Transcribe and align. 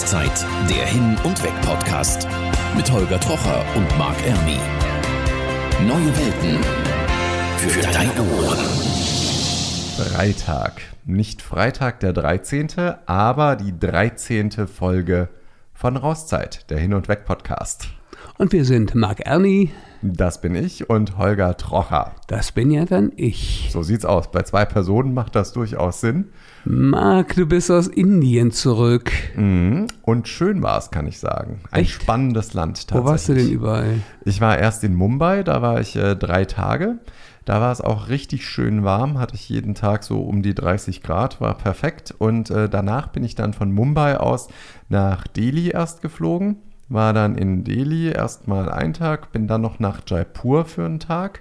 Rauszeit, 0.00 0.46
der 0.66 0.86
Hin- 0.86 1.18
und 1.24 1.42
Weg-Podcast 1.42 2.26
mit 2.74 2.90
Holger 2.90 3.20
Trocher 3.20 3.62
und 3.76 3.98
Marc 3.98 4.16
Ermi. 4.26 4.56
Neue 5.86 6.16
Welten 6.16 6.64
für 7.58 7.82
deine 7.82 8.22
Ohren. 8.22 8.56
Freitag. 9.98 10.80
Nicht 11.04 11.42
Freitag 11.42 12.00
der 12.00 12.14
13., 12.14 12.94
aber 13.04 13.56
die 13.56 13.78
13. 13.78 14.66
Folge 14.66 15.28
von 15.74 15.98
Rauszeit, 15.98 16.70
der 16.70 16.78
Hin- 16.78 16.94
und 16.94 17.08
Weg-Podcast. 17.08 17.90
Und 18.38 18.52
wir 18.52 18.64
sind 18.64 18.94
Marc 18.94 19.20
Erni, 19.26 19.70
Das 20.02 20.40
bin 20.40 20.54
ich 20.54 20.88
und 20.88 21.18
Holger 21.18 21.56
Trocher. 21.56 22.14
das 22.26 22.52
bin 22.52 22.70
ja 22.70 22.84
dann 22.86 23.12
ich. 23.16 23.68
So 23.72 23.82
sieht's 23.82 24.04
aus. 24.06 24.30
Bei 24.30 24.42
zwei 24.42 24.64
Personen 24.64 25.12
macht 25.12 25.36
das 25.36 25.52
durchaus 25.52 26.00
Sinn. 26.00 26.26
Marc, 26.64 27.34
du 27.34 27.46
bist 27.46 27.70
aus 27.70 27.86
Indien 27.86 28.50
zurück. 28.50 29.12
Mhm. 29.36 29.86
Und 30.02 30.28
schön 30.28 30.62
war 30.62 30.78
es, 30.78 30.90
kann 30.90 31.06
ich 31.06 31.18
sagen. 31.18 31.60
Ein 31.70 31.82
Echt? 31.82 32.02
spannendes 32.02 32.54
Land 32.54 32.88
tatsächlich. 32.88 33.04
Wo 33.04 33.10
warst 33.10 33.28
du 33.28 33.34
denn 33.34 33.48
überall? 33.50 33.94
Ich 34.24 34.40
war 34.40 34.58
erst 34.58 34.84
in 34.84 34.94
Mumbai, 34.94 35.42
da 35.42 35.60
war 35.62 35.80
ich 35.80 35.96
äh, 35.96 36.16
drei 36.16 36.44
Tage. 36.44 36.98
Da 37.46 37.60
war 37.60 37.72
es 37.72 37.80
auch 37.80 38.08
richtig 38.08 38.46
schön 38.46 38.84
warm, 38.84 39.18
hatte 39.18 39.34
ich 39.34 39.48
jeden 39.48 39.74
Tag 39.74 40.04
so 40.04 40.20
um 40.22 40.42
die 40.42 40.54
30 40.54 41.02
Grad, 41.02 41.40
war 41.40 41.56
perfekt. 41.56 42.14
Und 42.16 42.50
äh, 42.50 42.68
danach 42.68 43.08
bin 43.08 43.24
ich 43.24 43.34
dann 43.34 43.54
von 43.54 43.72
Mumbai 43.72 44.18
aus 44.18 44.48
nach 44.88 45.26
Delhi 45.26 45.68
erst 45.70 46.02
geflogen, 46.02 46.58
war 46.90 47.12
dann 47.12 47.36
in 47.38 47.64
Delhi 47.64 48.10
erstmal 48.10 48.68
einen 48.68 48.92
Tag, 48.92 49.32
bin 49.32 49.46
dann 49.46 49.62
noch 49.62 49.78
nach 49.78 50.02
Jaipur 50.06 50.64
für 50.64 50.84
einen 50.84 50.98
Tag, 50.98 51.40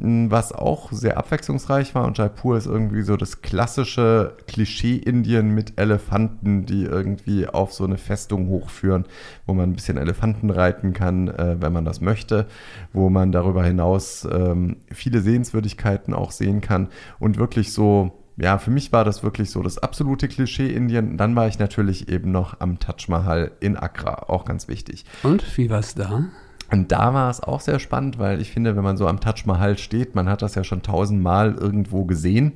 m, 0.00 0.30
was 0.30 0.50
auch 0.52 0.90
sehr 0.90 1.18
abwechslungsreich 1.18 1.94
war. 1.94 2.06
Und 2.06 2.16
Jaipur 2.16 2.56
ist 2.56 2.66
irgendwie 2.66 3.02
so 3.02 3.18
das 3.18 3.42
klassische 3.42 4.34
Klischee-Indien 4.48 5.54
mit 5.54 5.78
Elefanten, 5.78 6.64
die 6.64 6.84
irgendwie 6.84 7.46
auf 7.46 7.74
so 7.74 7.84
eine 7.84 7.98
Festung 7.98 8.48
hochführen, 8.48 9.04
wo 9.46 9.52
man 9.52 9.70
ein 9.70 9.74
bisschen 9.74 9.98
Elefanten 9.98 10.48
reiten 10.48 10.94
kann, 10.94 11.28
äh, 11.28 11.56
wenn 11.60 11.72
man 11.72 11.84
das 11.84 12.00
möchte, 12.00 12.46
wo 12.94 13.10
man 13.10 13.30
darüber 13.30 13.62
hinaus 13.62 14.26
ähm, 14.32 14.78
viele 14.90 15.20
Sehenswürdigkeiten 15.20 16.14
auch 16.14 16.30
sehen 16.32 16.62
kann 16.62 16.88
und 17.18 17.36
wirklich 17.36 17.72
so. 17.72 18.12
Ja, 18.42 18.58
für 18.58 18.72
mich 18.72 18.90
war 18.90 19.04
das 19.04 19.22
wirklich 19.22 19.52
so 19.52 19.62
das 19.62 19.78
absolute 19.78 20.26
Klischee 20.26 20.66
Indien. 20.66 21.16
Dann 21.16 21.36
war 21.36 21.46
ich 21.46 21.60
natürlich 21.60 22.08
eben 22.08 22.32
noch 22.32 22.58
am 22.58 22.80
Taj 22.80 23.06
Mahal 23.06 23.52
in 23.60 23.76
Accra, 23.76 24.24
auch 24.26 24.44
ganz 24.44 24.66
wichtig. 24.66 25.04
Und 25.22 25.56
wie 25.56 25.70
war's 25.70 25.94
da? 25.94 26.24
Und 26.72 26.90
da 26.90 27.14
war 27.14 27.30
es 27.30 27.40
auch 27.40 27.60
sehr 27.60 27.78
spannend, 27.78 28.18
weil 28.18 28.40
ich 28.40 28.50
finde, 28.50 28.74
wenn 28.74 28.82
man 28.82 28.96
so 28.96 29.06
am 29.06 29.20
Taj 29.20 29.44
Mahal 29.44 29.78
steht, 29.78 30.16
man 30.16 30.28
hat 30.28 30.42
das 30.42 30.56
ja 30.56 30.64
schon 30.64 30.82
tausendmal 30.82 31.54
irgendwo 31.54 32.04
gesehen. 32.04 32.54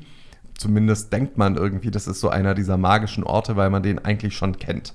Zumindest 0.59 1.12
denkt 1.12 1.39
man 1.39 1.55
irgendwie, 1.55 1.93
das 1.93 2.09
ist 2.09 2.19
so 2.19 2.31
einer 2.31 2.56
dieser 2.56 2.78
magischen 2.78 3.23
Orte, 3.23 3.55
weil 3.55 3.71
man 3.71 3.84
den 3.84 4.05
eigentlich 4.05 4.37
schon 4.37 4.59
kennt. 4.59 4.93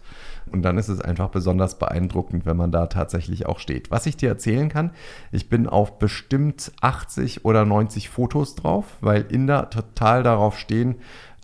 Und 0.52 0.64
dann 0.64 0.78
ist 0.78 0.90
es 0.90 1.00
einfach 1.02 1.30
besonders 1.30 1.80
beeindruckend, 1.80 2.46
wenn 2.46 2.58
man 2.58 2.72
da 2.72 2.88
tatsächlich 2.88 3.46
auch 3.46 3.60
steht. 3.60 3.90
Was 3.90 4.06
ich 4.06 4.18
dir 4.18 4.30
erzählen 4.30 4.70
kann, 4.70 4.92
ich 5.32 5.50
bin 5.50 5.68
auf 5.68 5.98
bestimmt 5.98 6.72
80 6.82 7.46
oder 7.46 7.66
90 7.66 8.10
Fotos 8.10 8.56
drauf, 8.56 8.86
weil 9.00 9.22
Inder 9.30 9.70
total 9.70 10.24
darauf 10.24 10.58
stehen, 10.58 10.96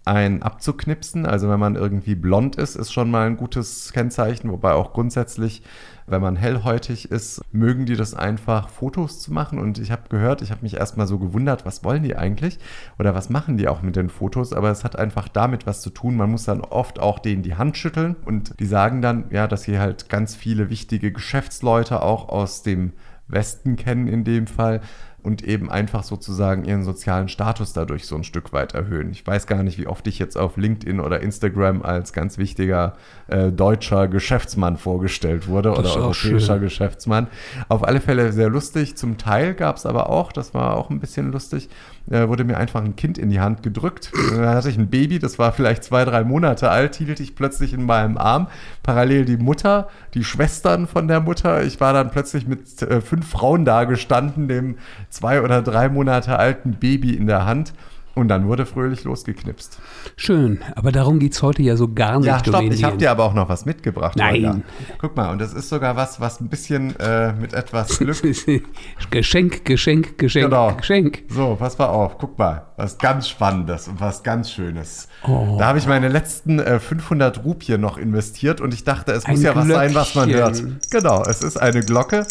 ein 0.08 0.42
abzuknipsen. 0.42 1.26
Also 1.26 1.50
wenn 1.50 1.60
man 1.60 1.76
irgendwie 1.76 2.16
blond 2.16 2.56
ist, 2.56 2.76
ist 2.76 2.92
schon 2.92 3.12
mal 3.12 3.28
ein 3.28 3.38
gutes 3.38 3.92
Kennzeichen, 3.94 4.52
wobei 4.52 4.72
auch 4.74 4.94
grundsätzlich, 4.94 5.62
wenn 6.08 6.22
man 6.22 6.38
hellhäutig 6.38 7.12
ist, 7.12 7.42
mögen 7.52 7.86
die 7.86 7.96
das 7.96 8.14
einfach, 8.14 8.70
Fotos 8.70 9.20
zu 9.20 9.34
machen. 9.34 9.60
Und 9.60 9.78
ich 9.78 9.92
habe 9.92 10.10
gehört, 10.10 10.42
ich 10.42 10.52
habe 10.52 10.62
mich 10.62 10.78
erstmal 10.78 11.08
so 11.08 11.20
gewundert, 11.20 11.66
was 11.66 11.84
wollen 11.84 12.04
die 12.04 12.16
eigentlich 12.16 12.58
oder 12.98 13.14
was 13.14 13.30
machen 13.30 13.58
die 13.58 13.68
auch 13.68 13.82
mit 13.82 13.96
den 13.96 14.10
Fotos, 14.10 14.54
aber 14.54 14.72
es 14.72 14.84
hat 14.84 14.98
einfach 14.98 15.28
damit 15.28 15.68
was 15.68 15.82
zu 15.82 15.90
tun. 15.90 16.16
Man 16.16 16.32
muss 16.32 16.46
dann 16.46 16.62
oft 16.62 17.00
auch 17.00 17.20
denen 17.20 17.44
die 17.44 17.56
Hand 17.56 17.78
schütteln 17.78 18.16
und 18.26 18.60
die 18.60 18.66
sagen 18.66 19.02
dann, 19.02 19.26
ja, 19.30 19.48
dass 19.48 19.64
sie 19.64 19.78
halt 19.78 20.10
ganz 20.10 20.36
viele 20.36 20.70
wichtige 20.70 21.12
Geschäftsleute 21.12 22.02
auch 22.02 22.30
aus 22.30 22.64
dem 22.64 22.94
Westen 23.28 23.76
kennen 23.76 24.08
in 24.08 24.24
dem 24.24 24.48
Fall 24.48 24.82
und 25.28 25.44
eben 25.44 25.70
einfach 25.70 26.04
sozusagen 26.04 26.64
ihren 26.64 26.84
sozialen 26.84 27.28
Status 27.28 27.74
dadurch 27.74 28.06
so 28.06 28.16
ein 28.16 28.24
Stück 28.24 28.54
weit 28.54 28.74
erhöhen. 28.74 29.12
Ich 29.12 29.28
weiß 29.28 29.46
gar 29.46 29.62
nicht, 29.62 29.78
wie 29.78 29.86
oft 29.86 30.08
ich 30.08 30.20
jetzt 30.20 30.38
auf 30.38 30.56
LinkedIn 30.56 31.02
oder 31.02 31.20
Instagram 31.20 31.82
als 31.82 32.14
ganz 32.14 32.38
wichtiger 32.38 32.96
äh, 33.28 33.52
deutscher 33.52 34.08
Geschäftsmann 34.08 34.78
vorgestellt 34.78 35.50
wurde 35.50 35.70
Das 35.72 35.80
oder 35.80 36.06
europäischer 36.06 36.40
schön. 36.40 36.62
Geschäftsmann. 36.62 37.28
Auf 37.68 37.84
alle 37.86 38.00
Fälle 38.00 38.32
sehr 38.32 38.50
lustig. 38.50 38.96
Zum 38.96 39.18
Teil 39.18 39.54
gab 39.54 39.76
es 39.76 39.86
aber 39.86 40.10
auch, 40.10 40.32
das 40.32 40.54
war 40.54 40.78
auch 40.78 40.90
ein 40.90 41.02
bisschen 41.02 41.34
lustig, 41.34 41.68
äh, 42.10 42.30
wurde 42.30 42.46
mir 42.46 42.56
einfach 42.56 42.82
ein 42.82 42.96
Kind 42.96 43.18
in 43.18 43.30
die 43.30 43.42
Hand 43.42 43.64
gedrückt. 43.64 44.14
Da 44.32 44.54
hatte 44.54 44.70
ich 44.70 44.78
ein 44.78 44.90
Baby, 44.90 45.20
das 45.20 45.38
war 45.38 45.52
vielleicht 45.52 45.84
zwei, 45.84 46.06
drei 46.06 46.24
Monate 46.24 46.70
alt, 46.70 46.96
hielt 46.96 47.20
ich 47.20 47.36
plötzlich 47.36 47.74
in 47.74 47.84
meinem 47.84 48.18
Arm. 48.18 48.48
Parallel 48.82 49.26
die 49.26 49.36
Mutter, 49.36 49.90
die 50.14 50.24
Schwestern 50.24 50.88
von 50.88 51.10
der 51.10 51.20
Mutter. 51.20 51.66
Ich 51.66 51.82
war 51.82 51.92
dann 51.92 52.12
plötzlich 52.12 52.48
mit 52.48 52.82
äh, 52.82 53.02
fünf 53.02 53.30
Frauen 53.30 53.66
da 53.66 53.84
gestanden, 53.84 54.48
dem 54.48 54.78
zwei 55.18 55.42
oder 55.42 55.62
drei 55.62 55.90
Monate 55.90 56.38
alten 56.38 56.74
Baby 56.74 57.14
in 57.16 57.28
der 57.28 57.46
Hand. 57.46 57.74
Und 58.14 58.30
dann 58.30 58.48
wurde 58.48 58.66
fröhlich 58.66 59.04
losgeknipst. 59.04 59.78
Schön, 60.16 60.58
aber 60.76 60.92
darum 60.92 61.20
geht's 61.20 61.44
heute 61.44 61.62
ja 61.62 61.78
so 61.78 61.94
gar 61.94 62.18
nicht 62.18 62.26
Ja, 62.26 62.38
um 62.38 62.44
stopp, 62.44 62.64
ich 62.64 62.84
habe 62.84 62.98
dir 62.98 63.12
aber 63.12 63.24
auch 63.26 63.36
noch 63.36 63.48
was 63.48 63.66
mitgebracht. 63.66 64.16
Nein. 64.18 64.34
Holger. 64.44 64.62
Guck 64.98 65.16
mal, 65.16 65.32
und 65.32 65.40
das 65.40 65.54
ist 65.54 65.70
sogar 65.70 65.96
was, 65.96 66.20
was 66.20 66.42
ein 66.42 66.48
bisschen 66.50 67.00
äh, 67.00 67.34
mit 67.34 67.54
etwas 67.54 68.00
Glück 68.00 68.20
Geschenk, 69.12 69.66
Geschenk, 69.66 70.18
Geschenk, 70.18 70.46
Genau. 70.46 70.74
Geschenk. 70.74 71.26
So, 71.30 71.58
pass 71.60 71.78
mal 71.78 71.90
auf, 71.90 72.18
guck 72.18 72.40
mal, 72.40 72.66
was 72.76 72.98
ganz 72.98 73.30
Spannendes 73.30 73.88
und 73.88 74.02
was 74.02 74.24
ganz 74.24 74.50
Schönes. 74.50 75.08
Oh. 75.28 75.58
Da 75.60 75.68
habe 75.68 75.78
ich 75.78 75.86
meine 75.86 76.08
letzten 76.08 76.58
äh, 76.58 76.80
500 76.80 77.46
Rupien 77.46 77.80
noch 77.80 78.00
investiert 78.00 78.62
und 78.62 78.74
ich 78.74 78.84
dachte, 78.84 79.12
es 79.12 79.28
muss 79.28 79.38
Ein 79.42 79.46
ja 79.46 79.56
was 79.56 79.68
sein, 79.68 79.94
was 79.94 80.16
man 80.16 80.32
hört. 80.32 80.56
Glöckchen. 80.56 80.80
Genau, 80.90 81.22
es 81.22 81.44
ist 81.44 81.58
eine 81.58 81.82
Glocke 81.82 82.26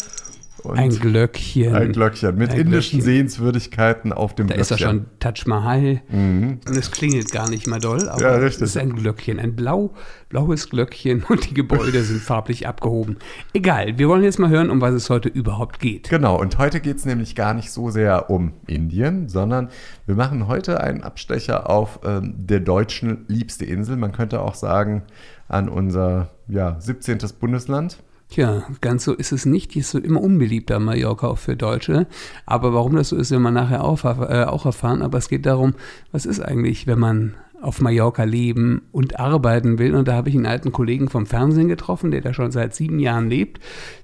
und 0.63 0.77
Ein 0.77 0.89
Glöckchen. 0.89 1.73
ein 1.75 1.91
Glöckchen 1.91 2.35
mit 2.37 2.51
Ein 2.51 2.59
indischen 2.61 2.99
Glöckchen. 2.99 3.01
Sehenswürdigkeiten 3.01 4.11
auf 4.13 4.35
dem 4.35 4.47
Da 4.47 4.55
ist 4.55 4.71
ja 4.71 4.77
Glöckchen. 4.77 4.97
schon 4.99 5.19
Taj 5.19 5.43
Mahal. 5.47 6.01
Und 6.11 6.61
es 6.77 6.91
klingelt 6.91 7.31
gar 7.31 7.49
nicht 7.49 7.67
mal 7.67 7.79
doll, 7.79 8.09
aber 8.09 8.21
Ja, 8.21 8.35
richtig. 8.35 8.63
es 8.63 8.69
ist 8.71 8.77
ein 8.77 8.95
Glöckchen, 8.95 9.39
ein 9.39 9.55
blau, 9.55 9.93
blaues 10.29 10.69
Glöckchen 10.69 11.23
und 11.29 11.49
die 11.49 11.53
Gebäude 11.53 12.01
sind 12.03 12.21
farblich 12.21 12.67
abgehoben. 12.67 13.17
Egal, 13.53 13.97
wir 13.97 14.09
wollen 14.09 14.23
jetzt 14.23 14.39
mal 14.39 14.49
hören, 14.49 14.69
um 14.69 14.81
was 14.81 14.93
es 14.93 15.09
heute 15.09 15.29
überhaupt 15.29 15.79
geht. 15.79 16.09
Genau, 16.09 16.39
und 16.39 16.57
heute 16.57 16.79
geht 16.79 16.97
es 16.97 17.05
nämlich 17.05 17.35
gar 17.35 17.53
nicht 17.53 17.71
so 17.71 17.89
sehr 17.89 18.29
um 18.29 18.53
Indien, 18.67 19.29
sondern 19.29 19.69
wir 20.05 20.15
machen 20.15 20.47
heute 20.47 20.81
einen 20.81 21.03
Abstecher 21.03 21.69
auf 21.69 21.99
ähm, 22.03 22.33
der 22.37 22.59
deutschen 22.59 23.25
liebste 23.27 23.65
Insel. 23.65 23.95
Man 23.97 24.11
könnte 24.11 24.41
auch 24.41 24.55
sagen, 24.55 25.03
an 25.47 25.69
unser 25.69 26.29
ja, 26.49 26.75
17. 26.79 27.19
Bundesland. 27.39 27.97
Tja, 28.29 28.63
ganz 28.81 29.05
so 29.05 29.13
ist 29.13 29.31
es 29.31 29.45
nicht. 29.45 29.73
Die 29.73 29.79
ist 29.79 29.91
so 29.91 29.99
immer 29.99 30.21
unbeliebter 30.21 30.79
Mallorca 30.79 31.27
auch 31.27 31.37
für 31.37 31.55
Deutsche. 31.55 32.07
Aber 32.45 32.73
warum 32.73 32.95
das 32.95 33.09
so 33.09 33.15
ist, 33.15 33.31
werden 33.31 33.43
wir 33.43 33.51
nachher 33.51 33.83
auch, 33.83 34.03
äh, 34.03 34.43
auch 34.43 34.65
erfahren. 34.65 35.01
Aber 35.01 35.17
es 35.17 35.29
geht 35.29 35.45
darum, 35.45 35.75
was 36.11 36.25
ist 36.25 36.41
eigentlich, 36.41 36.87
wenn 36.87 36.99
man 36.99 37.35
auf 37.61 37.81
Mallorca 37.81 38.23
leben 38.23 38.83
und 38.91 39.19
arbeiten 39.19 39.79
will. 39.79 39.95
Und 39.95 40.07
da 40.07 40.13
habe 40.13 40.29
ich 40.29 40.35
einen 40.35 40.45
alten 40.45 40.71
Kollegen 40.71 41.09
vom 41.09 41.25
Fernsehen 41.25 41.67
getroffen, 41.67 42.11
der 42.11 42.21
da 42.21 42.33
schon 42.33 42.51
seit 42.51 42.75
sieben 42.75 42.99
Jahren 42.99 43.29
lebt, 43.29 43.59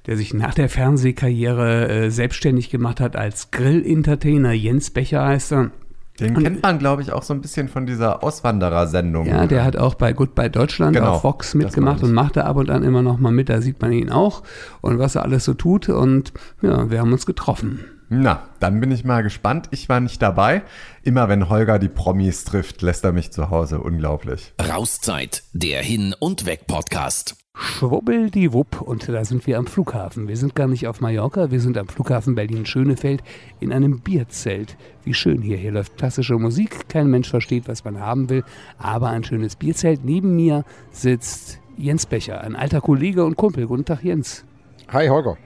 der 0.08 0.18
sich 0.18 0.34
nach 0.34 0.54
der 0.54 0.70
Fernsehkarriere 0.70 1.90
äh, 1.90 2.10
selbstständig 2.10 2.70
gemacht 2.70 3.00
hat 3.00 3.16
als 3.16 3.52
Grill-Entertainer. 3.52 4.54
Jens 4.54 4.90
Becher 4.90 5.26
heißt 5.26 5.54
er. 5.54 5.72
Den 6.20 6.36
kennt 6.38 6.62
man, 6.62 6.78
glaube 6.78 7.02
ich, 7.02 7.12
auch 7.12 7.24
so 7.24 7.34
ein 7.34 7.42
bisschen 7.42 7.68
von 7.68 7.86
dieser 7.86 8.24
Auswanderer-Sendung. 8.24 9.26
Ja, 9.26 9.48
der 9.48 9.64
hat 9.64 9.78
auch 9.78 9.96
bei 9.96 10.14
Goodbye 10.14 10.50
Deutschland 10.50 10.96
Genau, 10.96 11.14
auf 11.14 11.24
Vox 11.24 11.48
das 11.48 11.56
mitgemacht 11.56 12.04
und 12.04 12.14
macht 12.14 12.38
da 12.38 12.44
ab 12.44 12.58
und 12.58 12.70
an 12.70 12.84
immer 12.84 13.02
noch 13.02 13.18
mal 13.18 13.32
mit. 13.32 13.50
Da 13.50 13.62
sieht 13.62 13.82
man 13.82 13.92
ihn 13.92 14.12
auch 14.12 14.44
und 14.82 15.00
was 15.00 15.16
er 15.16 15.24
alles 15.24 15.46
so 15.46 15.54
tut. 15.56 15.90
Und 15.90 16.32
ja, 16.62 16.90
wir 16.92 17.00
haben 17.00 17.12
uns 17.12 17.26
getroffen. 17.26 17.80
Na, 18.10 18.44
dann 18.60 18.80
bin 18.80 18.92
ich 18.92 19.04
mal 19.04 19.24
gespannt. 19.24 19.70
Ich 19.72 19.90
war 19.90 20.00
nicht 20.00 20.22
dabei. 20.22 20.62
Immer 21.02 21.30
wenn 21.30 21.50
Holger 21.50 21.80
die 21.80 21.90
Promis 21.90 22.44
trifft, 22.44 22.84
lässt 22.84 23.04
er 23.04 23.12
mich 23.12 23.32
zu 23.32 23.50
Hause. 23.50 23.80
Unglaublich. 23.80 24.54
Rauszeit, 24.62 25.44
der 25.54 25.82
Hin- 25.82 26.14
und 26.20 26.46
Weg-Podcast. 26.46 27.43
Schwubbel 27.84 28.30
die 28.30 28.54
Wupp 28.54 28.82
und 28.82 29.10
da 29.10 29.26
sind 29.26 29.46
wir 29.46 29.58
am 29.58 29.68
Flughafen. 29.68 30.30
Wir 30.30 30.38
sind 30.38 30.56
gar 30.56 30.68
nicht 30.68 30.88
auf 30.88 31.02
Mallorca, 31.02 31.52
wir 31.52 31.60
sind 31.60 31.78
am 31.78 31.88
Flughafen 31.88 32.34
Berlin-Schönefeld 32.34 33.22
in 33.60 33.74
einem 33.74 34.00
Bierzelt. 34.00 34.78
Wie 35.04 35.14
schön 35.14 35.42
hier. 35.42 35.58
Hier 35.58 35.72
läuft 35.72 35.98
klassische 35.98 36.36
Musik, 36.36 36.88
kein 36.88 37.08
Mensch 37.08 37.30
versteht, 37.30 37.68
was 37.68 37.84
man 37.84 38.00
haben 38.00 38.30
will, 38.30 38.44
aber 38.78 39.10
ein 39.10 39.26
schönes 39.26 39.58
Bierzelt. 39.58 40.06
Neben 40.06 40.36
mir 40.36 40.64
sitzt 40.92 41.60
Jens 41.78 42.06
Becher, 42.06 42.42
ein 42.42 42.56
alter 42.56 42.80
Kollege 42.80 43.26
und 43.26 43.36
Kumpel. 43.36 43.68
Guten 43.68 43.86
Tag, 43.86 44.04
Jens. 44.04 44.46
Hi 44.88 45.08
Holger. 45.10 45.38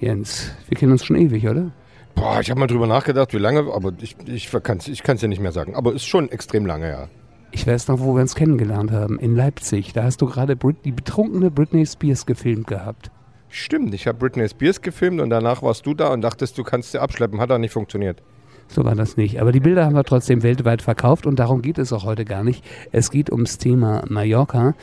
Jens, 0.00 0.52
wir 0.68 0.78
kennen 0.78 0.92
uns 0.92 1.04
schon 1.04 1.16
ewig, 1.16 1.46
oder? 1.46 1.70
Boah, 2.14 2.40
ich 2.40 2.50
habe 2.50 2.60
mal 2.60 2.66
drüber 2.66 2.86
nachgedacht, 2.86 3.34
wie 3.34 3.38
lange, 3.38 3.60
aber 3.72 3.92
ich, 4.00 4.16
ich 4.26 4.50
kann 4.62 4.78
es 4.78 4.88
ich 4.88 5.02
kann's 5.02 5.20
ja 5.20 5.28
nicht 5.28 5.40
mehr 5.40 5.52
sagen. 5.52 5.74
Aber 5.74 5.92
ist 5.92 6.06
schon 6.06 6.30
extrem 6.30 6.64
lange, 6.64 6.88
ja. 6.88 7.08
Ich 7.54 7.68
weiß 7.68 7.86
noch, 7.86 8.00
wo 8.00 8.16
wir 8.16 8.20
uns 8.20 8.34
kennengelernt 8.34 8.90
haben, 8.90 9.16
in 9.20 9.36
Leipzig. 9.36 9.92
Da 9.92 10.02
hast 10.02 10.20
du 10.20 10.26
gerade 10.26 10.56
die 10.56 10.90
betrunkene 10.90 11.52
Britney 11.52 11.86
Spears 11.86 12.26
gefilmt 12.26 12.66
gehabt. 12.66 13.12
Stimmt, 13.48 13.94
ich 13.94 14.08
habe 14.08 14.18
Britney 14.18 14.48
Spears 14.48 14.82
gefilmt 14.82 15.20
und 15.20 15.30
danach 15.30 15.62
warst 15.62 15.86
du 15.86 15.94
da 15.94 16.08
und 16.08 16.20
dachtest, 16.20 16.58
du 16.58 16.64
kannst 16.64 16.90
sie 16.90 17.00
abschleppen. 17.00 17.40
Hat 17.40 17.52
auch 17.52 17.58
nicht 17.58 17.72
funktioniert. 17.72 18.20
So 18.68 18.84
war 18.84 18.94
das 18.94 19.16
nicht. 19.16 19.40
Aber 19.40 19.52
die 19.52 19.60
Bilder 19.60 19.84
haben 19.84 19.94
wir 19.94 20.04
trotzdem 20.04 20.42
weltweit 20.42 20.82
verkauft 20.82 21.26
und 21.26 21.38
darum 21.38 21.62
geht 21.62 21.78
es 21.78 21.92
auch 21.92 22.04
heute 22.04 22.24
gar 22.24 22.42
nicht. 22.42 22.64
Es 22.92 23.10
geht 23.10 23.30
ums 23.30 23.58
Thema 23.58 24.02
Mallorca. 24.08 24.74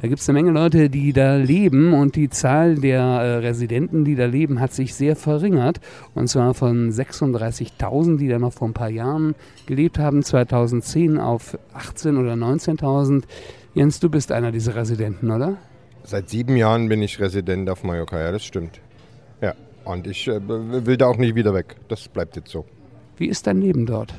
Da 0.00 0.08
gibt 0.08 0.20
es 0.20 0.28
eine 0.28 0.40
Menge 0.40 0.52
Leute, 0.52 0.88
die 0.88 1.12
da 1.12 1.36
leben 1.36 1.92
und 1.92 2.16
die 2.16 2.30
Zahl 2.30 2.76
der 2.76 3.02
äh, 3.02 3.36
Residenten, 3.38 4.04
die 4.04 4.14
da 4.14 4.24
leben, 4.26 4.60
hat 4.60 4.72
sich 4.72 4.94
sehr 4.94 5.14
verringert. 5.14 5.80
Und 6.14 6.28
zwar 6.28 6.54
von 6.54 6.90
36.000, 6.90 8.16
die 8.16 8.28
da 8.28 8.38
noch 8.38 8.52
vor 8.52 8.68
ein 8.68 8.72
paar 8.72 8.88
Jahren 8.88 9.34
gelebt 9.66 9.98
haben, 9.98 10.22
2010 10.22 11.18
auf 11.18 11.58
18.000 11.76 12.18
oder 12.20 12.32
19.000. 12.32 13.24
Jens, 13.74 14.00
du 14.00 14.08
bist 14.08 14.32
einer 14.32 14.52
dieser 14.52 14.74
Residenten, 14.74 15.30
oder? 15.30 15.58
Seit 16.04 16.30
sieben 16.30 16.56
Jahren 16.56 16.88
bin 16.88 17.02
ich 17.02 17.20
Resident 17.20 17.68
auf 17.68 17.84
Mallorca, 17.84 18.18
ja, 18.18 18.32
das 18.32 18.44
stimmt. 18.44 18.80
Ja, 19.42 19.54
und 19.84 20.06
ich 20.06 20.28
äh, 20.28 20.40
will 20.48 20.96
da 20.96 21.06
auch 21.06 21.18
nicht 21.18 21.34
wieder 21.34 21.52
weg. 21.52 21.76
Das 21.88 22.08
bleibt 22.08 22.36
jetzt 22.36 22.50
so. 22.50 22.64
Wie 23.20 23.28
ist 23.28 23.46
dein 23.46 23.60
Leben 23.60 23.84
dort? 23.84 24.14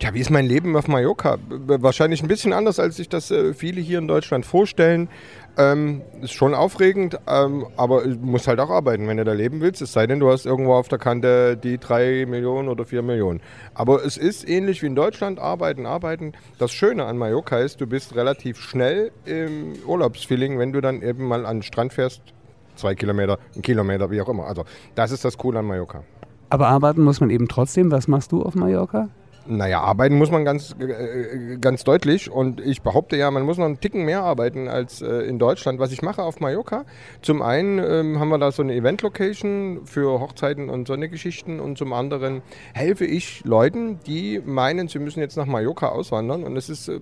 Tja, 0.00 0.12
wie 0.12 0.18
ist 0.18 0.30
mein 0.30 0.44
Leben 0.44 0.76
auf 0.76 0.88
Mallorca? 0.88 1.38
Wahrscheinlich 1.48 2.20
ein 2.20 2.26
bisschen 2.26 2.52
anders, 2.52 2.80
als 2.80 2.96
sich 2.96 3.08
das 3.08 3.30
äh, 3.30 3.54
viele 3.54 3.80
hier 3.80 4.00
in 4.00 4.08
Deutschland 4.08 4.44
vorstellen. 4.44 5.08
Ähm, 5.56 6.02
ist 6.20 6.32
schon 6.32 6.52
aufregend, 6.52 7.16
ähm, 7.28 7.68
aber 7.76 8.02
du 8.02 8.16
musst 8.16 8.48
halt 8.48 8.58
auch 8.58 8.70
arbeiten, 8.70 9.06
wenn 9.06 9.18
du 9.18 9.24
da 9.24 9.34
leben 9.34 9.60
willst. 9.60 9.82
Es 9.82 9.92
sei 9.92 10.08
denn, 10.08 10.18
du 10.18 10.32
hast 10.32 10.46
irgendwo 10.46 10.74
auf 10.74 10.88
der 10.88 10.98
Kante 10.98 11.56
die 11.56 11.78
drei 11.78 12.26
Millionen 12.26 12.68
oder 12.68 12.84
vier 12.84 13.02
Millionen. 13.02 13.40
Aber 13.74 14.04
es 14.04 14.16
ist 14.16 14.48
ähnlich 14.48 14.82
wie 14.82 14.86
in 14.86 14.96
Deutschland, 14.96 15.38
arbeiten, 15.38 15.86
arbeiten. 15.86 16.32
Das 16.58 16.72
Schöne 16.72 17.04
an 17.04 17.18
Mallorca 17.18 17.60
ist, 17.60 17.80
du 17.80 17.86
bist 17.86 18.16
relativ 18.16 18.58
schnell 18.58 19.12
im 19.26 19.74
Urlaubsfeeling, 19.86 20.58
wenn 20.58 20.72
du 20.72 20.80
dann 20.80 21.02
eben 21.02 21.24
mal 21.24 21.46
an 21.46 21.58
den 21.58 21.62
Strand 21.62 21.92
fährst. 21.92 22.22
Zwei 22.74 22.96
Kilometer, 22.96 23.38
ein 23.54 23.62
Kilometer, 23.62 24.10
wie 24.10 24.20
auch 24.20 24.28
immer. 24.28 24.46
Also 24.48 24.64
das 24.96 25.12
ist 25.12 25.24
das 25.24 25.38
Coole 25.38 25.60
an 25.60 25.66
Mallorca. 25.66 26.02
Aber 26.50 26.68
arbeiten 26.68 27.02
muss 27.02 27.20
man 27.20 27.30
eben 27.30 27.48
trotzdem. 27.48 27.90
Was 27.90 28.08
machst 28.08 28.32
du 28.32 28.42
auf 28.42 28.54
Mallorca? 28.54 29.08
Naja, 29.50 29.80
arbeiten 29.80 30.18
muss 30.18 30.30
man 30.30 30.44
ganz, 30.44 30.76
äh, 30.78 31.56
ganz 31.58 31.82
deutlich 31.82 32.30
und 32.30 32.60
ich 32.60 32.82
behaupte 32.82 33.16
ja, 33.16 33.30
man 33.30 33.44
muss 33.44 33.56
noch 33.56 33.64
einen 33.64 33.80
Ticken 33.80 34.04
mehr 34.04 34.22
arbeiten 34.22 34.68
als 34.68 35.00
äh, 35.00 35.22
in 35.22 35.38
Deutschland. 35.38 35.78
Was 35.78 35.90
ich 35.90 36.02
mache 36.02 36.22
auf 36.22 36.38
Mallorca, 36.40 36.84
zum 37.22 37.40
einen 37.40 37.78
ähm, 37.78 38.20
haben 38.20 38.28
wir 38.28 38.36
da 38.36 38.52
so 38.52 38.62
eine 38.62 38.74
Event-Location 38.74 39.86
für 39.86 40.20
Hochzeiten 40.20 40.68
und 40.68 40.86
so 40.86 40.92
eine 40.92 41.08
Geschichten 41.08 41.60
und 41.60 41.78
zum 41.78 41.94
anderen 41.94 42.42
helfe 42.74 43.06
ich 43.06 43.42
Leuten, 43.44 44.00
die 44.06 44.42
meinen, 44.44 44.88
sie 44.88 44.98
müssen 44.98 45.20
jetzt 45.20 45.38
nach 45.38 45.46
Mallorca 45.46 45.88
auswandern 45.88 46.44
und 46.44 46.54
es 46.58 46.68
ist 46.68 46.88
äh, 46.88 47.00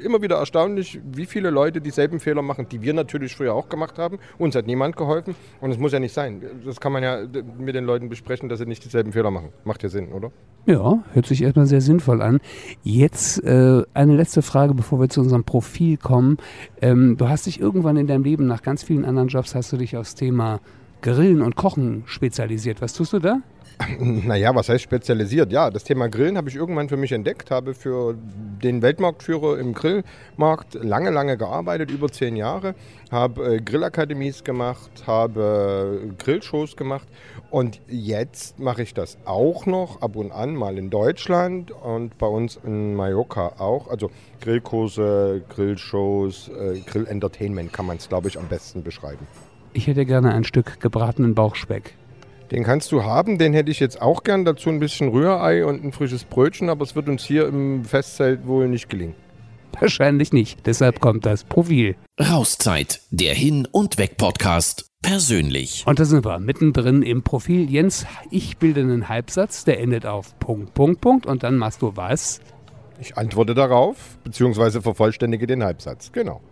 immer 0.00 0.22
wieder 0.22 0.36
erstaunlich, 0.36 1.00
wie 1.04 1.26
viele 1.26 1.50
Leute 1.50 1.80
dieselben 1.80 2.20
Fehler 2.20 2.42
machen, 2.42 2.66
die 2.70 2.82
wir 2.82 2.94
natürlich 2.94 3.36
früher 3.36 3.54
auch 3.54 3.68
gemacht 3.68 3.98
haben. 3.98 4.18
Uns 4.38 4.54
hat 4.54 4.66
niemand 4.66 4.96
geholfen 4.96 5.34
und 5.60 5.70
es 5.70 5.78
muss 5.78 5.92
ja 5.92 6.00
nicht 6.00 6.12
sein. 6.12 6.42
Das 6.64 6.80
kann 6.80 6.92
man 6.92 7.02
ja 7.02 7.20
mit 7.58 7.74
den 7.74 7.84
Leuten 7.84 8.08
besprechen, 8.08 8.48
dass 8.48 8.58
sie 8.58 8.66
nicht 8.66 8.84
dieselben 8.84 9.12
Fehler 9.12 9.30
machen. 9.30 9.50
Macht 9.64 9.82
ja 9.82 9.88
Sinn, 9.88 10.12
oder? 10.12 10.30
Ja, 10.66 11.02
hört 11.12 11.26
sich 11.26 11.42
erstmal 11.42 11.66
sehr 11.66 11.80
sinnvoll 11.80 12.20
an. 12.22 12.40
Jetzt 12.82 13.42
äh, 13.44 13.82
eine 13.94 14.16
letzte 14.16 14.42
Frage, 14.42 14.74
bevor 14.74 15.00
wir 15.00 15.08
zu 15.08 15.20
unserem 15.20 15.44
Profil 15.44 15.96
kommen. 15.96 16.38
Ähm, 16.80 17.16
du 17.16 17.28
hast 17.28 17.46
dich 17.46 17.60
irgendwann 17.60 17.96
in 17.96 18.06
deinem 18.06 18.24
Leben 18.24 18.46
nach 18.46 18.62
ganz 18.62 18.82
vielen 18.82 19.04
anderen 19.04 19.28
Jobs 19.28 19.54
hast 19.54 19.72
du 19.72 19.76
dich 19.76 19.96
aufs 19.96 20.14
Thema 20.14 20.60
Grillen 21.02 21.40
und 21.40 21.56
Kochen 21.56 22.02
spezialisiert. 22.06 22.82
Was 22.82 22.92
tust 22.92 23.12
du 23.14 23.18
da? 23.18 23.40
Naja, 24.00 24.54
was 24.54 24.68
heißt 24.68 24.82
spezialisiert? 24.82 25.52
Ja, 25.52 25.70
das 25.70 25.84
Thema 25.84 26.08
Grillen 26.08 26.36
habe 26.36 26.48
ich 26.48 26.56
irgendwann 26.56 26.88
für 26.88 26.96
mich 26.96 27.12
entdeckt, 27.12 27.50
habe 27.50 27.74
für 27.74 28.16
den 28.62 28.82
Weltmarktführer 28.82 29.58
im 29.58 29.74
Grillmarkt 29.74 30.74
lange, 30.74 31.10
lange 31.10 31.36
gearbeitet, 31.36 31.90
über 31.90 32.08
zehn 32.08 32.36
Jahre, 32.36 32.74
habe 33.10 33.56
äh, 33.56 33.60
Grillakademies 33.60 34.44
gemacht, 34.44 34.90
habe 35.06 36.02
äh, 36.02 36.22
Grillshows 36.22 36.76
gemacht 36.76 37.08
und 37.50 37.80
jetzt 37.88 38.58
mache 38.58 38.82
ich 38.82 38.94
das 38.94 39.18
auch 39.24 39.66
noch 39.66 40.02
ab 40.02 40.16
und 40.16 40.32
an 40.32 40.54
mal 40.54 40.78
in 40.78 40.90
Deutschland 40.90 41.70
und 41.70 42.18
bei 42.18 42.26
uns 42.26 42.58
in 42.64 42.94
Mallorca 42.94 43.54
auch. 43.58 43.88
Also 43.88 44.10
Grillkurse, 44.40 45.42
Grillshows, 45.48 46.48
äh, 46.48 46.80
Grillentertainment 46.80 47.72
kann 47.72 47.86
man 47.86 47.96
es, 47.96 48.08
glaube 48.08 48.28
ich, 48.28 48.38
am 48.38 48.46
besten 48.48 48.82
beschreiben. 48.82 49.26
Ich 49.72 49.86
hätte 49.86 50.04
gerne 50.04 50.32
ein 50.32 50.44
Stück 50.44 50.80
gebratenen 50.80 51.34
Bauchspeck. 51.34 51.94
Den 52.50 52.64
kannst 52.64 52.90
du 52.90 53.04
haben, 53.04 53.38
den 53.38 53.52
hätte 53.52 53.70
ich 53.70 53.78
jetzt 53.78 54.02
auch 54.02 54.24
gern. 54.24 54.44
Dazu 54.44 54.70
ein 54.70 54.80
bisschen 54.80 55.08
Rührei 55.08 55.64
und 55.64 55.84
ein 55.84 55.92
frisches 55.92 56.24
Brötchen, 56.24 56.68
aber 56.68 56.82
es 56.82 56.96
wird 56.96 57.08
uns 57.08 57.24
hier 57.24 57.46
im 57.46 57.84
Festzelt 57.84 58.46
wohl 58.46 58.68
nicht 58.68 58.88
gelingen. 58.88 59.14
Wahrscheinlich 59.78 60.32
nicht. 60.32 60.66
Deshalb 60.66 61.00
kommt 61.00 61.26
das 61.26 61.44
Profil. 61.44 61.94
Rauszeit, 62.18 63.02
der 63.10 63.34
Hin- 63.34 63.68
und 63.70 63.98
Weg-Podcast. 63.98 64.90
Persönlich. 65.00 65.84
Und 65.86 65.98
da 65.98 66.04
sind 66.04 66.24
wir 66.24 66.38
mittendrin 66.40 67.02
im 67.02 67.22
Profil. 67.22 67.70
Jens, 67.70 68.04
ich 68.30 68.58
bilde 68.58 68.80
einen 68.80 69.08
Halbsatz, 69.08 69.64
der 69.64 69.80
endet 69.80 70.04
auf 70.04 70.38
Punkt, 70.40 70.74
Punkt, 70.74 71.00
Punkt. 71.00 71.26
Und 71.26 71.42
dann 71.44 71.56
machst 71.56 71.82
du 71.82 71.92
was? 71.94 72.40
Ich 73.00 73.16
antworte 73.16 73.54
darauf, 73.54 74.18
beziehungsweise 74.24 74.82
vervollständige 74.82 75.46
den 75.46 75.64
Halbsatz. 75.64 76.12
Genau. 76.12 76.42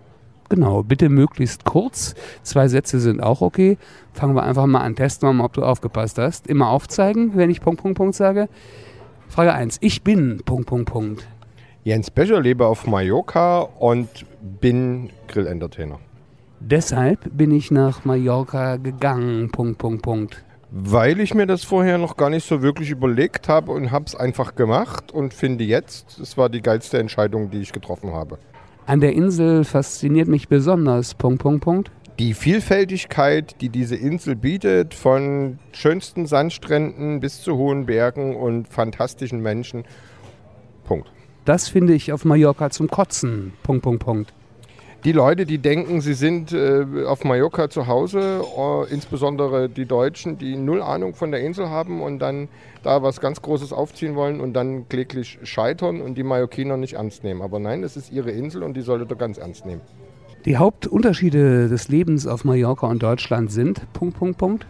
Genau, 0.49 0.83
bitte 0.83 1.09
möglichst 1.11 1.65
kurz. 1.65 2.15
Zwei 2.43 2.69
Sätze 2.69 3.01
sind 3.01 3.23
auch 3.23 3.43
okay. 3.43 3.77
Fangen 4.15 4.35
wir 4.35 4.43
einfach 4.43 4.67
mal 4.67 4.81
an. 4.81 4.97
Testen 4.97 5.29
wir 5.29 5.33
mal, 5.33 5.45
ob 5.45 5.53
du 5.53 5.63
aufgepasst 5.63 6.19
hast. 6.19 6.47
Immer 6.47 6.71
aufzeigen, 6.71 7.33
wenn 7.35 7.51
ich 7.51 7.61
Punkt, 7.61 7.83
Punkt, 7.83 7.99
Punkt 7.99 8.15
sage. 8.15 8.49
Frage 9.29 9.53
1. 9.53 9.79
Ich 9.81 10.03
bin 10.03 10.41
Punkt, 10.45 10.67
Punkt, 10.67 10.91
Punkt. 10.91 11.29
Jens 11.85 12.11
Becher, 12.11 12.41
lebe 12.41 12.67
auf 12.67 12.87
Mallorca 12.87 13.61
und 13.61 14.09
bin 14.41 15.11
Grillentertainer. 15.29 15.99
Deshalb 16.61 17.21
bin 17.37 17.51
ich 17.51 17.71
nach 17.71 18.05
Mallorca 18.05 18.77
gegangen. 18.77 19.51
Punkt, 19.51 19.79
Punkt, 19.79 20.03
Punkt. 20.03 20.45
Weil 20.71 21.21
ich 21.21 21.35
mir 21.35 21.47
das 21.47 21.65
vorher 21.65 21.97
noch 21.97 22.17
gar 22.17 22.31
nicht 22.31 22.47
so 22.47 22.63
wirklich 22.63 22.91
überlegt 22.91 23.49
habe 23.49 23.73
und 23.73 23.91
habe 23.91 24.05
es 24.07 24.15
einfach 24.15 24.55
gemacht 24.55 25.13
und 25.13 25.33
finde 25.33 25.65
jetzt, 25.65 26.19
es 26.19 26.37
war 26.37 26.49
die 26.49 26.61
geilste 26.61 26.99
Entscheidung, 26.99 27.51
die 27.51 27.61
ich 27.61 27.73
getroffen 27.73 28.13
habe. 28.13 28.39
An 28.89 29.01
der 29.01 29.13
Insel 29.13 29.65
fasziniert 29.65 30.29
mich 30.29 30.49
besonders. 30.49 31.13
Punkt, 31.13 31.43
Punkt, 31.43 31.63
Punkt. 31.63 31.91
Die 32.19 32.33
Vielfältigkeit, 32.33 33.61
die 33.61 33.69
diese 33.69 33.97
Insel 33.97 34.35
bietet, 34.35 34.95
von 34.95 35.59
schönsten 35.73 36.25
Sandstränden 36.25 37.21
bis 37.21 37.43
zu 37.43 37.59
hohen 37.59 37.85
Bergen 37.85 38.35
und 38.35 38.67
fantastischen 38.67 39.43
Menschen. 39.43 39.85
Punkt. 40.87 41.13
Das 41.45 41.69
finde 41.69 41.93
ich 41.93 42.15
auf 42.15 42.25
Mallorca 42.25 42.71
zum 42.71 42.89
Kotzen. 42.89 43.53
Punkt, 43.63 43.83
Punkt, 43.83 44.03
Punkt. 44.03 44.33
Die 45.05 45.13
Leute, 45.13 45.47
die 45.47 45.59
denken, 45.59 46.01
sie 46.01 46.15
sind 46.15 46.53
äh, 46.53 47.05
auf 47.07 47.23
Mallorca 47.23 47.71
zu 47.71 47.87
Hause, 47.87 48.43
äh, 48.43 48.93
insbesondere 48.93 49.69
die 49.69 49.87
Deutschen, 49.87 50.39
die 50.39 50.57
null 50.57 50.83
Ahnung 50.83 51.15
von 51.15 51.31
der 51.31 51.41
Insel 51.41 51.69
haben 51.71 52.03
und 52.03 52.19
dann 52.19 52.49
da 52.83 53.01
was 53.01 53.21
ganz 53.21 53.41
Großes 53.41 53.73
aufziehen 53.73 54.17
wollen 54.17 54.41
und 54.41 54.55
dann 54.55 54.89
kläglich 54.89 55.39
scheitern 55.45 56.01
und 56.01 56.17
die 56.17 56.25
Mallorquiner 56.25 56.77
nicht 56.77 56.95
ernst 56.95 57.23
nehmen. 57.23 57.43
Aber 57.43 57.61
nein, 57.61 57.85
es 57.85 57.97
ist 57.97 58.11
ihre 58.11 58.33
Insel 58.33 58.65
und 58.65 58.77
die 58.77 58.81
solltet 58.81 59.13
ihr 59.13 59.17
ganz 59.17 59.39
ernst 59.39 59.67
nehmen. 59.67 59.83
Die 60.45 60.57
Hauptunterschiede 60.57 61.69
des 61.69 61.89
Lebens 61.89 62.27
auf 62.27 62.45
Mallorca 62.45 62.89
und 62.89 63.01
Deutschland 63.01 63.53
sind 63.53 63.81
Punkt, 63.93 64.19
Punkt, 64.19 64.37
Punkt. 64.37 64.67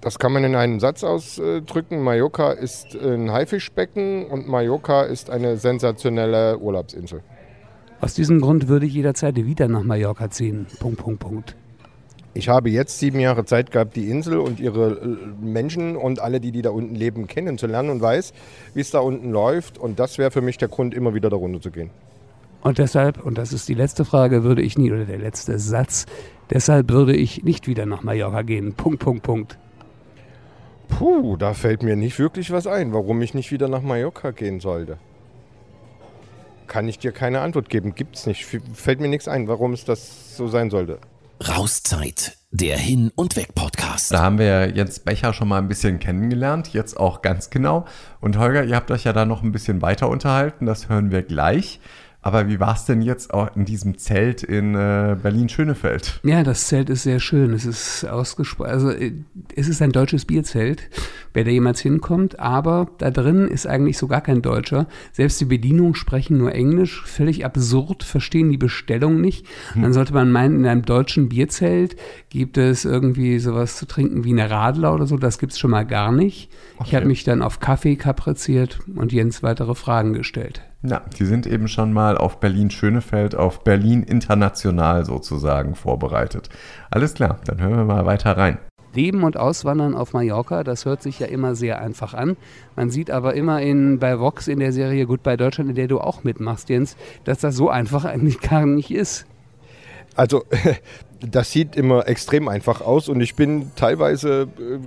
Das 0.00 0.18
kann 0.18 0.32
man 0.32 0.42
in 0.44 0.54
einem 0.54 0.80
Satz 0.80 1.04
ausdrücken. 1.04 2.02
Mallorca 2.02 2.52
ist 2.52 2.94
ein 2.94 3.30
Haifischbecken 3.30 4.24
und 4.24 4.48
Mallorca 4.48 5.02
ist 5.02 5.28
eine 5.28 5.58
sensationelle 5.58 6.56
Urlaubsinsel. 6.58 7.20
Aus 8.00 8.14
diesem 8.14 8.40
Grund 8.40 8.68
würde 8.68 8.86
ich 8.86 8.94
jederzeit 8.94 9.34
wieder 9.36 9.66
nach 9.66 9.82
Mallorca 9.82 10.30
ziehen. 10.30 10.66
Punkt, 10.78 10.98
Punkt, 10.98 11.20
Punkt. 11.20 11.56
Ich 12.32 12.48
habe 12.48 12.70
jetzt 12.70 13.00
sieben 13.00 13.18
Jahre 13.18 13.44
Zeit 13.44 13.72
gehabt, 13.72 13.96
die 13.96 14.08
Insel 14.08 14.38
und 14.38 14.60
ihre 14.60 15.00
äh, 15.00 15.16
Menschen 15.44 15.96
und 15.96 16.20
alle, 16.20 16.38
die, 16.38 16.52
die 16.52 16.62
da 16.62 16.70
unten 16.70 16.94
leben, 16.94 17.26
kennenzulernen 17.26 17.90
und 17.90 18.00
weiß, 18.00 18.32
wie 18.74 18.80
es 18.80 18.92
da 18.92 19.00
unten 19.00 19.32
läuft. 19.32 19.78
Und 19.78 19.98
das 19.98 20.18
wäre 20.18 20.30
für 20.30 20.42
mich 20.42 20.58
der 20.58 20.68
Grund, 20.68 20.94
immer 20.94 21.14
wieder 21.14 21.30
darunter 21.30 21.60
zu 21.60 21.72
gehen. 21.72 21.90
Und 22.60 22.78
deshalb, 22.78 23.24
und 23.24 23.36
das 23.36 23.52
ist 23.52 23.68
die 23.68 23.74
letzte 23.74 24.04
Frage, 24.04 24.44
würde 24.44 24.62
ich 24.62 24.78
nie, 24.78 24.92
oder 24.92 25.04
der 25.04 25.18
letzte 25.18 25.58
Satz, 25.58 26.06
deshalb 26.50 26.90
würde 26.90 27.16
ich 27.16 27.42
nicht 27.42 27.66
wieder 27.66 27.86
nach 27.86 28.04
Mallorca 28.04 28.42
gehen. 28.42 28.74
Punkt, 28.74 29.00
Punkt, 29.00 29.24
Punkt. 29.24 29.58
Puh, 30.88 31.36
da 31.36 31.54
fällt 31.54 31.82
mir 31.82 31.96
nicht 31.96 32.20
wirklich 32.20 32.52
was 32.52 32.68
ein, 32.68 32.92
warum 32.92 33.20
ich 33.22 33.34
nicht 33.34 33.50
wieder 33.50 33.66
nach 33.66 33.82
Mallorca 33.82 34.30
gehen 34.30 34.60
sollte 34.60 34.98
kann 36.68 36.88
ich 36.88 36.98
dir 36.98 37.12
keine 37.12 37.40
Antwort 37.40 37.68
geben. 37.68 37.94
Gibt 37.94 38.16
es 38.16 38.26
nicht. 38.26 38.46
Fällt 38.74 39.00
mir 39.00 39.08
nichts 39.08 39.26
ein, 39.26 39.48
warum 39.48 39.72
es 39.72 39.84
das 39.84 40.36
so 40.36 40.46
sein 40.46 40.70
sollte. 40.70 40.98
Rauszeit, 41.46 42.36
der 42.50 42.76
Hin- 42.76 43.12
und 43.14 43.36
Weg-Podcast. 43.36 44.12
Da 44.12 44.22
haben 44.22 44.38
wir 44.38 44.46
ja 44.46 44.64
Jens 44.66 44.98
Becher 44.98 45.32
schon 45.32 45.46
mal 45.46 45.58
ein 45.58 45.68
bisschen 45.68 46.00
kennengelernt, 46.00 46.72
jetzt 46.72 46.98
auch 46.98 47.22
ganz 47.22 47.48
genau. 47.50 47.84
Und 48.20 48.38
Holger, 48.38 48.64
ihr 48.64 48.74
habt 48.74 48.90
euch 48.90 49.04
ja 49.04 49.12
da 49.12 49.24
noch 49.24 49.44
ein 49.44 49.52
bisschen 49.52 49.80
weiter 49.80 50.08
unterhalten, 50.08 50.66
das 50.66 50.88
hören 50.88 51.12
wir 51.12 51.22
gleich. 51.22 51.80
Aber 52.28 52.46
wie 52.46 52.60
war 52.60 52.74
es 52.74 52.84
denn 52.84 53.00
jetzt 53.00 53.32
auch 53.32 53.56
in 53.56 53.64
diesem 53.64 53.96
Zelt 53.96 54.42
in 54.42 54.74
äh, 54.74 55.16
Berlin-Schönefeld? 55.22 56.20
Ja, 56.24 56.42
das 56.42 56.66
Zelt 56.66 56.90
ist 56.90 57.04
sehr 57.04 57.20
schön. 57.20 57.54
Es 57.54 57.64
ist 57.64 58.04
ausgesprochen, 58.04 58.70
also 58.70 58.90
äh, 58.90 59.14
es 59.56 59.66
ist 59.66 59.80
ein 59.80 59.92
deutsches 59.92 60.26
Bierzelt, 60.26 60.90
wer 61.32 61.44
da 61.44 61.50
jemals 61.50 61.80
hinkommt, 61.80 62.38
aber 62.38 62.90
da 62.98 63.10
drin 63.10 63.48
ist 63.48 63.66
eigentlich 63.66 63.96
so 63.96 64.08
gar 64.08 64.20
kein 64.20 64.42
Deutscher. 64.42 64.88
Selbst 65.10 65.40
die 65.40 65.46
Bedienungen 65.46 65.94
sprechen 65.94 66.36
nur 66.36 66.54
Englisch, 66.54 67.02
völlig 67.06 67.46
absurd, 67.46 68.02
verstehen 68.02 68.50
die 68.50 68.58
Bestellung 68.58 69.22
nicht. 69.22 69.46
Hm. 69.72 69.80
Dann 69.80 69.94
sollte 69.94 70.12
man 70.12 70.30
meinen, 70.30 70.56
in 70.56 70.66
einem 70.66 70.82
deutschen 70.82 71.30
Bierzelt 71.30 71.96
gibt 72.28 72.58
es 72.58 72.84
irgendwie 72.84 73.38
sowas 73.38 73.78
zu 73.78 73.86
trinken 73.86 74.24
wie 74.24 74.32
eine 74.32 74.50
Radler 74.50 74.92
oder 74.92 75.06
so. 75.06 75.16
Das 75.16 75.38
gibt 75.38 75.52
es 75.52 75.58
schon 75.58 75.70
mal 75.70 75.86
gar 75.86 76.12
nicht. 76.12 76.50
Okay. 76.76 76.88
Ich 76.88 76.94
habe 76.94 77.06
mich 77.06 77.24
dann 77.24 77.40
auf 77.40 77.58
Kaffee 77.58 77.96
kapriziert 77.96 78.80
und 78.94 79.14
Jens 79.14 79.42
weitere 79.42 79.74
Fragen 79.74 80.12
gestellt. 80.12 80.60
Ja, 80.82 81.02
die 81.18 81.24
sind 81.24 81.46
eben 81.46 81.66
schon 81.66 81.92
mal 81.92 82.16
auf 82.16 82.38
Berlin-Schönefeld, 82.38 83.34
auf 83.34 83.64
Berlin 83.64 84.04
international 84.04 85.04
sozusagen 85.04 85.74
vorbereitet. 85.74 86.50
Alles 86.90 87.14
klar, 87.14 87.40
dann 87.46 87.60
hören 87.60 87.76
wir 87.76 87.84
mal 87.84 88.06
weiter 88.06 88.36
rein. 88.36 88.58
Leben 88.94 89.24
und 89.24 89.36
Auswandern 89.36 89.94
auf 89.94 90.12
Mallorca, 90.12 90.64
das 90.64 90.84
hört 90.84 91.02
sich 91.02 91.18
ja 91.18 91.26
immer 91.26 91.54
sehr 91.54 91.80
einfach 91.80 92.14
an. 92.14 92.36
Man 92.76 92.90
sieht 92.90 93.10
aber 93.10 93.34
immer 93.34 93.60
in, 93.60 93.98
bei 93.98 94.18
Vox 94.18 94.48
in 94.48 94.60
der 94.60 94.72
Serie 94.72 95.06
Goodbye 95.06 95.36
Deutschland, 95.36 95.70
in 95.70 95.76
der 95.76 95.88
du 95.88 96.00
auch 96.00 96.24
mitmachst, 96.24 96.68
Jens, 96.68 96.96
dass 97.24 97.38
das 97.38 97.56
so 97.56 97.68
einfach 97.68 98.04
eigentlich 98.04 98.40
gar 98.40 98.64
nicht 98.64 98.92
ist. 98.92 99.26
Also 100.14 100.44
das 101.20 101.50
sieht 101.50 101.74
immer 101.74 102.06
extrem 102.06 102.48
einfach 102.48 102.80
aus 102.80 103.08
und 103.08 103.20
ich 103.20 103.34
bin 103.34 103.72
teilweise 103.74 104.48
äh, 104.58 104.78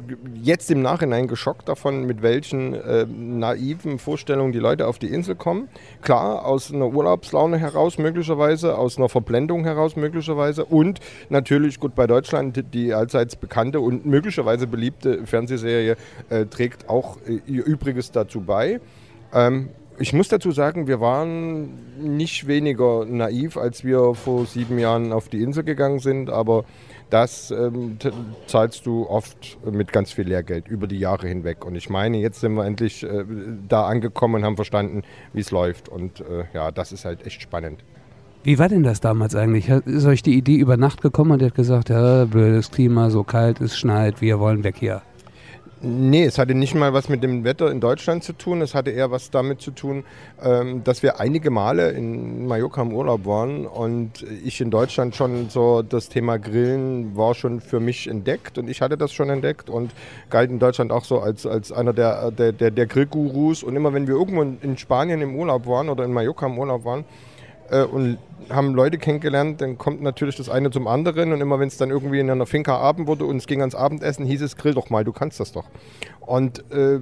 jetzt 0.42 0.72
im 0.72 0.82
Nachhinein 0.82 1.28
geschockt 1.28 1.68
davon, 1.68 2.06
mit 2.06 2.22
welchen 2.22 2.74
äh, 2.74 3.06
naiven 3.06 4.00
Vorstellungen 4.00 4.54
die 4.54 4.60
Leute 4.60 4.88
auf 4.88 4.98
die 4.98 5.08
Insel 5.08 5.36
kommen. 5.36 5.68
Klar, 6.02 6.46
aus 6.46 6.74
einer 6.74 6.88
Urlaubslaune 6.88 7.58
heraus 7.58 7.98
möglicherweise, 7.98 8.78
aus 8.78 8.98
einer 8.98 9.10
Verblendung 9.10 9.66
heraus 9.66 9.96
möglicherweise 9.96 10.64
und 10.64 11.00
natürlich 11.30 11.80
gut 11.80 11.96
bei 11.96 12.08
Deutschland 12.08 12.64
die 12.74 12.94
allseits 12.94 13.36
bekannte 13.36 13.82
und 13.82 14.06
möglicherweise 14.06 14.68
beliebte 14.68 15.26
Fernsehserie 15.26 15.98
äh, 16.30 16.46
trägt 16.46 16.88
auch 16.90 17.18
äh, 17.28 17.42
ihr 17.46 17.66
Übriges 17.66 18.12
dazu 18.12 18.42
bei. 18.42 18.80
Ähm, 19.34 19.70
ich 20.02 20.14
muss 20.14 20.28
dazu 20.28 20.52
sagen, 20.52 20.88
wir 20.88 21.00
waren 21.00 21.70
nicht 22.00 22.48
weniger 22.48 23.06
naiv, 23.06 23.56
als 23.58 23.84
wir 23.84 24.16
vor 24.16 24.46
sieben 24.46 24.80
Jahren 24.80 25.14
auf 25.14 25.30
die 25.30 25.42
Insel 25.42 25.64
gegangen 25.64 26.00
sind, 26.00 26.30
aber 26.30 26.66
das 27.12 27.52
ähm, 27.52 27.98
zahlst 28.48 28.86
du 28.86 29.08
oft 29.08 29.60
mit 29.70 29.92
ganz 29.92 30.12
viel 30.12 30.28
Lehrgeld 30.28 30.68
über 30.68 30.88
die 30.88 30.98
Jahre 30.98 31.28
hinweg. 31.28 31.66
Und 31.66 31.76
ich 31.76 31.90
meine, 31.90 32.18
jetzt 32.18 32.40
sind 32.40 32.54
wir 32.54 32.66
endlich 32.66 33.04
äh, 33.04 33.26
da 33.68 33.86
angekommen 33.86 34.36
und 34.36 34.44
haben 34.44 34.56
verstanden, 34.56 35.04
wie 35.34 35.42
es 35.42 35.52
läuft. 35.52 35.90
Und 35.90 36.22
äh, 36.22 36.46
ja, 36.54 36.72
das 36.72 36.92
ist 36.92 37.06
halt 37.06 37.26
echt 37.26 37.42
spannend. 37.42 37.84
Wie 38.44 38.58
war 38.58 38.70
denn 38.70 38.84
das 38.84 39.02
damals 39.02 39.36
eigentlich? 39.36 39.70
Ist 39.70 40.06
euch 40.06 40.24
die 40.24 40.36
Idee 40.36 40.56
über 40.56 40.76
Nacht 40.76 41.02
gekommen 41.02 41.32
und 41.32 41.42
ihr 41.42 41.48
habt 41.48 41.56
gesagt, 41.56 41.90
ja, 41.90 42.26
blödes 42.26 42.72
Klima, 42.72 43.12
so 43.12 43.24
kalt, 43.24 43.62
es 43.62 43.78
schneit, 43.78 44.20
wir 44.22 44.40
wollen 44.40 44.64
weg 44.64 44.78
hier? 44.80 45.04
Nee, 45.84 46.26
es 46.26 46.38
hatte 46.38 46.54
nicht 46.54 46.76
mal 46.76 46.94
was 46.94 47.10
mit 47.10 47.24
dem 47.24 47.44
Wetter 47.44 47.72
in 47.72 47.80
Deutschland 47.80 48.24
zu 48.24 48.34
tun. 48.34 48.62
Es 48.62 48.76
hatte 48.76 48.92
eher 48.92 49.10
was 49.10 49.32
damit 49.32 49.62
zu 49.62 49.72
tun, 49.72 50.04
ähm, 50.40 50.84
dass 50.84 51.02
wir 51.02 51.20
einige 51.20 51.50
Male 51.50 51.90
in 51.90 52.46
Mallorca 52.46 52.84
im 52.84 52.94
Urlaub 52.94 53.26
waren 53.26 53.66
und 53.66 54.24
ich 54.46 54.62
in 54.62 54.70
Deutschland 54.70 55.16
schon 55.16 55.50
so 55.50 55.82
das 55.82 56.08
Thema 56.08 56.38
Grillen 56.38 57.18
war 57.18 57.34
schon 57.34 57.62
für 57.62 57.80
mich 57.80 58.08
entdeckt 58.08 58.60
und 58.60 58.70
ich 58.70 58.82
hatte 58.82 58.96
das 58.96 59.12
schon 59.12 59.32
entdeckt 59.32 59.72
und 59.72 59.90
galt 60.30 60.52
in 60.52 60.60
Deutschland 60.60 60.92
auch 60.92 61.04
so 61.04 61.20
als, 61.20 61.48
als 61.48 61.72
einer 61.72 61.94
der, 61.94 62.30
der, 62.30 62.52
der, 62.52 62.70
der 62.70 62.86
Grillgurus. 62.86 63.64
Und 63.64 63.76
immer 63.76 63.92
wenn 63.92 64.06
wir 64.06 64.14
irgendwo 64.14 64.44
in 64.44 64.78
Spanien 64.78 65.20
im 65.22 65.36
Urlaub 65.36 65.66
waren 65.66 65.90
oder 65.90 66.06
in 66.06 66.14
Mallorca 66.14 66.46
im 66.46 66.60
Urlaub 66.60 66.86
waren, 66.86 67.06
äh, 67.72 67.84
und 67.84 68.18
haben 68.50 68.74
Leute 68.74 68.98
kennengelernt, 68.98 69.62
dann 69.62 69.78
kommt 69.78 70.02
natürlich 70.02 70.36
das 70.36 70.50
eine 70.50 70.72
zum 70.72 70.88
anderen 70.88 71.32
und 71.32 71.42
immer 71.42 71.60
wenn 71.60 71.68
es 71.68 71.78
dann 71.78 71.90
irgendwie 71.90 72.20
in 72.20 72.30
einer 72.30 72.46
Finca 72.46 72.78
Abend 72.78 73.08
wurde 73.08 73.26
und 73.26 73.38
es 73.38 73.48
ging 73.48 73.62
ans 73.62 73.76
Abendessen, 73.76 74.26
hieß 74.26 74.42
es, 74.42 74.58
grill 74.58 74.74
doch 74.74 74.90
mal, 74.90 75.04
du 75.04 75.14
kannst 75.14 75.40
das 75.40 75.52
doch. 75.52 75.66
Und 76.20 76.60
äh, 76.72 77.00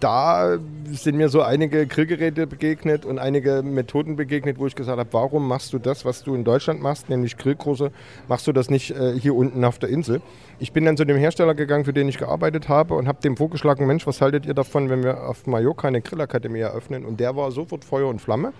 da 0.00 0.58
sind 0.90 1.16
mir 1.16 1.28
so 1.28 1.42
einige 1.42 1.86
Grillgeräte 1.86 2.46
begegnet 2.46 3.04
und 3.04 3.18
einige 3.18 3.62
Methoden 3.62 4.16
begegnet, 4.16 4.58
wo 4.58 4.66
ich 4.66 4.76
gesagt 4.76 4.98
habe, 4.98 5.12
warum 5.12 5.48
machst 5.48 5.72
du 5.72 5.78
das, 5.78 6.04
was 6.04 6.22
du 6.22 6.34
in 6.34 6.44
Deutschland 6.44 6.80
machst, 6.80 7.08
nämlich 7.08 7.36
Grillkurse, 7.36 7.90
machst 8.28 8.46
du 8.46 8.52
das 8.52 8.70
nicht 8.70 8.90
äh, 8.92 9.18
hier 9.18 9.34
unten 9.34 9.64
auf 9.64 9.78
der 9.78 9.88
Insel? 9.88 10.20
Ich 10.60 10.72
bin 10.72 10.84
dann 10.84 10.96
zu 10.96 11.04
dem 11.04 11.16
Hersteller 11.16 11.54
gegangen, 11.54 11.84
für 11.84 11.92
den 11.92 12.08
ich 12.08 12.18
gearbeitet 12.18 12.68
habe 12.68 12.94
und 12.94 13.06
habe 13.06 13.22
dem 13.22 13.36
vorgeschlagen, 13.36 13.86
Mensch, 13.86 14.08
was 14.08 14.20
haltet 14.20 14.44
ihr 14.44 14.54
davon, 14.54 14.90
wenn 14.90 15.04
wir 15.04 15.28
auf 15.28 15.46
Mallorca 15.46 15.86
eine 15.86 16.00
Grillakademie 16.00 16.58
eröffnen? 16.58 17.04
Und 17.04 17.20
der 17.20 17.36
war 17.36 17.52
sofort 17.52 17.84
Feuer 17.84 18.08
und 18.08 18.20
Flamme 18.20 18.52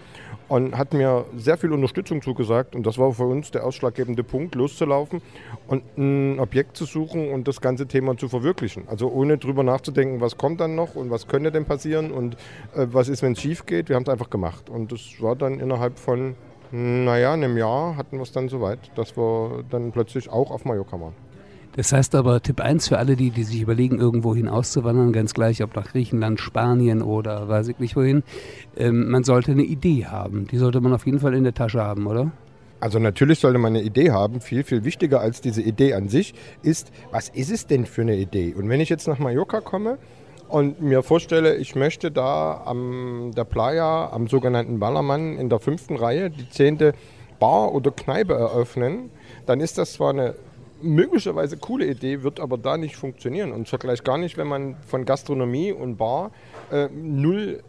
und 0.47 0.79
hat 0.79 0.95
mir 0.95 1.25
sehr 1.37 1.59
viel 1.59 1.73
Unterstützung 1.73 2.23
zugesagt. 2.23 2.77
Und 2.77 2.87
das 2.87 2.99
war 2.99 3.11
für 3.15 3.25
uns 3.25 3.51
der 3.51 3.67
ausschlaggebende 3.67 4.23
Punkt, 4.23 4.55
loszulaufen 4.55 5.23
und 5.67 5.83
ein 5.99 6.39
Objekt 6.39 6.77
zu 6.77 6.85
suchen 6.85 7.33
und 7.33 7.49
das 7.49 7.61
ganze 7.61 7.89
Thema 7.89 8.17
zu 8.17 8.29
verwirklichen. 8.29 8.85
Also 8.87 9.11
ohne 9.11 9.37
drüber 9.37 9.65
nachzudenken, 9.65 10.21
was 10.21 10.37
kommt 10.37 10.61
dann 10.61 10.77
noch 10.77 10.95
und 10.95 11.11
was 11.11 11.27
könnte 11.27 11.51
denn 11.51 11.65
passieren 11.65 12.13
und 12.13 12.37
äh, 12.77 12.87
was 12.93 13.09
ist, 13.09 13.23
wenn 13.23 13.33
es 13.33 13.41
schief 13.41 13.67
geht. 13.67 13.89
Wir 13.89 13.97
haben 13.97 14.05
es 14.05 14.09
einfach 14.09 14.31
gemacht. 14.31 14.71
Und 14.71 14.93
das 14.93 15.01
war 15.19 15.35
dann 15.35 15.59
innerhalb 15.59 15.99
von, 15.99 16.37
naja, 16.71 17.33
einem 17.33 17.59
Jahr 17.59 17.97
hatten 17.97 18.19
wir 18.19 18.23
es 18.23 18.31
dann 18.31 18.49
soweit, 18.49 18.79
dass 18.95 19.17
wir 19.17 19.65
dann 19.69 19.91
plötzlich 19.91 20.31
auch 20.31 20.53
auf 20.53 20.65
Mallorca 20.65 21.01
waren. 21.01 21.28
Das 21.79 21.93
heißt 21.93 22.17
aber, 22.17 22.43
Tipp 22.43 22.61
1 22.61 22.89
für 22.89 22.99
alle, 22.99 23.15
die, 23.15 23.31
die 23.31 23.45
sich 23.45 23.63
überlegen, 23.63 24.01
irgendwo 24.01 24.35
hin 24.35 24.49
auszuwandern, 24.49 25.13
ganz 25.13 25.33
gleich, 25.33 25.63
ob 25.63 25.77
nach 25.77 25.87
Griechenland, 25.93 26.41
Spanien 26.41 27.03
oder 27.03 27.49
weiß 27.49 27.69
ich 27.69 27.79
nicht 27.79 27.95
wohin, 27.95 28.25
ähm, 28.77 29.09
man 29.09 29.23
sollte 29.23 29.53
eine 29.53 29.63
Idee 29.63 30.07
haben. 30.07 30.49
Die 30.49 30.57
sollte 30.57 30.81
man 30.81 30.93
auf 30.93 31.07
jeden 31.07 31.21
Fall 31.21 31.35
in 31.35 31.45
der 31.45 31.55
Tasche 31.55 31.81
haben, 31.81 32.09
oder? 32.09 32.33
Also 32.81 32.99
natürlich 32.99 33.39
sollte 33.39 33.61
man 33.61 33.77
eine 33.77 33.85
Idee 33.85 34.11
haben. 34.11 34.41
Viel, 34.41 34.65
viel 34.65 34.83
wichtiger 34.83 35.21
als 35.21 35.41
diese 35.41 35.63
Idee 35.63 35.95
an 35.95 36.09
sich 36.09 36.35
ist, 36.65 36.91
was 37.13 37.29
ist 37.29 37.53
es 37.53 37.69
denn 37.69 37.87
für 37.87 38.03
eine 38.03 38.17
Idee? 38.17 38.55
Und 38.59 38.69
wenn 38.69 38.81
ich 38.81 38.89
jetzt 38.89 39.07
nach 39.07 39.21
Mallorca 39.21 39.61
komme 39.61 39.99
und 40.49 40.83
mir 40.83 41.05
vorstelle, 41.05 41.55
ich 41.55 41.77
möchte 41.77 42.11
da 42.11 42.61
am 42.65 43.31
der 43.37 43.45
Playa, 43.45 44.11
am 44.11 44.27
sogenannten 44.27 44.81
Ballermann 44.81 45.39
in 45.39 45.49
der 45.49 45.61
fünften 45.61 45.95
Reihe 45.95 46.29
die 46.29 46.51
zehnte 46.51 46.93
Bar 47.39 47.73
oder 47.73 47.93
Kneipe 47.93 48.35
eröffnen, 48.35 49.11
dann 49.47 49.61
ist 49.61 49.79
das 49.79 49.93
zwar 49.93 50.11
eine 50.11 50.35
möglicherweise 50.81 51.57
coole 51.57 51.87
Idee, 51.87 52.23
wird 52.23 52.41
aber 52.41 52.59
da 52.59 52.77
nicht 52.77 52.97
funktionieren. 52.97 53.53
Und 53.53 53.69
zwar 53.69 53.79
gleich 53.79 54.05
gar 54.05 54.19
nicht, 54.19 54.37
wenn 54.37 54.47
man 54.47 54.77
von 54.87 55.05
Gastronomie 55.05 55.73
und 55.73 55.97
Bar 55.97 56.31
äh, 56.71 56.89
null 56.93 57.63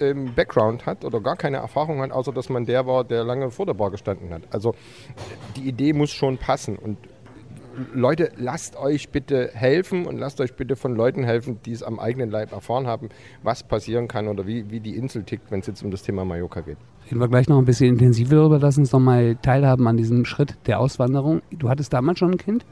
ähm, 0.00 0.34
Background 0.34 0.86
hat 0.86 1.04
oder 1.04 1.20
gar 1.20 1.36
keine 1.36 1.58
Erfahrung 1.58 2.00
hat, 2.00 2.12
außer 2.12 2.32
dass 2.32 2.48
man 2.48 2.64
der 2.64 2.86
war, 2.86 3.04
der 3.04 3.24
lange 3.24 3.50
vor 3.50 3.66
der 3.66 3.74
Bar 3.74 3.90
gestanden 3.90 4.32
hat. 4.32 4.42
Also 4.50 4.74
die 5.56 5.68
Idee 5.68 5.92
muss 5.92 6.10
schon 6.10 6.38
passen. 6.38 6.76
Und 6.76 6.98
Leute, 7.94 8.30
lasst 8.36 8.76
euch 8.76 9.10
bitte 9.10 9.50
helfen 9.52 10.06
und 10.06 10.18
lasst 10.18 10.40
euch 10.40 10.54
bitte 10.54 10.76
von 10.76 10.94
Leuten 10.94 11.24
helfen, 11.24 11.58
die 11.64 11.72
es 11.72 11.82
am 11.82 11.98
eigenen 11.98 12.30
Leib 12.30 12.52
erfahren 12.52 12.86
haben, 12.86 13.08
was 13.42 13.62
passieren 13.62 14.08
kann 14.08 14.28
oder 14.28 14.46
wie, 14.46 14.70
wie 14.70 14.80
die 14.80 14.96
Insel 14.96 15.24
tickt, 15.24 15.50
wenn 15.50 15.60
es 15.60 15.66
jetzt 15.66 15.82
um 15.82 15.90
das 15.90 16.02
Thema 16.02 16.24
Mallorca 16.24 16.60
geht. 16.60 16.78
Reden 17.06 17.20
wir 17.20 17.28
gleich 17.28 17.48
noch 17.48 17.58
ein 17.58 17.64
bisschen 17.64 17.88
intensiver 17.88 18.36
darüber. 18.36 18.58
Lass 18.58 18.78
uns 18.78 18.92
noch 18.92 19.00
mal 19.00 19.36
teilhaben 19.36 19.86
an 19.86 19.96
diesem 19.96 20.24
Schritt 20.24 20.56
der 20.66 20.80
Auswanderung. 20.80 21.42
Du 21.50 21.68
hattest 21.68 21.92
damals 21.92 22.18
schon 22.18 22.32
ein 22.32 22.38
Kind? 22.38 22.64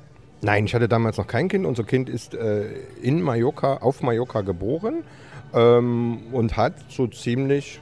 Nein, 0.42 0.64
ich 0.64 0.74
hatte 0.74 0.88
damals 0.88 1.18
noch 1.18 1.26
kein 1.26 1.48
Kind. 1.48 1.66
Unser 1.66 1.84
Kind 1.84 2.08
ist 2.08 2.34
äh, 2.34 2.66
in 3.02 3.20
Mallorca, 3.20 3.78
auf 3.78 4.02
Mallorca 4.02 4.40
geboren 4.40 5.04
ähm, 5.52 6.18
und 6.32 6.56
hat 6.56 6.74
so 6.88 7.06
ziemlich, 7.06 7.80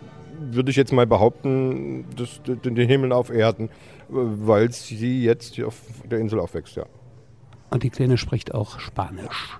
würde 0.50 0.70
ich 0.70 0.76
jetzt 0.76 0.92
mal 0.92 1.06
behaupten, 1.06 2.04
das, 2.16 2.40
den 2.44 2.76
Himmel 2.76 3.12
auf 3.12 3.30
Erden, 3.30 3.66
äh, 3.66 3.70
weil 4.10 4.72
sie 4.72 5.22
jetzt 5.22 5.60
auf 5.62 5.80
der 6.10 6.18
Insel 6.18 6.40
aufwächst, 6.40 6.76
ja. 6.76 6.86
Und 7.70 7.82
die 7.82 7.90
Kleine 7.90 8.16
spricht 8.16 8.54
auch 8.54 8.80
Spanisch. 8.80 9.58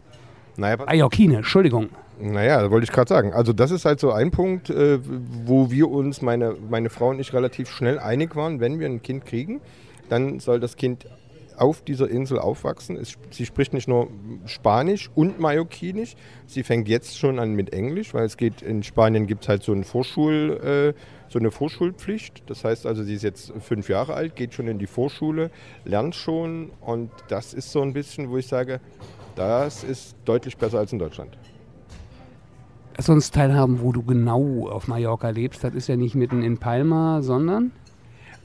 Naja, 0.57 0.77
Mallorquine, 0.77 1.37
Entschuldigung. 1.37 1.91
Naja, 2.21 2.71
wollte 2.71 2.85
ich 2.85 2.93
gerade 2.93 3.09
sagen. 3.09 3.33
Also 3.33 3.53
das 3.53 3.71
ist 3.71 3.85
halt 3.85 4.00
so 4.00 4.11
ein 4.11 4.31
Punkt, 4.31 4.71
äh, 4.71 4.99
wo 5.45 5.71
wir 5.71 5.88
uns, 5.88 6.21
meine, 6.21 6.57
meine 6.69 6.91
Frau 6.91 7.11
und 7.11 7.21
ich, 7.21 7.33
relativ 7.33 7.71
schnell 7.71 7.99
einig 7.99 8.35
waren, 8.35 8.59
wenn 8.61 8.81
wir 8.81 8.87
ein 8.87 9.03
Kind 9.03 9.25
kriegen, 9.25 9.61
dann 10.09 10.41
soll 10.41 10.59
das 10.59 10.77
Kind 10.77 11.07
auf 11.57 11.83
dieser 11.83 12.09
Insel 12.09 12.38
aufwachsen. 12.38 12.97
Es, 12.97 13.15
sie 13.31 13.47
spricht 13.47 13.73
nicht 13.73 13.88
nur 13.88 14.09
Spanisch 14.47 15.11
und 15.15 15.38
Mallorquinisch, 15.38 16.15
sie 16.47 16.62
fängt 16.62 16.88
jetzt 16.88 17.19
schon 17.19 17.38
an 17.38 17.55
mit 17.55 17.73
Englisch, 17.73 18.15
weil 18.15 18.25
es 18.25 18.37
geht, 18.37 18.62
in 18.62 18.83
Spanien 18.83 19.27
gibt 19.27 19.45
es 19.45 19.49
halt 19.49 19.62
so, 19.62 19.73
ein 19.73 19.85
Vorschul, 19.85 20.95
äh, 20.97 21.00
so 21.29 21.39
eine 21.39 21.51
Vorschulpflicht. 21.51 22.43
Das 22.47 22.65
heißt 22.65 22.87
also, 22.87 23.03
sie 23.03 23.15
ist 23.15 23.23
jetzt 23.23 23.53
fünf 23.61 23.89
Jahre 23.89 24.15
alt, 24.15 24.37
geht 24.37 24.55
schon 24.55 24.69
in 24.69 24.79
die 24.79 24.87
Vorschule, 24.87 25.51
lernt 25.85 26.15
schon 26.15 26.71
und 26.81 27.11
das 27.29 27.55
ist 27.55 27.73
so 27.73 27.83
ein 27.83 27.93
bisschen, 27.93 28.31
wo 28.31 28.39
ich 28.39 28.47
sage, 28.47 28.81
das 29.37 29.85
ist 29.85 30.17
deutlich 30.25 30.57
besser 30.57 30.79
als 30.79 30.93
in 30.93 30.99
Deutschland. 30.99 31.39
Lass 32.97 33.09
uns 33.09 33.31
teilhaben, 33.31 33.81
wo 33.81 33.93
du 33.93 34.03
genau 34.03 34.69
auf 34.69 34.89
Mallorca 34.89 35.31
lebst. 35.31 35.63
Das 35.63 35.73
ist 35.73 35.87
ja 35.87 35.95
nicht 35.95 36.17
mitten 36.17 36.43
in 36.43 36.59
Palma, 36.59 37.23
sondern? 37.23 37.71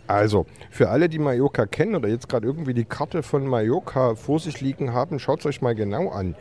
Also, 0.05 0.45
für 0.69 0.89
alle, 0.89 1.09
die 1.09 1.17
Mallorca 1.17 1.65
kennen 1.65 1.95
oder 1.95 2.09
jetzt 2.09 2.29
gerade 2.29 2.45
irgendwie 2.45 2.75
die 2.75 2.85
Karte 2.85 3.23
von 3.23 3.47
Mallorca 3.47 4.13
vor 4.13 4.39
sich 4.39 4.61
liegen 4.61 4.93
haben, 4.93 5.17
schaut 5.17 5.39
es 5.39 5.47
euch 5.47 5.61
mal 5.63 5.73
genau 5.73 6.09
an. 6.09 6.35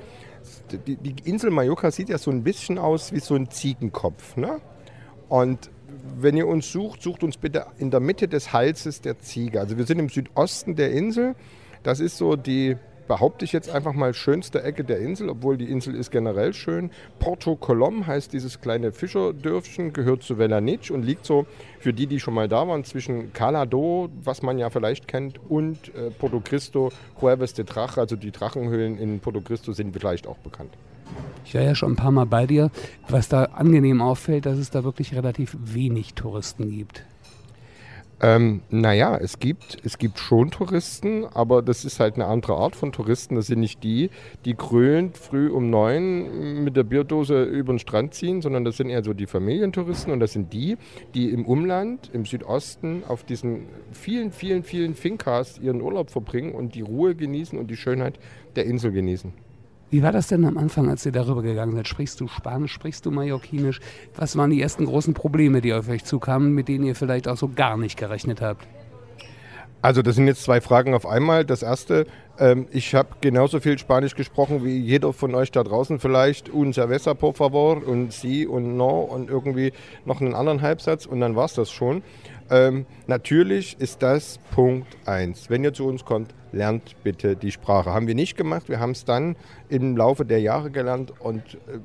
Die, 0.87 0.97
die, 0.97 1.15
Insel 1.25 1.51
Mallorca 1.51 1.91
sieht 1.91 2.11
ja 2.11 2.19
so 2.19 2.31
ein 2.31 2.43
bisschen 2.43 2.77
aus 2.77 3.13
wie 3.13 3.21
so 3.21 3.35
ein 3.35 3.51
Ziegenkopf. 3.51 4.37
Ne? 4.37 4.61
Und 5.31 5.71
wenn 6.19 6.37
ihr 6.37 6.47
uns 6.47 6.71
sucht, 6.71 7.03
sucht 7.03 7.23
uns 7.23 7.37
bitte 7.37 7.67
in 7.79 7.91
der 7.91 8.01
Mitte 8.01 8.29
des 8.29 8.53
Halses 8.53 9.01
der 9.01 9.19
Ziege. 9.19 9.61
Also 9.61 9.79
wir 9.79 9.85
sind 9.85 9.99
im 9.99 10.09
Südosten 10.09 10.77
der 10.77 10.93
Insel. 10.93 11.35
Das 11.83 12.01
ist 12.01 12.17
so 12.17 12.37
die 12.37 12.77
behaupte 13.13 13.45
ich 13.45 13.53
jetzt 13.53 13.69
einfach 13.69 13.93
mal, 13.93 14.15
schönste 14.15 14.63
Ecke 14.63 14.85
der 14.85 14.99
Insel, 14.99 15.29
obwohl 15.29 15.59
die 15.59 15.71
Insel 15.71 15.95
ist 15.95 16.11
generell 16.11 16.55
schön. 16.55 16.91
Porto 17.19 17.57
Colom 17.57 18.07
heißt 18.07 18.33
dieses 18.33 18.61
kleine 18.61 18.91
Fischerdörfchen, 18.91 19.93
gehört 19.93 20.23
zu 20.23 20.39
Velanitsch 20.39 20.91
und 20.91 21.03
liegt 21.03 21.27
so, 21.27 21.45
für 21.79 21.93
die, 21.93 22.07
die 22.07 22.21
schon 22.21 22.33
mal 22.33 22.49
da 22.49 22.67
waren, 22.67 22.85
zwischen 22.85 23.33
Calado, 23.33 24.09
was 24.23 24.41
man 24.43 24.57
ja 24.57 24.71
vielleicht 24.71 25.09
kennt, 25.09 25.39
und 25.51 25.95
äh, 25.95 26.11
Porto 26.11 26.41
Cristo, 26.41 26.91
Jueves 27.21 27.55
de 27.55 27.65
Drache, 27.65 28.01
also 28.01 28.17
die 28.17 28.31
Drachenhöhlen 28.31 28.99
in 28.99 29.21
Porto 29.21 29.41
Cristo 29.41 29.73
sind 29.73 29.93
vielleicht 29.93 30.27
auch 30.27 30.39
bekannt. 30.39 30.73
Ich 31.45 31.55
war 31.55 31.63
ja 31.63 31.75
schon 31.75 31.93
ein 31.93 31.97
paar 31.97 32.11
Mal 32.11 32.27
bei 32.27 32.47
dir. 32.47 32.71
Was 33.09 33.29
da 33.29 33.45
angenehm 33.45 34.01
auffällt, 34.01 34.47
dass 34.47 34.59
es 34.59 34.71
da 34.71 34.85
wirklich 34.85 35.15
relativ 35.15 35.57
wenig 35.61 36.15
Touristen 36.15 36.71
gibt. 36.71 37.05
Ähm, 38.25 38.63
naja, 38.71 39.17
es 39.17 39.41
gibt, 39.41 39.79
es 39.85 39.99
gibt 39.99 40.21
schon 40.21 40.53
Touristen, 40.53 41.25
aber 41.27 41.61
das 41.61 41.85
ist 41.85 41.99
halt 41.99 42.15
eine 42.15 42.27
andere 42.27 42.55
Art 42.55 42.77
von 42.77 42.93
Touristen. 42.93 43.35
Das 43.35 43.49
sind 43.49 43.59
nicht 43.59 43.83
die, 43.83 44.11
die 44.45 44.55
krölend 44.55 45.19
früh 45.19 45.51
um 45.51 45.71
neun 45.71 46.63
mit 46.63 46.77
der 46.77 46.85
Bierdose 46.85 47.43
über 47.43 47.73
den 47.73 47.81
Strand 47.81 48.15
ziehen, 48.15 48.41
sondern 48.41 48.65
das 48.65 48.77
sind 48.77 48.91
eher 48.91 49.03
so 49.03 49.13
die 49.13 49.27
Familientouristen 49.27 50.13
und 50.13 50.21
das 50.21 50.35
sind 50.35 50.53
die, 50.53 50.77
die 51.15 51.31
im 51.31 51.45
Umland, 51.45 52.11
im 52.13 52.25
Südosten, 52.25 53.03
auf 53.09 53.25
diesen 53.25 53.67
vielen, 53.91 54.31
vielen, 54.31 54.63
vielen 54.63 54.95
Finkas 54.95 55.59
ihren 55.59 55.81
Urlaub 55.81 56.11
verbringen 56.11 56.53
und 56.53 56.77
die 56.77 56.83
Ruhe 56.83 57.17
genießen 57.17 57.59
und 57.59 57.73
die 57.73 57.77
Schönheit 57.77 58.21
der 58.55 58.67
Insel 58.67 58.93
genießen. 58.93 59.33
Wie 59.93 60.03
war 60.03 60.11
das 60.11 60.29
denn 60.29 60.47
am 60.47 60.57
Anfang, 60.57 60.89
als 60.89 61.05
ihr 61.05 61.13
darüber 61.13 61.43
gegangen 61.43 61.77
seid? 61.77 61.87
Sprichst 61.87 62.19
du 62.19 62.27
Spanisch, 62.27 62.73
sprichst 62.73 63.05
du 63.05 63.11
Mallorquinisch? 63.11 63.79
Was 64.17 64.39
waren 64.39 64.49
die 64.49 64.63
ersten 64.63 64.87
großen 64.87 65.13
Probleme, 65.13 65.61
die 65.61 65.75
auf 65.75 65.87
euch 65.91 66.03
zukamen, 66.05 66.55
mit 66.55 66.69
denen 66.69 66.87
ihr 66.87 66.95
vielleicht 66.95 67.29
auch 67.29 67.37
so 67.37 67.51
gar 67.55 67.77
nicht 67.77 67.99
gerechnet 67.99 68.41
habt? 68.41 68.67
Also 69.83 70.01
das 70.01 70.15
sind 70.15 70.29
jetzt 70.29 70.45
zwei 70.45 70.63
Fragen 70.63 70.95
auf 70.95 71.05
einmal. 71.05 71.45
Das 71.45 71.63
erste, 71.63 72.07
ähm, 72.39 72.69
ich 72.71 72.95
habe 72.95 73.11
genauso 73.21 73.61
viel 73.61 73.77
Spanisch 73.79 74.15
gesprochen 74.15 74.65
wie 74.65 74.79
jeder 74.79 75.13
von 75.13 75.35
euch 75.35 75.51
da 75.51 75.63
draußen 75.63 75.99
vielleicht. 75.99 76.49
Un 76.51 76.73
cerveza, 76.73 77.13
por 77.13 77.35
favor, 77.35 77.87
und 77.87 78.15
si 78.15 78.47
und 78.47 78.79
no 78.79 79.01
und 79.01 79.29
irgendwie 79.29 79.75
noch 80.07 80.23
einen 80.23 80.35
anderen 80.35 80.63
Halbsatz 80.63 81.05
und 81.05 81.21
dann 81.21 81.37
war 81.37 81.45
es 81.45 81.53
das 81.53 81.71
schon. 81.71 82.03
Ähm, 82.53 82.85
natürlich 83.07 83.81
ist 83.81 84.03
das 84.03 84.39
Punkt 84.55 84.95
1. 85.07 85.49
Wenn 85.49 85.65
ihr 85.65 85.73
zu 85.73 85.87
uns 85.87 86.05
kommt, 86.05 86.35
lernt 86.53 87.03
bitte 87.03 87.35
die 87.35 87.51
Sprache. 87.51 87.95
Haben 87.95 88.07
wir 88.07 88.15
nicht 88.15 88.37
gemacht, 88.37 88.69
wir 88.69 88.79
haben 88.79 88.91
es 88.91 89.07
dann 89.07 89.37
im 89.71 89.97
Laufe 89.97 90.27
der 90.27 90.39
Jahre 90.39 90.71
gelernt 90.71 91.15
und 91.19 91.55
äh, 91.55 91.79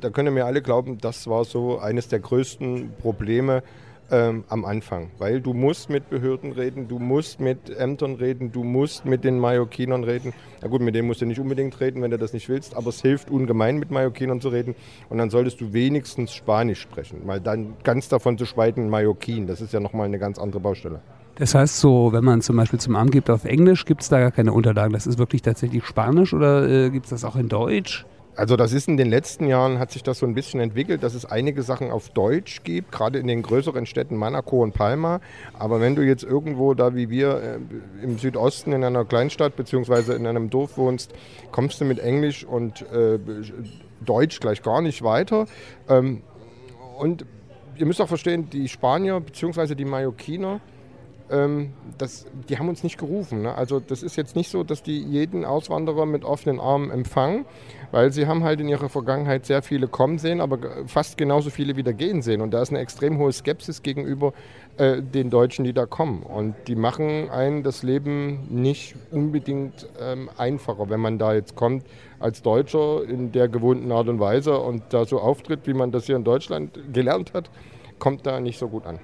da 0.00 0.10
können 0.10 0.32
mir 0.32 0.46
alle 0.46 0.62
glauben, 0.62 0.98
das 0.98 1.26
war 1.26 1.44
so 1.44 1.80
eines 1.80 2.06
der 2.06 2.20
größten 2.20 2.92
Probleme, 3.00 3.64
ähm, 4.10 4.44
am 4.48 4.64
Anfang, 4.64 5.10
weil 5.18 5.40
du 5.40 5.52
musst 5.54 5.90
mit 5.90 6.10
Behörden 6.10 6.52
reden, 6.52 6.88
du 6.88 6.98
musst 6.98 7.40
mit 7.40 7.70
Ämtern 7.76 8.14
reden, 8.14 8.52
du 8.52 8.64
musst 8.64 9.04
mit 9.04 9.24
den 9.24 9.38
Mallorquinern 9.38 10.04
reden. 10.04 10.32
Na 10.60 10.68
gut, 10.68 10.82
mit 10.82 10.94
denen 10.94 11.08
musst 11.08 11.20
du 11.20 11.26
nicht 11.26 11.40
unbedingt 11.40 11.80
reden, 11.80 12.02
wenn 12.02 12.10
du 12.10 12.18
das 12.18 12.32
nicht 12.32 12.48
willst, 12.48 12.76
aber 12.76 12.88
es 12.88 13.00
hilft 13.00 13.30
ungemein, 13.30 13.78
mit 13.78 13.90
Mallorquinern 13.90 14.40
zu 14.40 14.48
reden 14.48 14.74
und 15.08 15.18
dann 15.18 15.30
solltest 15.30 15.60
du 15.60 15.72
wenigstens 15.72 16.32
Spanisch 16.32 16.80
sprechen, 16.80 17.22
weil 17.24 17.40
dann 17.40 17.74
ganz 17.84 18.08
davon 18.08 18.38
zu 18.38 18.46
schweigen 18.46 18.88
Mallorquin, 18.88 19.46
das 19.46 19.60
ist 19.60 19.72
ja 19.72 19.80
nochmal 19.80 20.06
eine 20.06 20.18
ganz 20.18 20.38
andere 20.38 20.60
Baustelle. 20.60 21.00
Das 21.36 21.54
heißt 21.54 21.78
so, 21.78 22.12
wenn 22.12 22.24
man 22.24 22.42
zum 22.42 22.56
Beispiel 22.56 22.78
zum 22.78 22.94
Amt 22.94 23.12
gibt 23.12 23.30
auf 23.30 23.44
Englisch, 23.44 23.86
gibt 23.86 24.02
es 24.02 24.08
da 24.10 24.20
gar 24.20 24.30
keine 24.30 24.52
Unterlagen. 24.52 24.92
Das 24.92 25.06
ist 25.06 25.18
wirklich 25.18 25.40
tatsächlich 25.40 25.84
Spanisch 25.86 26.34
oder 26.34 26.68
äh, 26.68 26.90
gibt 26.90 27.06
es 27.06 27.10
das 27.10 27.24
auch 27.24 27.36
in 27.36 27.48
Deutsch? 27.48 28.04
Also 28.34 28.56
das 28.56 28.72
ist 28.72 28.88
in 28.88 28.96
den 28.96 29.10
letzten 29.10 29.46
Jahren 29.46 29.78
hat 29.78 29.90
sich 29.90 30.02
das 30.02 30.18
so 30.18 30.26
ein 30.26 30.34
bisschen 30.34 30.60
entwickelt, 30.60 31.02
dass 31.02 31.12
es 31.12 31.26
einige 31.26 31.62
Sachen 31.62 31.90
auf 31.90 32.08
Deutsch 32.08 32.62
gibt, 32.64 32.90
gerade 32.90 33.18
in 33.18 33.26
den 33.26 33.42
größeren 33.42 33.84
Städten 33.84 34.16
Monaco 34.16 34.62
und 34.62 34.72
Palma. 34.72 35.20
Aber 35.58 35.82
wenn 35.82 35.94
du 35.94 36.02
jetzt 36.02 36.24
irgendwo 36.24 36.72
da 36.72 36.94
wie 36.94 37.10
wir 37.10 37.42
äh, 37.42 37.58
im 38.02 38.18
Südosten 38.18 38.72
in 38.72 38.84
einer 38.84 39.04
Kleinstadt 39.04 39.54
bzw. 39.56 40.14
in 40.14 40.26
einem 40.26 40.48
Dorf 40.48 40.78
wohnst, 40.78 41.12
kommst 41.50 41.80
du 41.82 41.84
mit 41.84 41.98
Englisch 41.98 42.44
und 42.44 42.80
äh, 42.90 43.18
Deutsch 44.00 44.40
gleich 44.40 44.62
gar 44.62 44.80
nicht 44.80 45.02
weiter. 45.02 45.46
Ähm, 45.88 46.22
und 46.98 47.26
ihr 47.76 47.84
müsst 47.84 48.00
auch 48.00 48.08
verstehen, 48.08 48.48
die 48.50 48.68
Spanier 48.68 49.20
bzw. 49.20 49.74
die 49.74 49.84
Mallorquiner, 49.84 50.60
ähm, 51.30 51.72
das, 51.98 52.26
die 52.48 52.58
haben 52.58 52.68
uns 52.68 52.82
nicht 52.82 52.98
gerufen. 52.98 53.42
Ne? 53.42 53.54
Also 53.54 53.80
das 53.80 54.02
ist 54.02 54.16
jetzt 54.16 54.36
nicht 54.36 54.50
so, 54.50 54.64
dass 54.64 54.82
die 54.82 55.00
jeden 55.00 55.44
Auswanderer 55.44 56.06
mit 56.06 56.24
offenen 56.24 56.60
Armen 56.60 56.90
empfangen, 56.90 57.44
weil 57.90 58.12
sie 58.12 58.26
haben 58.26 58.44
halt 58.44 58.60
in 58.60 58.68
ihrer 58.68 58.88
Vergangenheit 58.88 59.46
sehr 59.46 59.62
viele 59.62 59.88
kommen 59.88 60.18
sehen, 60.18 60.40
aber 60.40 60.58
fast 60.86 61.16
genauso 61.16 61.50
viele 61.50 61.76
wieder 61.76 61.92
gehen 61.92 62.22
sehen. 62.22 62.40
Und 62.40 62.52
da 62.52 62.62
ist 62.62 62.70
eine 62.70 62.80
extrem 62.80 63.18
hohe 63.18 63.32
Skepsis 63.32 63.82
gegenüber 63.82 64.32
äh, 64.78 65.02
den 65.02 65.30
Deutschen, 65.30 65.64
die 65.64 65.72
da 65.72 65.86
kommen. 65.86 66.22
Und 66.22 66.54
die 66.66 66.76
machen 66.76 67.30
einen 67.30 67.62
das 67.62 67.82
Leben 67.82 68.46
nicht 68.50 68.94
unbedingt 69.10 69.88
ähm, 70.00 70.30
einfacher, 70.36 70.88
wenn 70.90 71.00
man 71.00 71.18
da 71.18 71.34
jetzt 71.34 71.56
kommt 71.56 71.84
als 72.18 72.42
Deutscher 72.42 73.04
in 73.04 73.32
der 73.32 73.48
gewohnten 73.48 73.90
Art 73.92 74.08
und 74.08 74.20
Weise 74.20 74.58
und 74.58 74.82
da 74.90 75.04
so 75.04 75.20
auftritt, 75.20 75.66
wie 75.66 75.74
man 75.74 75.92
das 75.92 76.06
hier 76.06 76.16
in 76.16 76.24
Deutschland 76.24 76.78
gelernt 76.92 77.34
hat, 77.34 77.50
kommt 77.98 78.26
da 78.26 78.40
nicht 78.40 78.58
so 78.58 78.68
gut 78.68 78.86
an. 78.86 78.98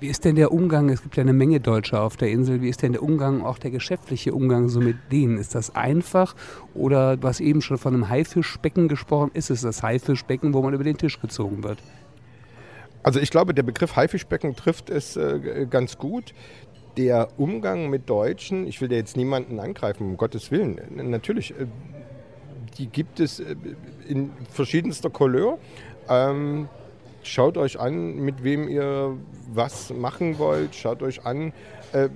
Wie 0.00 0.06
ist 0.06 0.24
denn 0.24 0.36
der 0.36 0.52
Umgang? 0.52 0.90
Es 0.90 1.02
gibt 1.02 1.16
ja 1.16 1.22
eine 1.22 1.32
Menge 1.32 1.58
Deutsche 1.58 2.00
auf 2.00 2.16
der 2.16 2.30
Insel. 2.30 2.62
Wie 2.62 2.68
ist 2.68 2.82
denn 2.82 2.92
der 2.92 3.02
Umgang, 3.02 3.44
auch 3.44 3.58
der 3.58 3.72
geschäftliche 3.72 4.32
Umgang 4.32 4.68
so 4.68 4.80
mit 4.80 4.96
denen? 5.10 5.38
Ist 5.38 5.56
das 5.56 5.74
einfach? 5.74 6.36
Oder 6.72 7.18
hast 7.20 7.40
eben 7.40 7.60
schon 7.62 7.78
von 7.78 7.94
einem 7.94 8.08
Haifischbecken 8.08 8.86
gesprochen. 8.86 9.32
Ist 9.34 9.50
es 9.50 9.62
das 9.62 9.82
Haifischbecken, 9.82 10.54
wo 10.54 10.62
man 10.62 10.72
über 10.72 10.84
den 10.84 10.96
Tisch 10.96 11.20
gezogen 11.20 11.64
wird? 11.64 11.82
Also 13.02 13.18
ich 13.18 13.30
glaube, 13.30 13.54
der 13.54 13.64
Begriff 13.64 13.96
Haifischbecken 13.96 14.54
trifft 14.54 14.88
es 14.88 15.16
äh, 15.16 15.66
ganz 15.68 15.98
gut. 15.98 16.32
Der 16.96 17.28
Umgang 17.36 17.90
mit 17.90 18.08
Deutschen, 18.08 18.68
ich 18.68 18.80
will 18.80 18.88
da 18.88 18.94
jetzt 18.94 19.16
niemanden 19.16 19.58
angreifen, 19.58 20.04
um 20.04 20.16
Gottes 20.16 20.52
Willen. 20.52 20.80
Natürlich, 21.10 21.52
äh, 21.52 21.66
die 22.76 22.86
gibt 22.86 23.18
es 23.18 23.40
äh, 23.40 23.56
in 24.06 24.30
verschiedenster 24.48 25.10
Couleur. 25.10 25.58
Ähm, 26.08 26.68
schaut 27.28 27.56
euch 27.56 27.78
an, 27.78 28.16
mit 28.16 28.42
wem 28.44 28.68
ihr 28.68 29.16
was 29.52 29.92
machen 29.92 30.38
wollt. 30.38 30.74
Schaut 30.74 31.02
euch 31.02 31.24
an, 31.24 31.52
äh, 31.92 32.08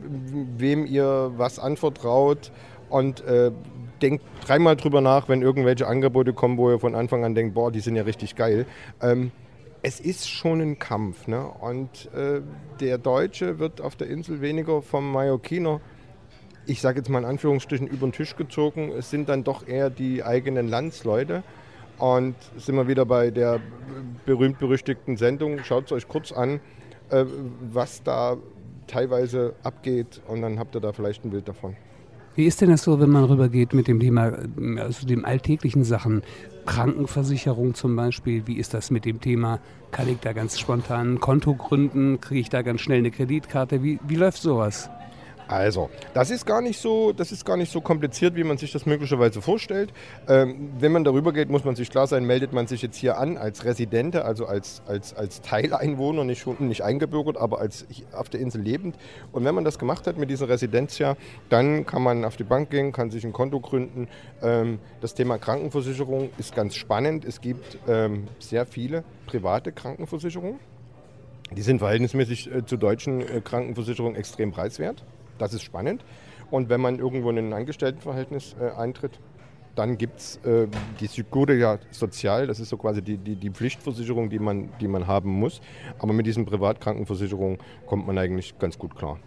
wem 0.56 0.86
ihr 0.86 1.32
was 1.36 1.58
anvertraut. 1.58 2.50
Und 2.88 3.24
äh, 3.24 3.52
denkt 4.02 4.24
dreimal 4.44 4.76
drüber 4.76 5.00
nach, 5.00 5.28
wenn 5.28 5.42
irgendwelche 5.42 5.86
Angebote 5.86 6.32
kommen, 6.32 6.58
wo 6.58 6.70
ihr 6.70 6.78
von 6.78 6.94
Anfang 6.94 7.24
an 7.24 7.34
denkt, 7.34 7.54
boah, 7.54 7.70
die 7.70 7.80
sind 7.80 7.96
ja 7.96 8.02
richtig 8.02 8.36
geil. 8.36 8.66
Ähm, 9.00 9.30
es 9.82 9.98
ist 10.00 10.28
schon 10.28 10.60
ein 10.60 10.78
Kampf. 10.78 11.26
Ne? 11.26 11.44
Und 11.60 12.10
äh, 12.14 12.40
der 12.80 12.98
Deutsche 12.98 13.58
wird 13.58 13.80
auf 13.80 13.96
der 13.96 14.08
Insel 14.08 14.40
weniger 14.40 14.82
vom 14.82 15.10
Mallorquiner, 15.10 15.80
ich 16.66 16.80
sage 16.80 16.98
jetzt 16.98 17.08
mal 17.08 17.20
in 17.20 17.24
Anführungsstrichen, 17.24 17.86
über 17.86 18.06
den 18.06 18.12
Tisch 18.12 18.36
gezogen. 18.36 18.92
Es 18.96 19.10
sind 19.10 19.28
dann 19.28 19.42
doch 19.42 19.66
eher 19.66 19.90
die 19.90 20.22
eigenen 20.22 20.68
Landsleute. 20.68 21.42
Und 22.02 22.34
sind 22.56 22.74
wir 22.74 22.88
wieder 22.88 23.06
bei 23.06 23.30
der 23.30 23.60
berühmt-berüchtigten 24.26 25.16
Sendung. 25.16 25.62
Schaut 25.62 25.84
es 25.84 25.92
euch 25.92 26.08
kurz 26.08 26.32
an, 26.32 26.58
äh, 27.10 27.24
was 27.72 28.02
da 28.02 28.38
teilweise 28.88 29.54
abgeht 29.62 30.20
und 30.26 30.42
dann 30.42 30.58
habt 30.58 30.74
ihr 30.74 30.80
da 30.80 30.92
vielleicht 30.92 31.24
ein 31.24 31.30
Bild 31.30 31.46
davon. 31.46 31.76
Wie 32.34 32.46
ist 32.46 32.60
denn 32.60 32.70
das 32.70 32.82
so, 32.82 32.98
wenn 32.98 33.10
man 33.10 33.22
rübergeht 33.22 33.72
mit 33.72 33.86
dem 33.86 34.00
Thema, 34.00 34.32
also 34.78 35.06
den 35.06 35.24
alltäglichen 35.24 35.84
Sachen? 35.84 36.24
Krankenversicherung 36.66 37.74
zum 37.74 37.94
Beispiel, 37.94 38.48
wie 38.48 38.56
ist 38.56 38.74
das 38.74 38.90
mit 38.90 39.04
dem 39.04 39.20
Thema? 39.20 39.60
Kann 39.92 40.08
ich 40.08 40.18
da 40.18 40.32
ganz 40.32 40.58
spontan 40.58 41.14
ein 41.14 41.20
Konto 41.20 41.54
gründen? 41.54 42.20
Kriege 42.20 42.40
ich 42.40 42.48
da 42.48 42.62
ganz 42.62 42.80
schnell 42.80 42.98
eine 42.98 43.12
Kreditkarte? 43.12 43.84
Wie, 43.84 44.00
wie 44.08 44.16
läuft 44.16 44.42
sowas? 44.42 44.90
Also, 45.52 45.90
das 46.14 46.30
ist 46.30 46.46
gar 46.46 46.62
nicht 46.62 46.80
so, 46.80 47.12
das 47.12 47.30
ist 47.30 47.44
gar 47.44 47.58
nicht 47.58 47.70
so 47.70 47.82
kompliziert, 47.82 48.36
wie 48.36 48.42
man 48.42 48.56
sich 48.56 48.72
das 48.72 48.86
möglicherweise 48.86 49.42
vorstellt. 49.42 49.92
Ähm, 50.26 50.70
wenn 50.78 50.92
man 50.92 51.04
darüber 51.04 51.30
geht, 51.34 51.50
muss 51.50 51.62
man 51.62 51.76
sich 51.76 51.90
klar 51.90 52.06
sein, 52.06 52.24
meldet 52.24 52.54
man 52.54 52.66
sich 52.66 52.80
jetzt 52.80 52.96
hier 52.96 53.18
an 53.18 53.36
als 53.36 53.66
Residente, 53.66 54.24
also 54.24 54.46
als, 54.46 54.80
als, 54.86 55.12
als 55.14 55.42
Teileinwohner, 55.42 56.24
nicht, 56.24 56.46
nicht 56.58 56.82
eingebürgert, 56.82 57.36
aber 57.36 57.60
als 57.60 57.86
auf 58.12 58.30
der 58.30 58.40
Insel 58.40 58.62
lebend. 58.62 58.96
Und 59.30 59.44
wenn 59.44 59.54
man 59.54 59.64
das 59.64 59.78
gemacht 59.78 60.06
hat 60.06 60.16
mit 60.16 60.30
dieser 60.30 60.48
Residenz 60.48 60.98
ja, 60.98 61.16
dann 61.50 61.84
kann 61.84 62.02
man 62.02 62.24
auf 62.24 62.36
die 62.36 62.44
Bank 62.44 62.70
gehen, 62.70 62.92
kann 62.92 63.10
sich 63.10 63.24
ein 63.24 63.34
Konto 63.34 63.60
gründen. 63.60 64.08
Ähm, 64.42 64.78
das 65.02 65.12
Thema 65.12 65.36
Krankenversicherung 65.36 66.30
ist 66.38 66.54
ganz 66.54 66.76
spannend. 66.76 67.26
Es 67.26 67.42
gibt 67.42 67.76
ähm, 67.86 68.26
sehr 68.38 68.64
viele 68.64 69.04
private 69.26 69.70
Krankenversicherungen. 69.70 70.58
Die 71.56 71.62
sind 71.62 71.80
verhältnismäßig 71.80 72.50
äh, 72.50 72.64
zur 72.64 72.78
deutschen 72.78 73.20
äh, 73.20 73.42
Krankenversicherung 73.42 74.14
extrem 74.14 74.52
preiswert. 74.52 75.04
Das 75.38 75.54
ist 75.54 75.62
spannend. 75.62 76.04
Und 76.50 76.68
wenn 76.68 76.80
man 76.80 76.98
irgendwo 76.98 77.30
in 77.30 77.38
ein 77.38 77.52
Angestelltenverhältnis 77.52 78.54
äh, 78.60 78.70
eintritt, 78.78 79.18
dann 79.74 79.96
gibt 79.96 80.20
es 80.20 80.36
äh, 80.44 80.68
die 81.00 81.06
Seguridad 81.06 81.80
Sozial, 81.90 82.46
das 82.46 82.60
ist 82.60 82.68
so 82.68 82.76
quasi 82.76 83.00
die, 83.02 83.16
die, 83.16 83.36
die, 83.36 83.50
Pflichtversicherung, 83.50 84.28
die 84.28 84.38
man, 84.38 84.68
die 84.80 84.88
man 84.88 85.06
haben 85.06 85.30
muss. 85.30 85.60
Aber 85.98 86.12
mit 86.12 86.26
diesen 86.26 86.44
Privatkrankenversicherungen 86.44 87.58
kommt 87.86 88.06
man 88.06 88.18
eigentlich 88.18 88.58
ganz 88.58 88.78
gut 88.78 88.94
klar. 88.96 89.18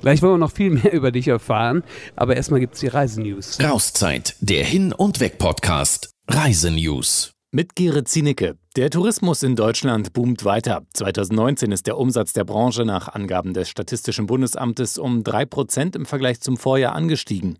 Gleich 0.00 0.22
wollen 0.22 0.34
wir 0.34 0.38
noch 0.38 0.52
viel 0.52 0.70
mehr 0.70 0.92
über 0.92 1.10
dich 1.10 1.28
erfahren, 1.28 1.82
aber 2.14 2.36
erstmal 2.36 2.60
gibt 2.60 2.74
es 2.74 2.80
die 2.80 2.88
Reisenews. 2.88 3.58
Rauszeit, 3.60 4.36
der 4.40 4.64
Hin- 4.64 4.92
und 4.92 5.18
Weg-Podcast. 5.20 6.12
Reisenews. 6.28 7.32
Mit 7.50 7.76
Gerrit 7.76 8.08
Zienicke. 8.08 8.58
Der 8.76 8.90
Tourismus 8.90 9.42
in 9.42 9.56
Deutschland 9.56 10.12
boomt 10.12 10.44
weiter. 10.44 10.82
2019 10.92 11.72
ist 11.72 11.86
der 11.86 11.96
Umsatz 11.96 12.34
der 12.34 12.44
Branche 12.44 12.84
nach 12.84 13.08
Angaben 13.08 13.54
des 13.54 13.70
Statistischen 13.70 14.26
Bundesamtes 14.26 14.98
um 14.98 15.22
3% 15.22 15.96
im 15.96 16.04
Vergleich 16.04 16.42
zum 16.42 16.58
Vorjahr 16.58 16.94
angestiegen. 16.94 17.58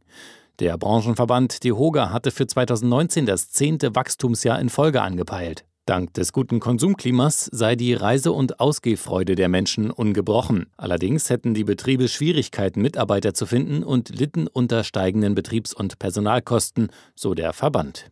Der 0.58 0.76
Branchenverband 0.76 1.64
DEHOGA 1.64 2.12
hatte 2.12 2.32
für 2.32 2.46
2019 2.46 3.24
das 3.24 3.48
zehnte 3.48 3.94
Wachstumsjahr 3.94 4.60
in 4.60 4.68
Folge 4.68 5.00
angepeilt. 5.00 5.64
Dank 5.86 6.12
des 6.12 6.34
guten 6.34 6.60
Konsumklimas 6.60 7.46
sei 7.50 7.74
die 7.74 7.94
Reise- 7.94 8.32
und 8.32 8.60
Ausgehfreude 8.60 9.36
der 9.36 9.48
Menschen 9.48 9.90
ungebrochen. 9.90 10.66
Allerdings 10.76 11.30
hätten 11.30 11.54
die 11.54 11.64
Betriebe 11.64 12.08
Schwierigkeiten, 12.08 12.82
Mitarbeiter 12.82 13.32
zu 13.32 13.46
finden 13.46 13.82
und 13.82 14.10
litten 14.10 14.48
unter 14.48 14.84
steigenden 14.84 15.34
Betriebs- 15.34 15.72
und 15.72 15.98
Personalkosten, 15.98 16.90
so 17.14 17.32
der 17.32 17.54
Verband. 17.54 18.10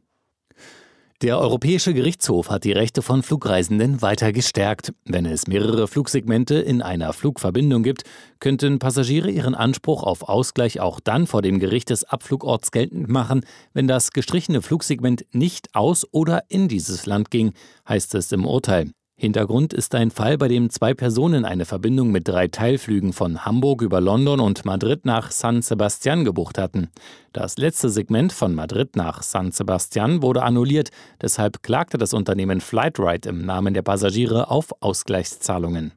Der 1.23 1.39
Europäische 1.39 1.95
Gerichtshof 1.95 2.51
hat 2.51 2.65
die 2.65 2.73
Rechte 2.73 3.01
von 3.01 3.23
Flugreisenden 3.23 4.03
weiter 4.03 4.35
gestärkt. 4.35 4.93
Wenn 5.07 5.25
es 5.25 5.47
mehrere 5.47 5.89
Flugsegmente 5.89 6.57
in 6.57 6.83
einer 6.83 7.15
Flugverbindung 7.15 7.83
gibt, 7.83 8.03
könnten 8.39 8.79
Passagiere 8.79 9.31
ihren 9.31 9.55
Anspruch 9.55 10.03
auf 10.03 10.29
Ausgleich 10.29 10.79
auch 10.79 11.01
dann 11.01 11.27
vor 11.27 11.41
dem 11.41 11.59
Gericht 11.59 11.89
des 11.89 12.05
Abflugorts 12.05 12.71
geltend 12.71 13.09
machen, 13.09 13.47
wenn 13.73 13.89
das 13.89 14.11
gestrichene 14.11 14.61
Flugsegment 14.61 15.25
nicht 15.33 15.75
aus 15.75 16.07
oder 16.13 16.43
in 16.51 16.69
dieses 16.69 17.07
Land 17.07 17.31
ging, 17.31 17.55
heißt 17.89 18.15
es 18.15 18.31
im 18.33 18.45
Urteil. 18.45 18.91
Hintergrund 19.19 19.73
ist 19.73 19.95
ein 19.95 20.11
Fall, 20.11 20.37
bei 20.37 20.47
dem 20.47 20.69
zwei 20.69 20.93
Personen 20.93 21.47
eine 21.47 21.65
Verbindung 21.65 22.13
mit 22.13 22.29
drei 22.29 22.49
Teilflügen 22.49 23.15
von 23.15 23.47
Hamburg 23.47 23.81
über 23.81 23.99
London 23.99 24.41
und 24.41 24.67
Madrid 24.67 25.07
nach 25.07 25.31
San 25.31 25.63
Sebastian 25.63 26.27
gebucht 26.27 26.59
hatten. 26.59 26.91
Das 27.33 27.57
letzte 27.57 27.89
Segment 27.89 28.31
von 28.35 28.55
Madrid 28.55 28.95
nach 28.95 29.23
San 29.23 29.53
Sebastian 29.53 30.21
wurde 30.21 30.43
annulliert, 30.43 30.91
deshalb 31.23 31.63
klagte 31.63 31.97
das 31.97 32.13
Unternehmen 32.13 32.61
Flightride 32.61 33.31
im 33.31 33.47
Namen 33.47 33.73
der 33.73 33.81
Passagiere 33.81 34.51
auf 34.51 34.75
Ausgleichszahlungen. 34.83 35.93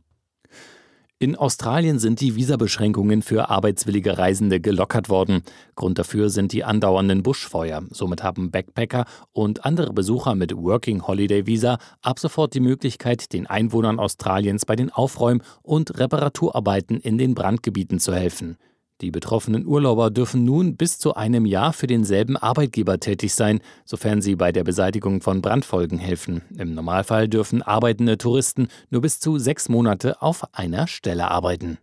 In 1.22 1.36
Australien 1.36 2.00
sind 2.00 2.22
die 2.22 2.38
Visabeschränkungen 2.38 3.22
für 3.22 3.50
arbeitswillige 3.50 4.18
Reisende 4.18 4.62
gelockert 4.62 5.10
worden. 5.10 5.42
Grund 5.76 6.00
dafür 6.00 6.30
sind 6.30 6.54
die 6.54 6.64
andauernden 6.64 7.24
Buschfeuer. 7.24 7.84
Somit 7.90 8.24
haben 8.24 8.52
Backpacker 8.52 9.04
und 9.34 9.66
andere 9.66 9.92
Besucher 9.92 10.34
mit 10.34 10.56
Working 10.56 11.06
Holiday 11.06 11.46
Visa 11.46 11.78
ab 12.02 12.20
sofort 12.20 12.54
die 12.54 12.62
Möglichkeit, 12.62 13.34
den 13.34 13.48
Einwohnern 13.48 14.00
Australiens 14.00 14.66
bei 14.66 14.78
den 14.78 14.92
Aufräum- 14.92 15.42
und 15.62 16.00
Reparaturarbeiten 16.00 17.02
in 17.02 17.18
den 17.18 17.36
Brandgebieten 17.36 18.00
zu 18.00 18.16
helfen. 18.16 18.58
Die 19.02 19.12
betroffenen 19.12 19.66
Urlauber 19.66 20.12
dürfen 20.12 20.44
nun 20.44 20.76
bis 20.76 21.00
zu 21.00 21.16
einem 21.16 21.46
Jahr 21.46 21.72
für 21.72 21.88
denselben 21.88 22.36
Arbeitgeber 22.36 23.00
tätig 23.00 23.34
sein, 23.34 23.62
sofern 23.86 24.22
sie 24.22 24.36
bei 24.36 24.52
der 24.52 24.66
Beseitigung 24.66 25.22
von 25.22 25.42
Brandfolgen 25.42 26.00
helfen. 26.00 26.42
Im 26.58 26.74
Normalfall 26.74 27.30
dürfen 27.30 27.62
arbeitende 27.62 28.18
Touristen 28.18 28.68
nur 28.90 29.02
bis 29.02 29.22
zu 29.22 29.40
sechs 29.40 29.70
Monate 29.70 30.22
auf 30.22 30.54
einer 30.54 30.88
Stelle 30.88 31.32
arbeiten. 31.32 31.78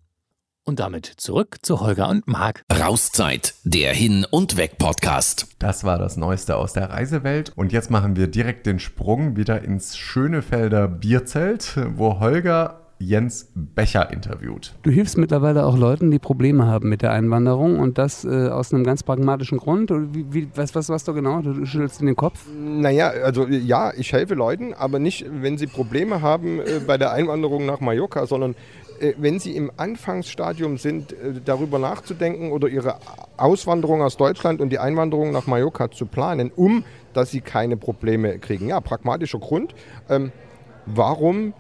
Und 0.69 0.81
damit 0.81 1.07
zurück 1.07 1.59
zu 1.63 1.81
Holger 1.81 2.09
und 2.09 2.27
Marc. 2.27 2.65
Rauszeit, 2.71 3.55
der 3.65 3.95
Hin- 3.95 4.27
und 4.29 4.59
Weg-Podcast. 4.59 5.47
Das 5.59 5.85
war 5.85 5.97
das 5.97 6.19
Neueste 6.19 6.57
aus 6.57 6.73
der 6.73 6.91
Reisewelt. 6.91 7.53
Und 7.55 7.73
jetzt 7.73 7.91
machen 7.91 8.17
wir 8.17 8.27
direkt 8.27 8.67
den 8.67 8.81
Sprung 8.81 9.37
wieder 9.37 9.63
ins 9.63 9.97
Schönefelder 9.97 10.89
Bierzelt, 10.89 11.79
wo 11.95 12.19
Holger 12.19 12.86
Jens 12.99 13.51
Becher 13.55 14.11
interviewt. 14.11 14.75
Du 14.83 14.91
hilfst 14.91 15.19
mittlerweile 15.19 15.67
auch 15.67 15.77
Leuten, 15.77 16.11
die 16.11 16.19
Probleme 16.19 16.67
haben 16.67 16.89
mit 16.89 17.03
der 17.03 17.13
Einwanderung 17.13 17.79
und 17.79 17.99
das 17.99 18.25
äh, 18.25 18.49
aus 18.49 18.73
einem 18.73 18.85
ganz 18.85 19.03
pragmatischen 19.03 19.59
Grund. 19.59 19.91
Wie, 19.91 20.27
wie, 20.33 20.49
was, 20.55 20.75
was, 20.75 20.89
was 20.89 21.05
du 21.05 21.13
genau? 21.13 21.43
Du 21.43 21.67
schüttelst 21.67 22.01
in 22.01 22.07
den 22.07 22.17
Kopf? 22.17 22.47
Naja, 22.59 23.09
also 23.09 23.47
ja, 23.47 23.93
ich 23.95 24.13
helfe 24.13 24.35
Leuten, 24.35 24.73
aber 24.73 24.99
nicht, 24.99 25.27
wenn 25.31 25.59
sie 25.59 25.67
Probleme 25.67 26.23
haben 26.23 26.61
äh, 26.61 26.81
bei 26.87 26.97
der 26.97 27.13
Einwanderung 27.13 27.67
nach 27.67 27.81
Mallorca, 27.81 28.27
sondern 28.27 28.55
äh, 29.01 29.13
wenn 29.19 29.39
sie 29.39 29.57
im 29.57 29.71
Anfangsstadium 29.77 30.79
sind, 30.79 31.13
äh, 31.13 31.41
darüber 31.45 31.79
nachzudenken 31.79 32.51
oder 32.51 32.69
ihre 32.69 32.97
Auswanderung 33.37 34.01
aus 34.01 34.17
Deutschland 34.17 34.63
und 34.63 34.71
die 34.71 34.79
Einwanderung 34.79 35.33
nach 35.33 35.47
Mallorca 35.47 35.91
zu 35.91 36.07
planen, 36.07 36.51
um 36.55 36.85
dass 37.17 37.31
sie 37.31 37.41
keine 37.41 37.77
Probleme 37.77 38.39
kriegen. 38.39 38.69
Ja, 38.69 38.81
pragmatischer 38.81 39.39
Grund. 39.39 39.75
Ähm, 40.11 40.33
warum 40.85 41.55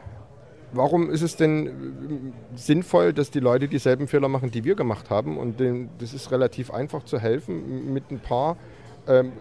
warum 0.72 1.10
ist 1.10 1.22
es 1.22 1.36
denn 1.36 1.66
äh, 1.66 1.70
sinnvoll, 2.56 3.12
dass 3.12 3.30
die 3.30 3.40
Leute 3.40 3.68
dieselben 3.68 4.08
Fehler 4.08 4.28
machen, 4.28 4.50
die 4.50 4.64
wir 4.64 4.74
gemacht 4.74 5.10
haben? 5.10 5.38
Und 5.38 5.60
das 5.98 6.14
ist 6.14 6.30
relativ 6.30 6.70
einfach 6.70 7.04
zu 7.04 7.18
helfen 7.18 7.92
mit 7.92 8.10
ein 8.10 8.20
paar 8.20 8.56
ähm, 9.08 9.32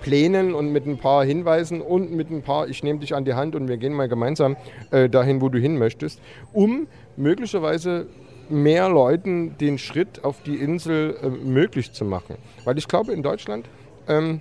Plänen 0.00 0.54
und 0.54 0.72
mit 0.72 0.86
ein 0.86 0.98
paar 0.98 1.24
Hinweisen 1.24 1.80
und 1.80 2.12
mit 2.12 2.30
ein 2.30 2.42
paar, 2.42 2.68
ich 2.68 2.82
nehme 2.82 3.00
dich 3.00 3.14
an 3.14 3.24
die 3.24 3.34
Hand 3.34 3.54
und 3.54 3.68
wir 3.68 3.76
gehen 3.76 3.92
mal 3.92 4.08
gemeinsam 4.08 4.56
äh, 4.90 5.08
dahin, 5.08 5.40
wo 5.40 5.48
du 5.48 5.58
hin 5.58 5.78
möchtest, 5.78 6.20
um 6.52 6.86
möglicherweise 7.16 8.06
mehr 8.48 8.88
Leuten 8.88 9.56
den 9.58 9.78
Schritt 9.78 10.24
auf 10.24 10.42
die 10.42 10.56
Insel 10.56 11.16
äh, 11.22 11.28
möglich 11.28 11.92
zu 11.92 12.04
machen. 12.04 12.36
Weil 12.64 12.78
ich 12.78 12.88
glaube, 12.88 13.12
in 13.12 13.22
Deutschland 13.22 13.68
ähm, 14.08 14.40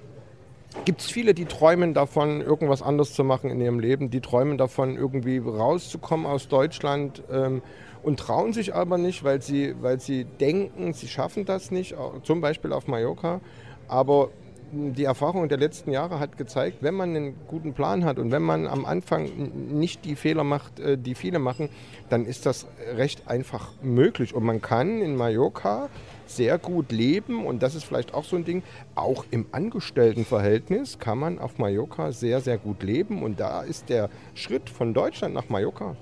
gibt 0.85 1.01
es 1.01 1.09
viele, 1.09 1.33
die 1.33 1.45
träumen 1.45 1.93
davon, 1.93 2.41
irgendwas 2.41 2.81
anderes 2.81 3.13
zu 3.13 3.23
machen 3.23 3.49
in 3.49 3.59
ihrem 3.61 3.79
Leben. 3.79 4.09
Die 4.09 4.21
träumen 4.21 4.57
davon, 4.57 4.95
irgendwie 4.95 5.39
rauszukommen 5.39 6.25
aus 6.25 6.47
Deutschland 6.47 7.23
ähm, 7.31 7.61
und 8.03 8.19
trauen 8.19 8.53
sich 8.53 8.73
aber 8.73 8.97
nicht, 8.97 9.23
weil 9.23 9.41
sie, 9.41 9.75
weil 9.81 9.99
sie 9.99 10.25
denken, 10.25 10.93
sie 10.93 11.07
schaffen 11.07 11.45
das 11.45 11.71
nicht, 11.71 11.95
zum 12.23 12.41
Beispiel 12.41 12.71
auf 12.71 12.87
Mallorca. 12.87 13.41
Aber 13.87 14.29
die 14.71 15.03
Erfahrung 15.03 15.49
der 15.49 15.57
letzten 15.57 15.91
Jahre 15.91 16.19
hat 16.19 16.37
gezeigt, 16.37 16.77
wenn 16.81 16.93
man 16.93 17.15
einen 17.15 17.35
guten 17.47 17.73
Plan 17.73 18.05
hat 18.05 18.19
und 18.19 18.31
wenn 18.31 18.43
man 18.43 18.67
am 18.67 18.85
Anfang 18.85 19.29
nicht 19.71 20.05
die 20.05 20.15
Fehler 20.15 20.43
macht, 20.43 20.79
äh, 20.79 20.97
die 20.97 21.15
viele 21.15 21.39
machen, 21.39 21.69
dann 22.09 22.25
ist 22.25 22.45
das 22.45 22.67
recht 22.95 23.27
einfach 23.27 23.71
möglich. 23.81 24.35
Und 24.35 24.43
man 24.43 24.61
kann 24.61 25.01
in 25.01 25.15
Mallorca 25.15 25.89
sehr 26.29 26.57
gut 26.57 26.91
leben 26.91 27.45
und 27.45 27.63
das 27.63 27.75
ist 27.75 27.83
vielleicht 27.83 28.13
auch 28.13 28.23
so 28.23 28.35
ein 28.35 28.45
Ding, 28.45 28.63
auch 28.95 29.25
im 29.31 29.47
Angestelltenverhältnis 29.51 30.99
kann 30.99 31.17
man 31.17 31.39
auf 31.39 31.57
Mallorca 31.57 32.11
sehr, 32.11 32.41
sehr 32.41 32.57
gut 32.57 32.83
leben 32.83 33.23
und 33.23 33.39
da 33.39 33.61
ist 33.61 33.89
der 33.89 34.09
Schritt 34.33 34.69
von 34.69 34.93
Deutschland 34.93 35.33
nach 35.33 35.49
Mallorca 35.49 35.95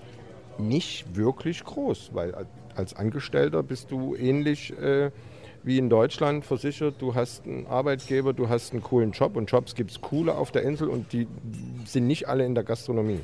nicht 0.60 1.16
wirklich 1.16 1.64
groß, 1.64 2.12
weil 2.14 2.34
als 2.76 2.96
Angestellter 2.96 3.64
bist 3.64 3.92
du 3.92 4.16
ähnlich 4.16 4.78
äh, 4.78 5.12
wie 5.64 5.78
in 5.78 5.90
Deutschland 5.90 6.46
versichert, 6.46 6.96
du 7.00 7.16
hast 7.16 7.46
einen 7.46 7.68
Arbeitgeber, 7.68 8.34
du 8.34 8.48
hast 8.48 8.72
einen 8.72 8.82
coolen 8.82 9.12
Job 9.12 9.36
und 9.36 9.52
Jobs 9.52 9.76
gibt 9.76 9.92
es 9.92 10.02
coole 10.02 10.36
auf 10.36 10.52
der 10.52 10.64
Insel 10.64 10.88
und 10.88 11.12
die 11.12 11.28
sind 11.86 12.08
nicht 12.08 12.28
alle 12.28 12.46
in 12.46 12.56
der 12.56 12.64
Gastronomie. 12.64 13.20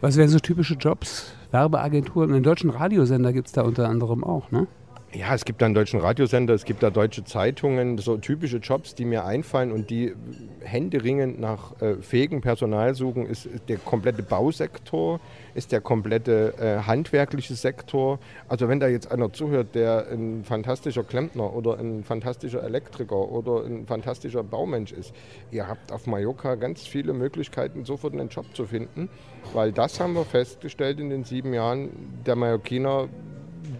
Was 0.00 0.16
wären 0.16 0.28
so 0.28 0.38
typische 0.38 0.74
Jobs? 0.74 1.32
Werbeagenturen, 1.50 2.32
einen 2.32 2.42
deutschen 2.42 2.70
Radiosender 2.70 3.32
gibt 3.32 3.48
es 3.48 3.52
da 3.52 3.62
unter 3.62 3.88
anderem 3.88 4.22
auch, 4.22 4.50
ne? 4.50 4.68
Ja, 5.14 5.34
es 5.34 5.46
gibt 5.46 5.62
da 5.62 5.64
einen 5.66 5.74
deutschen 5.74 6.00
Radiosender, 6.00 6.52
es 6.52 6.66
gibt 6.66 6.82
da 6.82 6.90
deutsche 6.90 7.24
Zeitungen, 7.24 7.96
so 7.96 8.18
typische 8.18 8.58
Jobs, 8.58 8.94
die 8.94 9.06
mir 9.06 9.24
einfallen 9.24 9.72
und 9.72 9.88
die 9.88 10.14
händeringend 10.60 11.40
nach 11.40 11.80
äh, 11.80 11.94
fähigem 12.02 12.42
Personal 12.42 12.94
suchen, 12.94 13.24
ist 13.24 13.48
der 13.68 13.78
komplette 13.78 14.22
Bausektor, 14.22 15.18
ist 15.54 15.72
der 15.72 15.80
komplette 15.80 16.52
äh, 16.58 16.86
handwerkliche 16.86 17.54
Sektor. 17.54 18.18
Also 18.48 18.68
wenn 18.68 18.80
da 18.80 18.88
jetzt 18.88 19.10
einer 19.10 19.32
zuhört, 19.32 19.74
der 19.74 20.08
ein 20.12 20.44
fantastischer 20.44 21.04
Klempner 21.04 21.54
oder 21.54 21.78
ein 21.78 22.04
fantastischer 22.04 22.62
Elektriker 22.62 23.30
oder 23.30 23.64
ein 23.64 23.86
fantastischer 23.86 24.44
Baumensch 24.44 24.92
ist, 24.92 25.14
ihr 25.50 25.66
habt 25.66 25.90
auf 25.90 26.06
Mallorca 26.06 26.54
ganz 26.56 26.86
viele 26.86 27.14
Möglichkeiten, 27.14 27.86
sofort 27.86 28.12
einen 28.12 28.28
Job 28.28 28.44
zu 28.54 28.66
finden, 28.66 29.08
weil 29.54 29.72
das 29.72 30.00
haben 30.00 30.12
wir 30.12 30.26
festgestellt 30.26 31.00
in 31.00 31.08
den 31.08 31.24
sieben 31.24 31.54
Jahren. 31.54 31.88
Der 32.26 32.36
Mallorquiner 32.36 33.08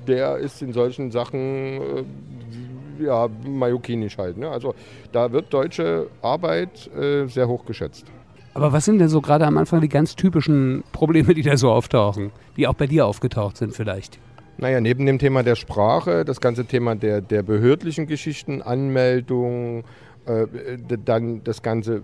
der 0.06 0.36
ist 0.36 0.62
in 0.62 0.72
solchen 0.72 1.10
Sachen 1.10 1.36
äh, 1.38 3.04
ja, 3.04 3.28
mallorquinisch 3.46 4.18
halt. 4.18 4.36
Ne? 4.36 4.48
Also 4.48 4.74
da 5.12 5.30
wird 5.32 5.52
deutsche 5.52 6.08
Arbeit 6.22 6.90
äh, 6.96 7.26
sehr 7.26 7.48
hoch 7.48 7.64
geschätzt. 7.64 8.06
Aber 8.54 8.72
was 8.72 8.84
sind 8.84 8.98
denn 8.98 9.08
so 9.08 9.20
gerade 9.20 9.46
am 9.46 9.56
Anfang 9.56 9.80
die 9.80 9.88
ganz 9.88 10.16
typischen 10.16 10.82
Probleme, 10.92 11.34
die 11.34 11.42
da 11.42 11.56
so 11.56 11.70
auftauchen, 11.70 12.32
die 12.56 12.66
auch 12.66 12.74
bei 12.74 12.86
dir 12.86 13.06
aufgetaucht 13.06 13.56
sind 13.56 13.74
vielleicht? 13.74 14.18
Naja, 14.56 14.80
neben 14.80 15.06
dem 15.06 15.20
Thema 15.20 15.44
der 15.44 15.54
Sprache, 15.54 16.24
das 16.24 16.40
ganze 16.40 16.64
Thema 16.64 16.96
der, 16.96 17.20
der 17.20 17.44
behördlichen 17.44 18.08
Geschichten, 18.08 18.60
Anmeldung, 18.60 19.84
äh, 20.28 20.46
dann 21.04 21.42
das 21.44 21.62
Ganze, 21.62 22.02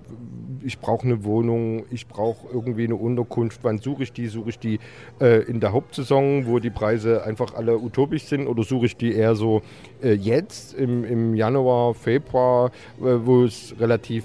ich 0.63 0.79
brauche 0.79 1.07
eine 1.07 1.25
Wohnung, 1.25 1.85
ich 1.91 2.07
brauche 2.07 2.49
irgendwie 2.53 2.85
eine 2.85 2.97
Unterkunft, 2.97 3.61
wann 3.63 3.79
suche 3.79 4.05
ich 4.05 4.13
die? 4.13 4.27
Suche 4.29 4.51
ich 4.51 4.59
die 4.59 4.79
äh, 5.21 5.43
in 5.43 5.61
der 5.61 5.73
Hauptsaison, 5.73 6.47
wo 6.47 6.59
die 6.59 6.71
Preise 6.71 7.25
einfach 7.25 7.55
alle 7.55 7.79
utopisch 7.79 8.25
sind 8.25 8.47
oder 8.47 8.63
suche 8.63 8.87
ich 8.87 8.97
die 8.97 9.15
eher 9.15 9.35
so 9.35 9.63
äh, 10.03 10.13
jetzt 10.13 10.75
im, 10.75 11.05
im 11.05 11.35
Januar, 11.35 11.95
Februar, 11.95 12.71
äh, 12.99 13.03
wo 13.25 13.45
es 13.45 13.75
relativ 13.79 14.25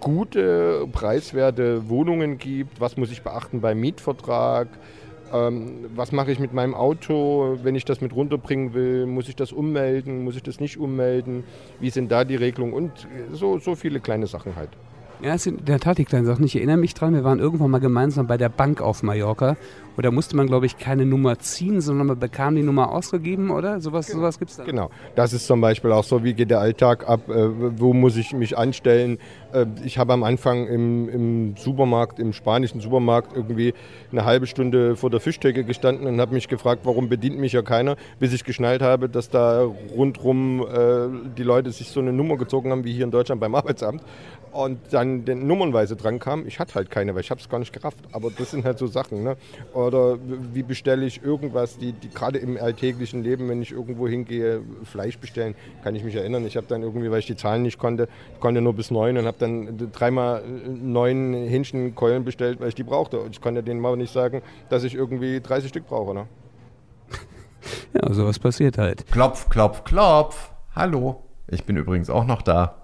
gute, 0.00 0.86
preiswerte 0.92 1.88
Wohnungen 1.88 2.38
gibt? 2.38 2.80
Was 2.80 2.96
muss 2.96 3.10
ich 3.10 3.22
beachten 3.22 3.60
beim 3.60 3.80
Mietvertrag? 3.80 4.68
Ähm, 5.32 5.90
was 5.94 6.12
mache 6.12 6.32
ich 6.32 6.38
mit 6.38 6.52
meinem 6.52 6.74
Auto, 6.74 7.58
wenn 7.62 7.74
ich 7.74 7.84
das 7.84 8.00
mit 8.00 8.14
runterbringen 8.14 8.74
will? 8.74 9.06
Muss 9.06 9.28
ich 9.28 9.36
das 9.36 9.52
ummelden? 9.52 10.24
Muss 10.24 10.36
ich 10.36 10.42
das 10.42 10.60
nicht 10.60 10.78
ummelden? 10.78 11.44
Wie 11.78 11.90
sind 11.90 12.10
da 12.10 12.24
die 12.24 12.36
Regelungen? 12.36 12.74
Und 12.74 13.08
so, 13.32 13.58
so 13.58 13.74
viele 13.74 14.00
kleine 14.00 14.26
Sachen 14.26 14.56
halt. 14.56 14.70
Ja, 15.22 15.34
es 15.34 15.42
sind 15.42 15.60
in 15.60 15.64
der 15.66 15.80
Tat 15.80 15.98
die 15.98 16.06
kleinen 16.06 16.24
Sachen. 16.24 16.44
Ich 16.44 16.56
erinnere 16.56 16.78
mich 16.78 16.94
dran, 16.94 17.12
wir 17.12 17.24
waren 17.24 17.40
irgendwann 17.40 17.70
mal 17.70 17.78
gemeinsam 17.78 18.26
bei 18.26 18.38
der 18.38 18.48
Bank 18.48 18.80
auf 18.80 19.02
Mallorca. 19.02 19.56
Und 19.96 20.06
da 20.06 20.10
musste 20.10 20.34
man, 20.34 20.46
glaube 20.46 20.64
ich, 20.64 20.78
keine 20.78 21.04
Nummer 21.04 21.38
ziehen, 21.40 21.82
sondern 21.82 22.06
man 22.06 22.18
bekam 22.18 22.54
die 22.54 22.62
Nummer 22.62 22.90
ausgegeben, 22.90 23.50
oder? 23.50 23.80
Sowas, 23.80 24.06
genau. 24.06 24.20
sowas 24.20 24.38
gibt 24.38 24.50
es 24.50 24.56
da. 24.56 24.64
Genau. 24.64 24.88
Das 25.14 25.34
ist 25.34 25.46
zum 25.46 25.60
Beispiel 25.60 25.92
auch 25.92 26.04
so, 26.04 26.24
wie 26.24 26.32
geht 26.32 26.48
der 26.48 26.60
Alltag 26.60 27.06
ab, 27.06 27.28
äh, 27.28 27.78
wo 27.78 27.92
muss 27.92 28.16
ich 28.16 28.32
mich 28.32 28.56
anstellen. 28.56 29.18
Äh, 29.52 29.66
ich 29.84 29.98
habe 29.98 30.14
am 30.14 30.22
Anfang 30.22 30.66
im, 30.68 31.08
im, 31.10 31.56
Supermarkt, 31.58 32.18
im 32.18 32.32
spanischen 32.32 32.80
Supermarkt, 32.80 33.36
irgendwie 33.36 33.74
eine 34.10 34.24
halbe 34.24 34.46
Stunde 34.46 34.96
vor 34.96 35.10
der 35.10 35.20
Fischtheke 35.20 35.64
gestanden 35.64 36.06
und 36.06 36.18
habe 36.18 36.32
mich 36.32 36.48
gefragt, 36.48 36.82
warum 36.84 37.10
bedient 37.10 37.38
mich 37.38 37.52
ja 37.52 37.60
keiner, 37.60 37.96
bis 38.18 38.32
ich 38.32 38.44
geschnallt 38.44 38.80
habe, 38.80 39.10
dass 39.10 39.28
da 39.28 39.64
rundrum 39.94 40.62
äh, 40.66 41.08
die 41.36 41.42
Leute 41.42 41.72
sich 41.72 41.88
so 41.88 42.00
eine 42.00 42.14
Nummer 42.14 42.38
gezogen 42.38 42.70
haben, 42.70 42.84
wie 42.84 42.92
hier 42.94 43.04
in 43.04 43.10
Deutschland 43.10 43.38
beim 43.38 43.54
Arbeitsamt 43.54 44.02
und 44.52 44.78
dann 44.90 45.24
den 45.24 45.46
nummernweise 45.46 45.96
dran 45.96 46.18
kam. 46.18 46.46
Ich 46.46 46.58
hatte 46.58 46.74
halt 46.74 46.90
keine, 46.90 47.14
weil 47.14 47.20
ich 47.20 47.30
habe 47.30 47.40
es 47.40 47.48
gar 47.48 47.58
nicht 47.58 47.72
gerafft. 47.72 47.98
Aber 48.12 48.30
das 48.30 48.50
sind 48.50 48.64
halt 48.64 48.78
so 48.78 48.86
Sachen. 48.86 49.22
Ne? 49.22 49.36
Oder 49.74 50.18
wie 50.52 50.62
bestelle 50.62 51.06
ich 51.06 51.22
irgendwas, 51.22 51.78
die, 51.78 51.92
die 51.92 52.10
gerade 52.10 52.38
im 52.38 52.56
alltäglichen 52.56 53.22
Leben, 53.22 53.48
wenn 53.48 53.62
ich 53.62 53.72
irgendwo 53.72 54.08
hingehe, 54.08 54.62
Fleisch 54.84 55.18
bestellen, 55.18 55.54
kann 55.82 55.94
ich 55.94 56.04
mich 56.04 56.14
erinnern. 56.14 56.44
Ich 56.46 56.56
habe 56.56 56.66
dann 56.66 56.82
irgendwie, 56.82 57.10
weil 57.10 57.20
ich 57.20 57.26
die 57.26 57.36
Zahlen 57.36 57.62
nicht 57.62 57.78
konnte, 57.78 58.08
konnte 58.40 58.60
nur 58.60 58.74
bis 58.74 58.90
neun 58.90 59.16
und 59.16 59.26
habe 59.26 59.36
dann 59.38 59.90
dreimal 59.92 60.42
neun 60.46 61.34
Hähnchenkeulen 61.34 62.24
bestellt, 62.24 62.60
weil 62.60 62.68
ich 62.68 62.74
die 62.74 62.84
brauchte. 62.84 63.20
Und 63.20 63.30
ich 63.30 63.40
konnte 63.40 63.62
denen 63.62 63.80
mal 63.80 63.96
nicht 63.96 64.12
sagen, 64.12 64.42
dass 64.68 64.84
ich 64.84 64.94
irgendwie 64.94 65.40
30 65.40 65.68
Stück 65.68 65.86
brauche. 65.86 66.14
Ne? 66.14 66.26
Ja, 67.92 68.12
sowas 68.12 68.38
passiert 68.38 68.78
halt. 68.78 69.06
Klopf, 69.10 69.48
klopf, 69.48 69.84
klopf. 69.84 70.50
Hallo. 70.74 71.24
Ich 71.48 71.64
bin 71.64 71.76
übrigens 71.76 72.08
auch 72.10 72.24
noch 72.24 72.42
da. 72.42 72.79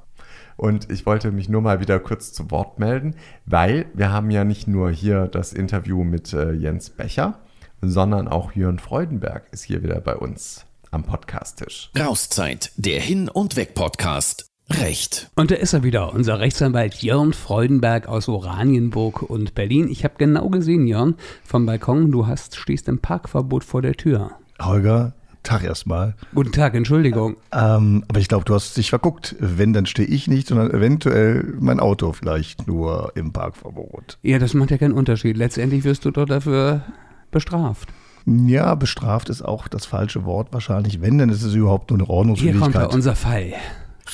Und 0.57 0.91
ich 0.91 1.05
wollte 1.07 1.33
mich 1.33 1.49
nur 1.49 1.61
mal 1.61 1.81
wieder 1.81 2.01
kurz 2.01 2.33
zu 2.33 2.51
Wort 2.51 2.79
melden, 2.79 3.15
weil 3.45 3.87
wir 3.95 4.11
haben 4.11 4.31
ja 4.31 4.45
nicht 4.45 4.67
nur 4.67 4.91
hier 4.91 5.27
das 5.27 5.53
Interview 5.53 6.03
mit 6.03 6.33
äh, 6.33 6.53
Jens 6.53 6.91
Becher, 6.91 7.41
sondern 7.83 8.29
auch 8.29 8.53
Jörn 8.53 8.79
Freudenberg 8.79 9.45
ist 9.51 9.65
hier 9.65 9.83
wieder 9.83 10.01
bei 10.01 10.17
uns 10.17 10.65
am 10.91 11.03
Podcasttisch. 11.03 11.91
Rauszeit, 11.99 12.73
der 12.77 13.01
Hin- 13.01 13.29
und 13.29 13.57
Weg-Podcast. 13.57 14.47
Recht. 14.69 15.31
Und 15.37 15.53
da 15.53 15.55
ist 15.55 15.75
er 15.75 15.85
wieder, 15.85 16.13
unser 16.13 16.41
Rechtsanwalt 16.41 17.03
Jörn 17.03 17.33
Freudenberg 17.33 18.09
aus 18.09 18.29
Oranienburg 18.29 19.23
und 19.23 19.55
Berlin. 19.55 19.89
Ich 19.89 20.03
habe 20.03 20.15
genau 20.19 20.49
gesehen, 20.49 20.89
Jörn, 20.89 21.15
vom 21.45 21.67
Balkon, 21.67 22.11
du 22.11 22.27
hast, 22.27 22.57
stehst 22.57 22.89
im 22.89 22.99
Parkverbot 22.99 23.63
vor 23.63 23.83
der 23.83 23.95
Tür. 23.95 24.33
Holger, 24.61 25.13
Tag 25.47 25.65
erstmal. 25.65 26.15
Guten 26.35 26.53
Tag, 26.53 26.75
Entschuldigung. 26.75 27.37
Ähm, 27.53 28.05
aber 28.09 28.21
ich 28.21 28.29
glaube, 28.29 28.45
du 28.45 28.55
hast 28.55 28.77
dich 28.77 28.91
verguckt. 28.91 29.37
Wenn, 29.39 29.73
dann 29.73 29.87
stehe 29.87 30.09
ich 30.09 30.29
nicht, 30.29 30.49
sondern 30.49 30.71
eventuell 30.71 31.55
mein 31.61 31.81
Auto 31.81 32.13
vielleicht 32.13 32.67
nur 32.67 33.13
im 33.15 33.33
Parkverbot. 33.33 34.19
Ja, 34.23 34.39
das 34.39 34.55
macht 34.55 34.71
ja 34.71 34.79
keinen 34.79 34.93
Unterschied. 34.93 35.37
Letztendlich 35.37 35.85
wirst 35.85 36.05
du 36.05 36.11
doch 36.11 36.27
dafür 36.27 36.83
bestraft. 37.31 37.89
Ja, 38.27 38.75
bestraft 38.75 39.29
ist 39.29 39.43
auch 39.43 39.69
das 39.69 39.87
falsche 39.87 40.25
Wort 40.25 40.49
wahrscheinlich. 40.53 41.01
Wenn, 41.01 41.19
dann 41.19 41.29
ist 41.29 41.43
es 41.43 41.55
überhaupt 41.55 41.91
nur 41.91 42.01
eine 42.01 42.09
Ordnungswidrigkeit. 42.11 42.73
Hier 42.73 42.81
kommt 42.81 42.95
unser 42.95 43.15
Fall. 43.15 43.53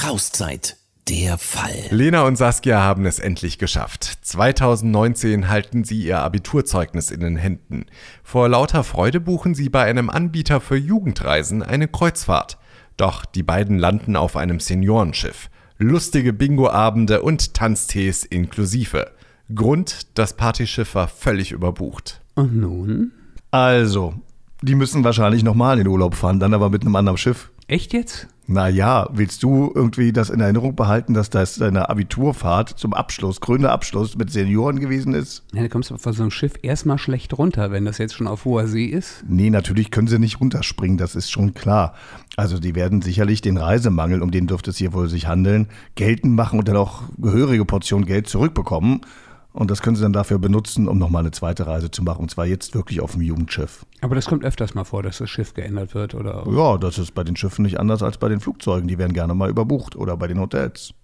Rauszeit 0.04 0.76
der 1.08 1.36
Fall. 1.38 1.86
Lena 1.90 2.22
und 2.22 2.36
Saskia 2.36 2.80
haben 2.80 3.06
es 3.06 3.18
endlich 3.18 3.58
geschafft. 3.58 4.04
2019 4.22 5.48
halten 5.48 5.84
sie 5.84 6.02
ihr 6.04 6.20
Abiturzeugnis 6.20 7.10
in 7.10 7.20
den 7.20 7.36
Händen. 7.36 7.86
Vor 8.22 8.48
lauter 8.48 8.84
Freude 8.84 9.20
buchen 9.20 9.54
sie 9.54 9.68
bei 9.68 9.84
einem 9.84 10.10
Anbieter 10.10 10.60
für 10.60 10.76
Jugendreisen 10.76 11.62
eine 11.62 11.88
Kreuzfahrt. 11.88 12.58
Doch 12.96 13.24
die 13.24 13.42
beiden 13.42 13.78
landen 13.78 14.16
auf 14.16 14.36
einem 14.36 14.60
Seniorenschiff. 14.60 15.50
Lustige 15.78 16.32
Bingoabende 16.32 17.22
und 17.22 17.54
Tanztees 17.54 18.24
inklusive. 18.24 19.10
Grund, 19.54 20.06
das 20.14 20.34
Partyschiff 20.34 20.94
war 20.94 21.08
völlig 21.08 21.52
überbucht. 21.52 22.20
Und 22.34 22.56
nun? 22.56 23.12
Also, 23.50 24.14
die 24.62 24.76
müssen 24.76 25.04
wahrscheinlich 25.04 25.42
nochmal 25.42 25.78
in 25.78 25.84
den 25.84 25.92
Urlaub 25.92 26.14
fahren, 26.14 26.38
dann 26.38 26.54
aber 26.54 26.70
mit 26.70 26.82
einem 26.82 26.94
anderen 26.96 27.18
Schiff. 27.18 27.50
Echt 27.66 27.92
jetzt? 27.92 28.28
Naja, 28.48 29.08
willst 29.12 29.42
du 29.44 29.70
irgendwie 29.72 30.12
das 30.12 30.28
in 30.28 30.40
Erinnerung 30.40 30.74
behalten, 30.74 31.14
dass 31.14 31.30
das 31.30 31.56
deine 31.56 31.88
Abiturfahrt 31.88 32.70
zum 32.70 32.92
Abschluss, 32.92 33.40
grüner 33.40 33.70
Abschluss 33.70 34.16
mit 34.16 34.30
Senioren 34.30 34.80
gewesen 34.80 35.14
ist? 35.14 35.44
Ja, 35.54 35.62
da 35.62 35.68
kommst 35.68 35.90
du 35.90 35.96
von 35.96 36.12
so 36.12 36.22
einem 36.22 36.32
Schiff 36.32 36.54
erstmal 36.62 36.98
schlecht 36.98 37.38
runter, 37.38 37.70
wenn 37.70 37.84
das 37.84 37.98
jetzt 37.98 38.14
schon 38.14 38.26
auf 38.26 38.44
hoher 38.44 38.66
See 38.66 38.86
ist. 38.86 39.24
Nee, 39.28 39.50
natürlich 39.50 39.90
können 39.92 40.08
sie 40.08 40.18
nicht 40.18 40.40
runterspringen, 40.40 40.98
das 40.98 41.14
ist 41.14 41.30
schon 41.30 41.54
klar. 41.54 41.94
Also 42.36 42.58
die 42.58 42.74
werden 42.74 43.00
sicherlich 43.00 43.42
den 43.42 43.58
Reisemangel, 43.58 44.22
um 44.22 44.30
den 44.30 44.48
dürfte 44.48 44.70
es 44.70 44.76
hier 44.76 44.92
wohl 44.92 45.08
sich 45.08 45.28
handeln, 45.28 45.68
geltend 45.94 46.34
machen 46.34 46.58
und 46.58 46.66
dann 46.66 46.76
auch 46.76 47.02
gehörige 47.18 47.64
Portion 47.64 48.06
Geld 48.06 48.28
zurückbekommen. 48.28 49.02
Und 49.52 49.70
das 49.70 49.82
können 49.82 49.96
Sie 49.96 50.02
dann 50.02 50.12
dafür 50.12 50.38
benutzen, 50.38 50.88
um 50.88 50.98
nochmal 50.98 51.20
eine 51.20 51.30
zweite 51.30 51.66
Reise 51.66 51.90
zu 51.90 52.02
machen. 52.02 52.22
Und 52.22 52.30
zwar 52.30 52.46
jetzt 52.46 52.74
wirklich 52.74 53.00
auf 53.00 53.12
dem 53.12 53.20
Jugendschiff. 53.20 53.84
Aber 54.00 54.14
das 54.14 54.26
kommt 54.26 54.44
öfters 54.44 54.74
mal 54.74 54.84
vor, 54.84 55.02
dass 55.02 55.18
das 55.18 55.28
Schiff 55.28 55.54
geändert 55.54 55.94
wird, 55.94 56.14
oder? 56.14 56.44
Ja, 56.50 56.78
das 56.78 56.98
ist 56.98 57.14
bei 57.14 57.22
den 57.22 57.36
Schiffen 57.36 57.62
nicht 57.64 57.78
anders 57.78 58.02
als 58.02 58.18
bei 58.18 58.28
den 58.28 58.40
Flugzeugen. 58.40 58.88
Die 58.88 58.98
werden 58.98 59.12
gerne 59.12 59.34
mal 59.34 59.50
überbucht 59.50 59.94
oder 59.96 60.16
bei 60.16 60.26
den 60.26 60.40
Hotels. 60.40 60.94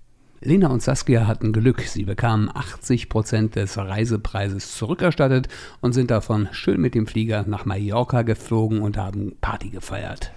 Lena 0.40 0.68
und 0.68 0.82
Saskia 0.82 1.26
hatten 1.26 1.52
Glück. 1.52 1.80
Sie 1.82 2.04
bekamen 2.04 2.48
80 2.52 3.08
Prozent 3.08 3.56
des 3.56 3.76
Reisepreises 3.76 4.76
zurückerstattet 4.76 5.48
und 5.80 5.92
sind 5.92 6.10
davon 6.10 6.48
schön 6.52 6.80
mit 6.80 6.94
dem 6.94 7.06
Flieger 7.06 7.44
nach 7.46 7.64
Mallorca 7.64 8.22
geflogen 8.22 8.80
und 8.80 8.96
haben 8.96 9.36
Party 9.40 9.70
gefeiert. 9.70 10.32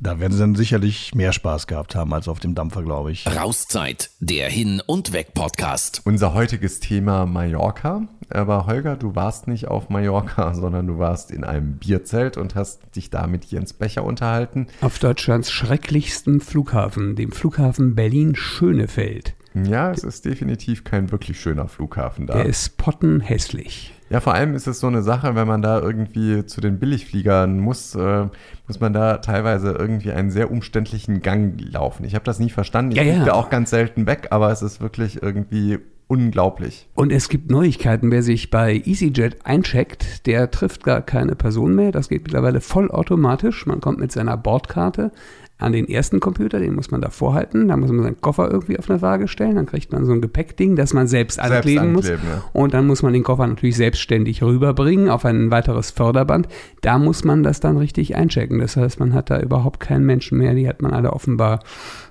Da 0.00 0.18
werden 0.18 0.32
sie 0.32 0.38
dann 0.40 0.54
sicherlich 0.54 1.14
mehr 1.14 1.32
Spaß 1.32 1.66
gehabt 1.66 1.94
haben 1.94 2.12
als 2.12 2.28
auf 2.28 2.40
dem 2.40 2.54
Dampfer, 2.54 2.82
glaube 2.82 3.12
ich. 3.12 3.26
Rauszeit, 3.26 4.10
der 4.20 4.48
Hin- 4.48 4.82
und 4.84 5.12
Weg-Podcast. 5.12 6.02
Unser 6.04 6.34
heutiges 6.34 6.80
Thema 6.80 7.26
Mallorca. 7.26 8.08
Aber 8.30 8.66
Holger, 8.66 8.96
du 8.96 9.14
warst 9.14 9.46
nicht 9.48 9.68
auf 9.68 9.90
Mallorca, 9.90 10.54
sondern 10.54 10.86
du 10.86 10.98
warst 10.98 11.30
in 11.30 11.44
einem 11.44 11.76
Bierzelt 11.76 12.36
und 12.36 12.54
hast 12.54 12.80
dich 12.96 13.10
da 13.10 13.26
mit 13.26 13.44
Jens 13.46 13.72
Becher 13.72 14.04
unterhalten. 14.04 14.66
Auf 14.80 14.98
Deutschlands 14.98 15.50
schrecklichsten 15.50 16.40
Flughafen, 16.40 17.16
dem 17.16 17.32
Flughafen 17.32 17.94
Berlin-Schönefeld. 17.94 19.34
Ja, 19.54 19.92
es 19.92 20.02
ist 20.02 20.24
definitiv 20.24 20.82
kein 20.84 21.12
wirklich 21.12 21.40
schöner 21.40 21.68
Flughafen 21.68 22.26
da. 22.26 22.34
Der 22.34 22.46
ist 22.46 22.76
pottenhässlich. 22.76 23.94
Ja, 24.10 24.20
vor 24.20 24.34
allem 24.34 24.54
ist 24.54 24.66
es 24.66 24.80
so 24.80 24.86
eine 24.86 25.02
Sache, 25.02 25.34
wenn 25.34 25.48
man 25.48 25.62
da 25.62 25.80
irgendwie 25.80 26.44
zu 26.44 26.60
den 26.60 26.78
Billigfliegern 26.78 27.58
muss, 27.58 27.94
äh, 27.94 28.26
muss 28.66 28.80
man 28.80 28.92
da 28.92 29.18
teilweise 29.18 29.72
irgendwie 29.72 30.12
einen 30.12 30.30
sehr 30.30 30.50
umständlichen 30.50 31.22
Gang 31.22 31.60
laufen. 31.60 32.04
Ich 32.04 32.14
habe 32.14 32.24
das 32.24 32.38
nie 32.38 32.50
verstanden. 32.50 32.92
Ich 32.92 32.98
ja, 32.98 33.04
ja. 33.04 33.32
auch 33.32 33.48
ganz 33.48 33.70
selten 33.70 34.06
weg, 34.06 34.28
aber 34.30 34.50
es 34.50 34.62
ist 34.62 34.80
wirklich 34.80 35.22
irgendwie 35.22 35.78
unglaublich. 36.06 36.86
Und 36.94 37.10
es 37.10 37.28
gibt 37.28 37.50
Neuigkeiten. 37.50 38.10
Wer 38.10 38.22
sich 38.22 38.50
bei 38.50 38.82
EasyJet 38.84 39.46
eincheckt, 39.46 40.26
der 40.26 40.50
trifft 40.50 40.84
gar 40.84 41.00
keine 41.02 41.34
Person 41.34 41.74
mehr. 41.74 41.92
Das 41.92 42.08
geht 42.08 42.24
mittlerweile 42.24 42.60
vollautomatisch. 42.60 43.66
Man 43.66 43.80
kommt 43.80 43.98
mit 43.98 44.12
seiner 44.12 44.36
Bordkarte 44.36 45.12
an 45.58 45.72
den 45.72 45.88
ersten 45.88 46.18
Computer, 46.18 46.58
den 46.58 46.74
muss 46.74 46.90
man 46.90 47.00
da 47.00 47.10
vorhalten, 47.10 47.68
da 47.68 47.76
muss 47.76 47.90
man 47.90 48.02
seinen 48.02 48.20
Koffer 48.20 48.50
irgendwie 48.50 48.78
auf 48.78 48.90
eine 48.90 49.00
Waage 49.02 49.28
stellen, 49.28 49.54
dann 49.54 49.66
kriegt 49.66 49.92
man 49.92 50.04
so 50.04 50.12
ein 50.12 50.20
Gepäckding, 50.20 50.74
das 50.74 50.92
man 50.92 51.06
selbst, 51.06 51.36
selbst 51.36 51.54
ankleben 51.54 51.92
muss. 51.92 52.08
Ja. 52.08 52.16
Und 52.52 52.74
dann 52.74 52.86
muss 52.86 53.02
man 53.02 53.12
den 53.12 53.22
Koffer 53.22 53.46
natürlich 53.46 53.76
selbstständig 53.76 54.42
rüberbringen 54.42 55.08
auf 55.08 55.24
ein 55.24 55.50
weiteres 55.50 55.92
Förderband. 55.92 56.48
Da 56.80 56.98
muss 56.98 57.24
man 57.24 57.42
das 57.44 57.60
dann 57.60 57.76
richtig 57.76 58.16
einchecken. 58.16 58.58
Das 58.58 58.76
heißt, 58.76 58.98
man 58.98 59.14
hat 59.14 59.30
da 59.30 59.40
überhaupt 59.40 59.78
keinen 59.78 60.04
Menschen 60.04 60.38
mehr, 60.38 60.54
die 60.54 60.68
hat 60.68 60.82
man 60.82 60.92
alle 60.92 61.12
offenbar 61.12 61.60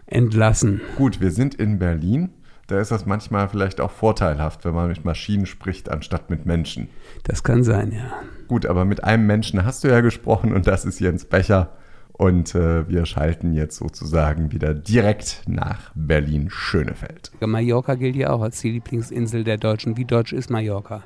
entlassen. 0.06 0.82
Gut, 0.98 1.20
wir 1.20 1.32
sind 1.32 1.56
in 1.56 1.80
Berlin. 1.80 2.30
Da 2.68 2.80
ist 2.80 2.92
das 2.92 3.06
manchmal 3.06 3.50
vielleicht 3.50 3.82
auch 3.82 3.92
vorteilhaft, 3.92 4.64
wenn 4.64 4.74
man 4.74 4.88
mit 4.88 5.04
Maschinen 5.04 5.46
spricht, 5.46 5.92
anstatt 5.92 6.30
mit 6.30 6.46
Menschen. 6.46 6.88
Das 7.26 7.44
kann 7.44 7.64
sein, 7.64 7.92
ja. 7.92 8.14
Gut, 8.48 8.66
aber 8.66 8.86
mit 8.86 9.04
einem 9.04 9.28
Menschen 9.28 9.66
hast 9.66 9.84
du 9.84 9.90
ja 9.90 10.00
gesprochen 10.00 10.54
und 10.54 10.66
das 10.66 10.86
ist 10.86 11.02
Jens 11.02 11.26
Becher. 11.26 11.74
Und 12.14 12.54
äh, 12.54 12.88
wir 12.88 13.06
schalten 13.06 13.54
jetzt 13.54 13.78
sozusagen 13.78 14.52
wieder 14.52 14.74
direkt 14.74 15.42
nach 15.48 15.92
Berlin-Schönefeld. 15.96 17.32
Mallorca 17.42 17.96
gilt 17.96 18.16
ja 18.16 18.30
auch 18.30 18.42
als 18.42 18.62
die 18.62 18.72
Lieblingsinsel 18.72 19.44
der 19.44 19.58
Deutschen. 19.58 19.98
Wie 19.98 20.06
deutsch 20.06 20.32
ist 20.32 20.50
Mallorca? 20.50 21.04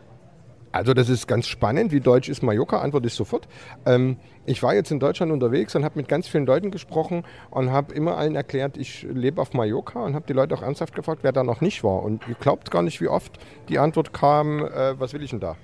Also 0.74 0.94
das 0.94 1.10
ist 1.10 1.28
ganz 1.28 1.48
spannend. 1.48 1.92
Wie 1.92 2.02
deutsch 2.02 2.30
ist 2.30 2.44
Mallorca? 2.44 2.82
Antwort 2.82 3.06
ist 3.06 3.16
sofort. 3.16 3.48
Ähm, 3.86 4.18
ich 4.46 4.62
war 4.62 4.76
jetzt 4.76 4.92
in 4.92 5.00
Deutschland 5.00 5.32
unterwegs 5.32 5.76
und 5.76 5.84
habe 5.86 5.98
mit 5.98 6.08
ganz 6.08 6.28
vielen 6.28 6.46
Leuten 6.46 6.72
gesprochen 6.72 7.24
und 7.50 7.72
habe 7.72 7.94
immer 7.94 8.18
allen 8.18 8.36
erklärt, 8.36 8.78
ich 8.78 9.04
lebe 9.10 9.42
auf 9.42 9.54
Mallorca 9.54 10.04
und 10.04 10.14
habe 10.14 10.26
die 10.28 10.34
Leute 10.34 10.56
auch 10.56 10.62
ernsthaft 10.62 10.94
gefragt, 10.94 11.22
wer 11.24 11.32
da 11.32 11.44
noch 11.44 11.62
nicht 11.62 11.84
war. 11.84 12.04
Und 12.04 12.28
ihr 12.28 12.36
glaubt 12.36 12.70
gar 12.70 12.84
nicht, 12.84 13.02
wie 13.02 13.08
oft 13.08 13.40
die 13.70 13.80
Antwort 13.80 14.14
kam, 14.14 14.60
äh, 14.60 15.00
was 15.00 15.14
will 15.14 15.24
ich 15.24 15.32
denn 15.32 15.40
da? 15.40 15.56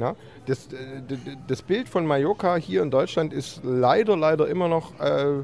Ja, 0.00 0.16
das, 0.46 0.72
äh, 0.72 1.02
das, 1.46 1.62
Bild 1.62 1.88
von 1.88 2.06
Mallorca 2.06 2.56
hier 2.56 2.82
in 2.82 2.90
Deutschland 2.90 3.32
ist 3.32 3.60
leider, 3.62 4.16
leider 4.16 4.48
immer 4.48 4.68
noch 4.68 4.98
äh, 4.98 5.42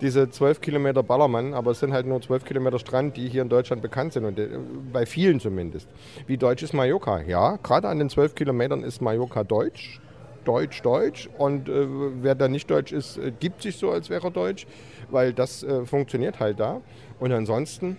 diese 0.00 0.30
12 0.30 0.60
Kilometer 0.60 1.02
Ballermann, 1.02 1.54
aber 1.54 1.72
es 1.72 1.80
sind 1.80 1.92
halt 1.92 2.06
nur 2.06 2.22
12 2.22 2.44
Kilometer 2.44 2.78
Strand, 2.78 3.16
die 3.16 3.28
hier 3.28 3.42
in 3.42 3.48
Deutschland 3.48 3.82
bekannt 3.82 4.12
sind 4.12 4.24
und 4.24 4.38
äh, 4.38 4.48
bei 4.92 5.06
vielen 5.06 5.40
zumindest. 5.40 5.88
Wie 6.26 6.36
deutsch 6.36 6.62
ist 6.62 6.72
Mallorca? 6.72 7.20
Ja, 7.22 7.56
gerade 7.56 7.88
an 7.88 7.98
den 7.98 8.08
12 8.08 8.34
Kilometern 8.34 8.82
ist 8.82 9.02
Mallorca 9.02 9.44
deutsch. 9.44 10.00
Deutsch, 10.44 10.80
Deutsch. 10.80 11.28
Und 11.36 11.68
äh, 11.68 11.86
wer 12.22 12.34
da 12.34 12.48
nicht 12.48 12.70
deutsch 12.70 12.92
ist, 12.92 13.18
äh, 13.18 13.30
gibt 13.38 13.62
sich 13.62 13.76
so, 13.76 13.90
als 13.90 14.08
wäre 14.08 14.28
er 14.28 14.30
deutsch, 14.30 14.66
weil 15.10 15.34
das 15.34 15.62
äh, 15.62 15.84
funktioniert 15.84 16.40
halt 16.40 16.60
da. 16.60 16.80
Und 17.18 17.32
ansonsten 17.32 17.98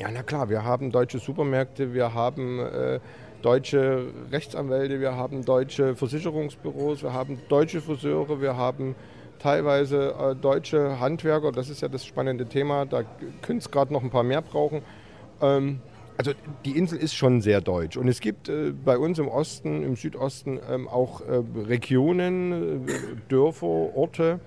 Ja, 0.00 0.08
na 0.12 0.24
klar, 0.24 0.48
wir 0.48 0.64
haben 0.64 0.90
deutsche 0.90 1.20
Supermärkte, 1.20 1.94
wir 1.94 2.12
haben 2.12 2.58
äh, 2.58 2.98
deutsche 3.44 4.06
Rechtsanwälte, 4.32 5.00
wir 5.00 5.16
haben 5.16 5.44
deutsche 5.44 5.94
Versicherungsbüros, 5.94 7.02
wir 7.02 7.12
haben 7.12 7.38
deutsche 7.48 7.82
Friseure, 7.82 8.40
wir 8.40 8.56
haben 8.56 8.94
teilweise 9.38 10.14
äh, 10.18 10.34
deutsche 10.34 10.98
Handwerker. 10.98 11.52
Das 11.52 11.68
ist 11.68 11.82
ja 11.82 11.88
das 11.88 12.06
spannende 12.06 12.46
Thema. 12.46 12.86
Da 12.86 13.02
könnte 13.42 13.58
es 13.58 13.70
gerade 13.70 13.92
noch 13.92 14.02
ein 14.02 14.10
paar 14.10 14.22
mehr 14.22 14.40
brauchen. 14.40 14.80
Ähm, 15.42 15.80
also 16.16 16.32
die 16.64 16.78
Insel 16.78 16.98
ist 16.98 17.14
schon 17.14 17.42
sehr 17.42 17.60
deutsch. 17.60 17.98
Und 17.98 18.08
es 18.08 18.20
gibt 18.20 18.48
äh, 18.48 18.72
bei 18.72 18.96
uns 18.96 19.18
im 19.18 19.28
Osten, 19.28 19.82
im 19.82 19.96
Südosten 19.96 20.58
ähm, 20.70 20.88
auch 20.88 21.20
äh, 21.20 21.42
Regionen, 21.66 22.86
äh, 22.86 22.92
Dörfer, 23.28 23.66
Orte, 23.66 24.40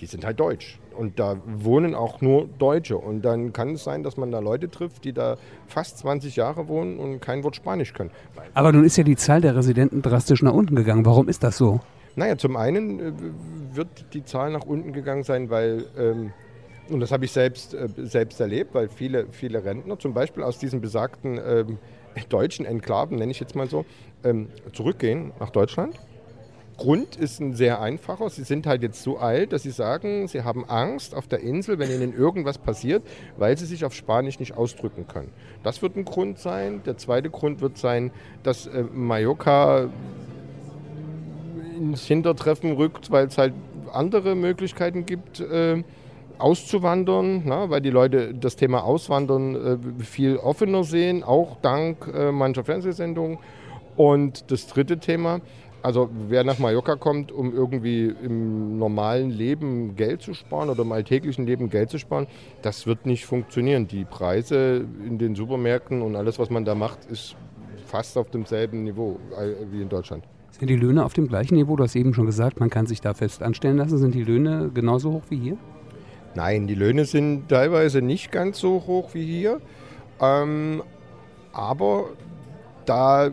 die 0.00 0.06
sind 0.06 0.24
halt 0.24 0.38
deutsch. 0.38 0.78
Und 0.94 1.18
da 1.18 1.36
wohnen 1.44 1.94
auch 1.94 2.20
nur 2.20 2.48
Deutsche. 2.58 2.96
Und 2.96 3.22
dann 3.22 3.52
kann 3.52 3.74
es 3.74 3.84
sein, 3.84 4.02
dass 4.02 4.16
man 4.16 4.30
da 4.30 4.38
Leute 4.38 4.70
trifft, 4.70 5.04
die 5.04 5.12
da 5.12 5.36
fast 5.66 5.98
20 5.98 6.36
Jahre 6.36 6.68
wohnen 6.68 6.98
und 6.98 7.20
kein 7.20 7.42
Wort 7.44 7.56
Spanisch 7.56 7.92
können. 7.92 8.10
Aber 8.54 8.72
nun 8.72 8.84
ist 8.84 8.96
ja 8.96 9.04
die 9.04 9.16
Zahl 9.16 9.40
der 9.40 9.56
Residenten 9.56 10.02
drastisch 10.02 10.42
nach 10.42 10.52
unten 10.52 10.76
gegangen. 10.76 11.04
Warum 11.04 11.28
ist 11.28 11.42
das 11.42 11.56
so? 11.56 11.80
Naja, 12.16 12.38
zum 12.38 12.56
einen 12.56 13.00
äh, 13.00 13.12
wird 13.72 13.88
die 14.14 14.24
Zahl 14.24 14.52
nach 14.52 14.64
unten 14.64 14.92
gegangen 14.92 15.24
sein, 15.24 15.50
weil, 15.50 15.86
ähm, 15.98 16.32
und 16.88 17.00
das 17.00 17.10
habe 17.10 17.24
ich 17.24 17.32
selbst, 17.32 17.74
äh, 17.74 17.88
selbst 17.96 18.40
erlebt, 18.40 18.74
weil 18.74 18.88
viele, 18.88 19.26
viele 19.32 19.64
Rentner 19.64 19.98
zum 19.98 20.14
Beispiel 20.14 20.44
aus 20.44 20.58
diesen 20.58 20.80
besagten 20.80 21.40
ähm, 21.44 21.78
deutschen 22.28 22.66
Enklaven, 22.66 23.18
nenne 23.18 23.32
ich 23.32 23.40
jetzt 23.40 23.56
mal 23.56 23.68
so, 23.68 23.84
ähm, 24.22 24.48
zurückgehen 24.72 25.32
nach 25.40 25.50
Deutschland 25.50 25.98
Grund 26.76 27.16
ist 27.16 27.40
ein 27.40 27.54
sehr 27.54 27.80
einfacher. 27.80 28.28
Sie 28.30 28.42
sind 28.42 28.66
halt 28.66 28.82
jetzt 28.82 29.02
so 29.02 29.18
alt, 29.18 29.52
dass 29.52 29.62
sie 29.62 29.70
sagen, 29.70 30.26
sie 30.28 30.42
haben 30.42 30.64
Angst 30.68 31.14
auf 31.14 31.28
der 31.28 31.40
Insel, 31.40 31.78
wenn 31.78 31.90
ihnen 31.90 32.16
irgendwas 32.16 32.58
passiert, 32.58 33.02
weil 33.36 33.56
sie 33.56 33.66
sich 33.66 33.84
auf 33.84 33.94
Spanisch 33.94 34.40
nicht 34.40 34.56
ausdrücken 34.56 35.06
können. 35.06 35.30
Das 35.62 35.82
wird 35.82 35.96
ein 35.96 36.04
Grund 36.04 36.38
sein. 36.38 36.82
Der 36.84 36.96
zweite 36.96 37.30
Grund 37.30 37.60
wird 37.60 37.78
sein, 37.78 38.10
dass 38.42 38.66
äh, 38.66 38.84
Mallorca 38.92 39.88
ins 41.78 42.06
Hintertreffen 42.06 42.72
rückt, 42.72 43.10
weil 43.10 43.26
es 43.26 43.38
halt 43.38 43.52
andere 43.92 44.34
Möglichkeiten 44.34 45.06
gibt, 45.06 45.40
äh, 45.40 45.82
auszuwandern, 46.38 47.42
na, 47.44 47.70
weil 47.70 47.80
die 47.80 47.90
Leute 47.90 48.34
das 48.34 48.56
Thema 48.56 48.84
Auswandern 48.84 49.54
äh, 49.54 50.02
viel 50.02 50.36
offener 50.36 50.84
sehen, 50.84 51.22
auch 51.22 51.56
dank 51.62 52.10
äh, 52.12 52.32
mancher 52.32 52.64
Fernsehsendungen. 52.64 53.38
Und 53.96 54.50
das 54.50 54.66
dritte 54.66 54.98
Thema, 54.98 55.40
also 55.84 56.08
wer 56.28 56.44
nach 56.44 56.58
Mallorca 56.58 56.96
kommt, 56.96 57.30
um 57.30 57.54
irgendwie 57.54 58.06
im 58.06 58.78
normalen 58.78 59.28
Leben 59.28 59.96
Geld 59.96 60.22
zu 60.22 60.32
sparen 60.32 60.70
oder 60.70 60.80
im 60.80 60.90
alltäglichen 60.92 61.44
Leben 61.44 61.68
Geld 61.68 61.90
zu 61.90 61.98
sparen, 61.98 62.26
das 62.62 62.86
wird 62.86 63.04
nicht 63.04 63.26
funktionieren. 63.26 63.86
Die 63.86 64.06
Preise 64.06 64.86
in 65.06 65.18
den 65.18 65.34
Supermärkten 65.34 66.00
und 66.00 66.16
alles, 66.16 66.38
was 66.38 66.48
man 66.48 66.64
da 66.64 66.74
macht, 66.74 67.04
ist 67.04 67.36
fast 67.84 68.16
auf 68.16 68.30
demselben 68.30 68.84
Niveau 68.84 69.20
äh, 69.38 69.70
wie 69.70 69.82
in 69.82 69.90
Deutschland. 69.90 70.24
Sind 70.52 70.70
die 70.70 70.76
Löhne 70.76 71.04
auf 71.04 71.12
dem 71.12 71.28
gleichen 71.28 71.56
Niveau? 71.56 71.76
Du 71.76 71.84
hast 71.84 71.94
eben 71.96 72.14
schon 72.14 72.24
gesagt, 72.24 72.60
man 72.60 72.70
kann 72.70 72.86
sich 72.86 73.02
da 73.02 73.12
fest 73.12 73.42
anstellen 73.42 73.76
lassen. 73.76 73.98
Sind 73.98 74.14
die 74.14 74.24
Löhne 74.24 74.70
genauso 74.72 75.12
hoch 75.12 75.24
wie 75.28 75.36
hier? 75.36 75.58
Nein, 76.34 76.66
die 76.66 76.76
Löhne 76.76 77.04
sind 77.04 77.50
teilweise 77.50 78.00
nicht 78.00 78.32
ganz 78.32 78.58
so 78.58 78.84
hoch 78.86 79.12
wie 79.12 79.26
hier. 79.26 79.60
Ähm, 80.18 80.82
aber 81.52 82.06
da 82.86 83.30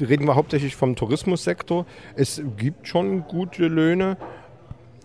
reden 0.00 0.26
wir 0.26 0.34
hauptsächlich 0.34 0.76
vom 0.76 0.96
Tourismussektor. 0.96 1.86
Es 2.16 2.42
gibt 2.56 2.88
schon 2.88 3.24
gute 3.28 3.66
Löhne. 3.66 4.16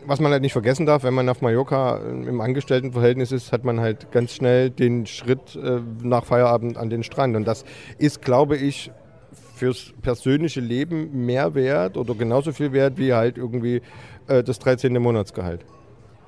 Was 0.05 0.19
man 0.19 0.33
halt 0.33 0.41
nicht 0.41 0.51
vergessen 0.51 0.85
darf, 0.85 1.03
wenn 1.03 1.13
man 1.13 1.29
auf 1.29 1.41
Mallorca 1.41 1.97
im 1.97 2.41
Angestelltenverhältnis 2.41 3.31
ist, 3.31 3.53
hat 3.53 3.63
man 3.63 3.79
halt 3.79 4.11
ganz 4.11 4.33
schnell 4.33 4.69
den 4.69 5.05
Schritt 5.05 5.55
äh, 5.55 5.79
nach 6.01 6.25
Feierabend 6.25 6.77
an 6.77 6.89
den 6.89 7.03
Strand. 7.03 7.37
Und 7.37 7.47
das 7.47 7.63
ist, 7.99 8.21
glaube 8.21 8.57
ich, 8.57 8.91
fürs 9.55 9.93
persönliche 10.01 10.59
Leben 10.59 11.25
mehr 11.25 11.55
wert 11.55 11.95
oder 11.95 12.15
genauso 12.15 12.51
viel 12.51 12.73
wert 12.73 12.97
wie 12.97 13.13
halt 13.13 13.37
irgendwie 13.37 13.81
äh, 14.27 14.43
das 14.43 14.59
13. 14.59 14.93
Monatsgehalt. 15.01 15.61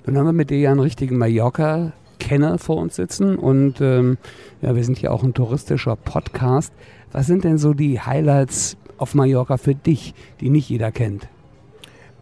Dann 0.04 0.18
haben 0.18 0.26
wir 0.26 0.34
mit 0.34 0.52
dir 0.52 0.60
ja 0.60 0.72
einen 0.72 0.80
richtigen 0.80 1.18
Mallorca-Kenner 1.18 2.60
vor 2.60 2.78
uns 2.78 2.96
sitzen 2.96 3.36
und 3.38 3.82
ähm, 3.82 4.18
ja, 4.62 4.76
wir 4.76 4.84
sind 4.84 5.02
ja 5.02 5.12
auch 5.12 5.24
ein 5.24 5.34
touristischer 5.34 5.96
Podcast. 5.96 6.74
Was 7.16 7.28
sind 7.28 7.46
denn 7.46 7.58
so 7.58 7.74
die 7.74 8.02
Highlights 8.02 8.76
auf 8.98 9.16
Mallorca 9.16 9.56
für 9.56 9.74
dich, 9.74 10.14
die 10.42 10.50
nicht 10.50 10.68
jeder 10.68 10.92
kennt? 10.92 11.30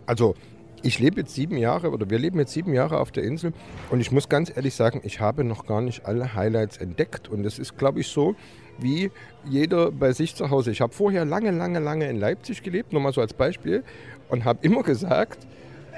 Also, 0.06 0.36
ich 0.84 0.99
lebe 0.99 1.21
jetzt 1.21 1.34
sieben 1.34 1.58
Jahre 1.58 1.89
oder 1.89 2.12
wir 2.12 2.19
leben 2.19 2.38
jetzt 2.38 2.53
sieben 2.53 2.75
Jahre 2.75 2.99
auf 2.99 3.12
der 3.12 3.23
Insel 3.23 3.53
und 3.89 4.01
ich 4.01 4.12
muss 4.12 4.29
ganz 4.29 4.56
ehrlich 4.56 4.75
sagen, 4.75 5.01
ich 5.03 5.19
habe 5.19 5.43
noch 5.43 5.65
gar 5.65 5.82
nicht 5.82 6.06
alle 6.06 6.36
Highlights 6.36 6.77
entdeckt 6.77 7.27
und 7.27 7.43
es 7.43 7.58
ist, 7.58 7.75
glaube 7.75 8.01
ich, 8.01 8.08
so, 8.10 8.36
wie 8.77 9.10
jeder 9.49 9.91
bei 9.91 10.12
sich 10.12 10.36
zu 10.36 10.51
Hause. 10.51 10.69
Ich 10.69 10.82
habe 10.82 10.93
vorher 10.93 11.25
lange, 11.25 11.49
lange, 11.49 11.79
lange 11.79 12.08
in 12.08 12.17
Leipzig 12.17 12.62
gelebt, 12.62 12.93
nur 12.93 13.01
mal 13.01 13.13
so 13.13 13.21
als 13.21 13.34
Beispiel, 13.34 13.84
und 14.29 14.45
habe 14.45 14.60
immer 14.62 14.84
gesagt, 14.84 15.47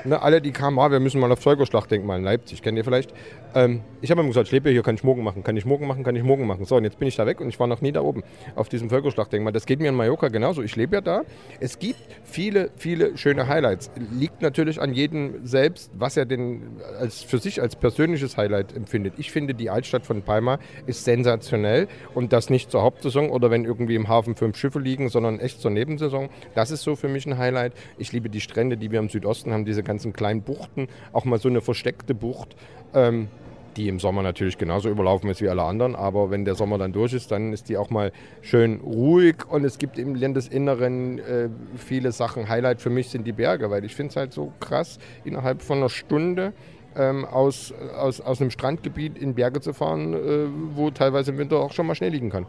ne, 0.06 0.22
alle, 0.22 0.42
die 0.42 0.52
kamen, 0.52 0.80
ah, 0.80 0.90
wir 0.90 1.02
müssen 1.02 1.20
mal 1.20 1.34
auf 1.34 1.42
Zeugerschlachtdenkmal 1.42 2.20
in 2.20 2.24
Leipzig, 2.24 2.62
kennt 2.62 2.78
ihr 2.78 2.86
vielleicht? 2.86 3.14
Ähm, 3.56 3.82
ich 4.02 4.12
habe 4.12 4.20
immer 4.20 4.30
gesagt, 4.30 4.48
ich 4.48 4.52
lebe 4.52 4.70
hier, 4.70 4.84
kann 4.84 4.96
ich 4.96 5.04
morgen 5.06 5.24
machen, 5.24 5.42
kann 5.42 5.56
ich 5.56 5.64
morgen 5.64 5.88
machen, 5.88 6.04
kann 6.04 6.16
ich 6.18 6.24
morgen 6.24 6.46
machen. 6.46 6.66
So, 6.66 6.76
und 6.76 6.84
jetzt 6.84 7.00
bin 7.00 7.08
ich 7.08 7.16
da 7.16 7.26
weg 7.26 7.40
und 7.40 7.48
ich 7.48 7.58
war 7.58 7.68
noch 7.68 7.80
nie 7.80 7.94
da 7.94 8.02
oben 8.02 8.22
auf 8.56 8.68
diesem 8.68 8.90
Völkerschlachtdenkmal. 8.90 9.54
Das 9.54 9.66
geht 9.66 9.80
mir 9.80 9.88
in 9.88 9.96
Mallorca 9.96 10.28
genauso. 10.28 10.62
Ich 10.62 10.76
lebe 10.76 10.98
ja 10.98 11.02
da. 11.02 11.22
Es 11.62 11.80
gibt 11.80 12.00
viele, 12.26 12.70
viele 12.76 13.18
schöne 13.18 13.48
Highlights. 13.48 13.90
Liegt 14.12 14.42
natürlich 14.42 14.82
an 14.82 14.94
jedem 14.94 15.46
selbst, 15.48 15.90
was 15.98 16.18
er 16.18 16.26
denn 16.26 16.64
als, 17.00 17.24
für 17.24 17.38
sich 17.38 17.62
als 17.62 17.78
persönliches 17.78 18.36
Highlight 18.36 18.76
empfindet. 18.76 19.14
Ich 19.18 19.32
finde, 19.32 19.54
die 19.54 19.70
Altstadt 19.70 20.06
von 20.06 20.22
Palma 20.22 20.60
ist 20.86 21.06
sensationell 21.06 21.88
und 22.14 22.34
das 22.34 22.50
nicht 22.50 22.70
zur 22.70 22.82
Hauptsaison 22.82 23.30
oder 23.30 23.52
wenn 23.52 23.64
irgendwie 23.64 23.96
im 23.96 24.10
Hafen 24.10 24.36
fünf 24.36 24.58
Schiffe 24.58 24.80
liegen, 24.80 25.08
sondern 25.08 25.40
echt 25.40 25.62
zur 25.62 25.72
Nebensaison. 25.72 26.30
Das 26.56 26.72
ist 26.72 26.84
so 26.84 26.98
für 26.98 27.08
mich 27.08 27.26
ein 27.26 27.38
Highlight. 27.38 27.72
Ich 27.98 28.12
liebe 28.12 28.30
die 28.30 28.42
Strände, 28.42 28.76
die 28.76 28.92
wir 28.92 29.00
im 29.00 29.08
Südosten 29.08 29.54
haben, 29.54 29.64
diese 29.64 29.82
ganzen 29.82 30.12
kleinen 30.12 30.42
Buchten, 30.42 30.90
auch 31.14 31.24
mal 31.24 31.40
so 31.40 31.48
eine 31.48 31.62
versteckte 31.62 32.14
Bucht. 32.14 32.58
Ähm, 32.94 33.30
die 33.78 33.88
im 33.88 34.00
Sommer 34.00 34.24
natürlich 34.24 34.58
genauso 34.58 34.90
überlaufen 34.90 35.30
ist 35.30 35.42
wie 35.42 35.50
alle 35.50 35.64
anderen. 35.64 35.96
Aber 35.96 36.32
wenn 36.32 36.46
der 36.46 36.56
Sommer 36.56 36.78
dann 36.78 36.94
durch 36.94 37.14
ist, 37.14 37.32
dann 37.32 37.54
ist 37.54 37.70
die 37.70 37.78
auch 37.78 37.90
mal 37.90 38.12
schön 38.42 38.80
ruhig 38.82 39.38
und 39.50 39.64
es 39.64 39.78
gibt 39.78 39.98
im 39.98 40.16
Landesinneren 40.16 41.20
äh, 41.20 41.50
viele 41.76 42.12
Sachen. 42.12 42.48
Highlight 42.50 42.82
für 42.82 42.90
mich 42.90 43.10
sind 43.10 43.26
die 43.26 43.34
Berge, 43.34 43.70
weil 43.70 43.86
ich 43.86 43.96
finde 43.96 44.12
es 44.12 44.16
halt 44.16 44.34
so 44.34 44.52
krass, 44.60 45.00
innerhalb 45.24 45.62
von 45.62 45.80
einer 45.80 45.90
Stunde 45.90 46.54
ähm, 46.96 47.26
aus, 47.26 47.74
aus, 47.98 48.22
aus 48.22 48.42
einem 48.42 48.52
Strandgebiet 48.52 49.18
in 49.18 49.36
Berge 49.36 49.62
zu 49.62 49.74
fahren, 49.74 50.14
äh, 50.14 50.48
wo 50.74 50.92
teilweise 50.92 51.32
im 51.32 51.38
Winter 51.38 51.60
auch 51.60 51.74
schon 51.74 51.88
mal 51.88 51.96
Schnee 51.96 52.10
liegen 52.10 52.30
kann. 52.30 52.46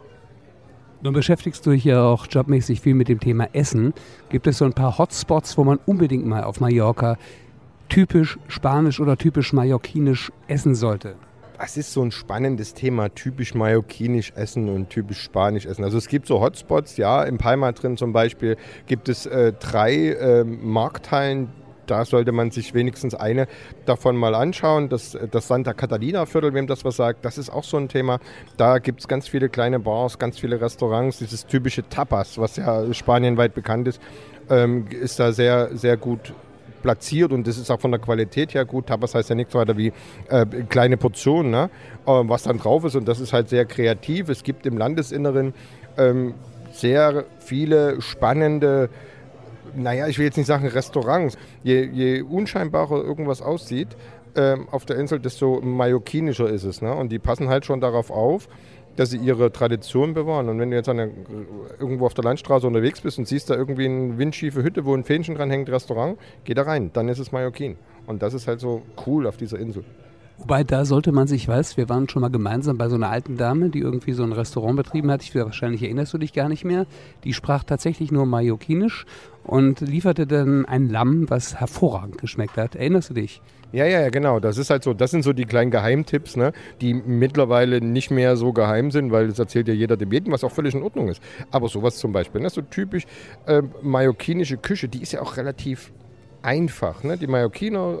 Nun 1.01 1.13
beschäftigst 1.13 1.63
du 1.65 1.71
dich 1.71 1.83
ja 1.83 2.03
auch 2.03 2.25
jobmäßig 2.27 2.81
viel 2.81 2.95
mit 2.95 3.07
dem 3.07 3.19
Thema 3.19 3.49
Essen. 3.53 3.93
Gibt 4.29 4.47
es 4.47 4.57
so 4.57 4.65
ein 4.65 4.73
paar 4.73 4.97
Hotspots, 4.97 5.55
wo 5.57 5.63
man 5.63 5.79
unbedingt 5.85 6.25
mal 6.25 6.43
auf 6.43 6.59
Mallorca 6.59 7.17
typisch 7.89 8.37
spanisch 8.47 8.99
oder 8.99 9.17
typisch 9.17 9.53
mallorquinisch 9.53 10.31
essen 10.47 10.75
sollte? 10.75 11.15
Es 11.59 11.75
ist 11.75 11.91
so 11.91 12.03
ein 12.03 12.11
spannendes 12.11 12.75
Thema, 12.75 13.09
typisch 13.09 13.55
mallorquinisch 13.55 14.31
essen 14.35 14.69
und 14.69 14.89
typisch 14.89 15.21
spanisch 15.21 15.65
essen. 15.65 15.83
Also 15.83 15.97
es 15.97 16.07
gibt 16.07 16.27
so 16.27 16.39
Hotspots, 16.39 16.97
ja, 16.97 17.23
im 17.23 17.39
Palma 17.39 17.71
drin 17.71 17.97
zum 17.97 18.13
Beispiel 18.13 18.57
gibt 18.85 19.09
es 19.09 19.25
äh, 19.25 19.53
drei 19.53 20.11
äh, 20.11 20.43
Markthallen, 20.43 21.49
da 21.87 22.05
sollte 22.05 22.31
man 22.31 22.51
sich 22.51 22.73
wenigstens 22.73 23.15
eine 23.15 23.47
davon 23.85 24.17
mal 24.17 24.35
anschauen. 24.35 24.89
Das, 24.89 25.17
das 25.31 25.47
Santa 25.47 25.73
Catalina 25.73 26.25
Viertel, 26.25 26.53
wem 26.53 26.67
das 26.67 26.85
was 26.85 26.97
sagt, 26.97 27.25
das 27.25 27.37
ist 27.37 27.49
auch 27.49 27.63
so 27.63 27.77
ein 27.77 27.87
Thema. 27.87 28.19
Da 28.57 28.79
gibt 28.79 28.99
es 28.99 29.07
ganz 29.07 29.27
viele 29.27 29.49
kleine 29.49 29.79
Bars, 29.79 30.19
ganz 30.19 30.37
viele 30.37 30.61
Restaurants. 30.61 31.17
Dieses 31.17 31.45
typische 31.47 31.87
Tapas, 31.87 32.37
was 32.37 32.57
ja 32.57 32.93
spanienweit 32.93 33.55
bekannt 33.55 33.87
ist, 33.87 34.01
ähm, 34.49 34.85
ist 34.87 35.19
da 35.19 35.31
sehr, 35.31 35.75
sehr 35.75 35.97
gut 35.97 36.33
platziert 36.87 37.33
und 37.33 37.45
das 37.45 37.57
ist 37.57 37.69
auch 37.69 37.81
von 37.81 37.91
der 37.91 37.99
Qualität 37.99 38.53
her 38.53 38.63
gut. 38.63 38.87
Tapas 38.87 39.13
heißt 39.13 39.29
ja 39.29 39.35
nichts 39.35 39.53
weiter 39.53 39.75
wie 39.75 39.91
äh, 40.29 40.45
kleine 40.69 40.95
Portionen, 40.95 41.51
ne? 41.51 41.69
äh, 42.05 42.11
was 42.11 42.43
dann 42.43 42.59
drauf 42.59 42.85
ist 42.85 42.95
und 42.95 43.05
das 43.09 43.19
ist 43.19 43.33
halt 43.33 43.49
sehr 43.49 43.65
kreativ. 43.65 44.29
Es 44.29 44.41
gibt 44.41 44.65
im 44.65 44.77
Landesinneren 44.77 45.53
ähm, 45.97 46.33
sehr 46.71 47.25
viele 47.39 48.01
spannende 48.01 48.89
naja, 49.75 50.07
ich 50.07 50.17
will 50.17 50.25
jetzt 50.25 50.37
nicht 50.37 50.47
sagen 50.47 50.65
Restaurants. 50.65 51.37
Je, 51.61 51.83
je 51.83 52.21
unscheinbarer 52.21 53.03
irgendwas 53.03 53.41
aussieht 53.41 53.89
ähm, 54.35 54.69
auf 54.71 54.85
der 54.85 54.95
Insel, 54.95 55.19
desto 55.19 55.59
mallorquinischer 55.59 56.49
ist 56.49 56.63
es. 56.63 56.81
Ne? 56.81 56.95
Und 56.95 57.11
die 57.11 57.19
passen 57.19 57.49
halt 57.49 57.65
schon 57.65 57.81
darauf 57.81 58.09
auf, 58.09 58.47
dass 58.97 59.11
sie 59.11 59.17
ihre 59.17 59.51
Tradition 59.51 60.13
bewahren. 60.13 60.49
Und 60.49 60.59
wenn 60.59 60.71
du 60.71 60.75
jetzt 60.75 60.89
eine, 60.89 61.11
irgendwo 61.79 62.05
auf 62.05 62.13
der 62.13 62.25
Landstraße 62.25 62.67
unterwegs 62.67 62.99
bist 62.99 63.17
und 63.17 63.27
siehst 63.27 63.49
da 63.49 63.55
irgendwie 63.55 63.85
eine 63.85 64.17
windschiefe 64.17 64.63
Hütte, 64.63 64.83
wo 64.83 64.93
ein 64.93 65.05
Fähnchen 65.05 65.35
dran 65.35 65.49
hängt, 65.49 65.69
Restaurant, 65.69 66.17
geh 66.43 66.53
da 66.53 66.63
rein, 66.63 66.91
dann 66.93 67.07
ist 67.07 67.19
es 67.19 67.31
Mallorquin. 67.31 67.77
Und 68.07 68.21
das 68.21 68.33
ist 68.33 68.47
halt 68.47 68.59
so 68.59 68.81
cool 69.05 69.27
auf 69.27 69.37
dieser 69.37 69.59
Insel. 69.59 69.83
Wobei, 70.39 70.63
da 70.63 70.85
sollte 70.85 71.11
man 71.11 71.27
sich, 71.27 71.47
weiß, 71.47 71.77
wir 71.77 71.89
waren 71.89 72.07
schon 72.09 72.21
mal 72.21 72.29
gemeinsam 72.29 72.77
bei 72.77 72.89
so 72.89 72.95
einer 72.95 73.09
alten 73.09 73.37
Dame, 73.37 73.69
die 73.69 73.79
irgendwie 73.79 74.13
so 74.13 74.21
ein 74.23 74.33
Restaurant 74.33 74.77
betrieben 74.77 75.09
hat. 75.09 75.23
Ich 75.23 75.33
wahrscheinlich 75.33 75.81
erinnerst 75.81 76.13
du 76.13 76.19
dich 76.19 76.31
gar 76.31 76.47
nicht 76.47 76.63
mehr. 76.63 76.85
Die 77.23 77.33
sprach 77.33 77.63
tatsächlich 77.63 78.11
nur 78.11 78.27
Mallorquinisch 78.27 79.05
und 79.43 79.81
lieferte 79.81 80.27
dann 80.27 80.65
ein 80.65 80.89
Lamm, 80.89 81.29
was 81.29 81.55
hervorragend 81.55 82.19
geschmeckt 82.19 82.57
hat. 82.57 82.75
Erinnerst 82.75 83.09
du 83.09 83.13
dich? 83.15 83.41
Ja, 83.73 83.85
ja, 83.85 83.99
ja, 84.01 84.09
genau. 84.09 84.39
Das 84.39 84.57
ist 84.57 84.69
halt 84.69 84.83
so, 84.83 84.93
das 84.93 85.11
sind 85.11 85.23
so 85.23 85.33
die 85.33 85.45
kleinen 85.45 85.71
Geheimtipps, 85.71 86.37
ne, 86.37 86.53
die 86.79 86.93
mittlerweile 86.93 87.81
nicht 87.81 88.11
mehr 88.11 88.37
so 88.37 88.53
geheim 88.53 88.91
sind, 88.91 89.11
weil 89.11 89.27
das 89.27 89.39
erzählt 89.39 89.67
ja 89.67 89.73
jeder 89.73 89.97
dem 89.97 90.11
jeden, 90.13 90.31
was 90.31 90.43
auch 90.45 90.51
völlig 90.51 90.73
in 90.73 90.83
Ordnung 90.83 91.09
ist. 91.09 91.21
Aber 91.51 91.67
sowas 91.67 91.97
zum 91.97 92.13
Beispiel, 92.13 92.39
ne, 92.41 92.49
so 92.49 92.61
typisch 92.61 93.03
äh, 93.45 93.61
mallorquinische 93.81 94.57
Küche, 94.57 94.87
die 94.87 95.01
ist 95.01 95.11
ja 95.11 95.21
auch 95.21 95.35
relativ 95.35 95.91
einfach. 96.41 97.03
Ne? 97.03 97.17
Die 97.17 97.27
Mallorquiner 97.27 97.97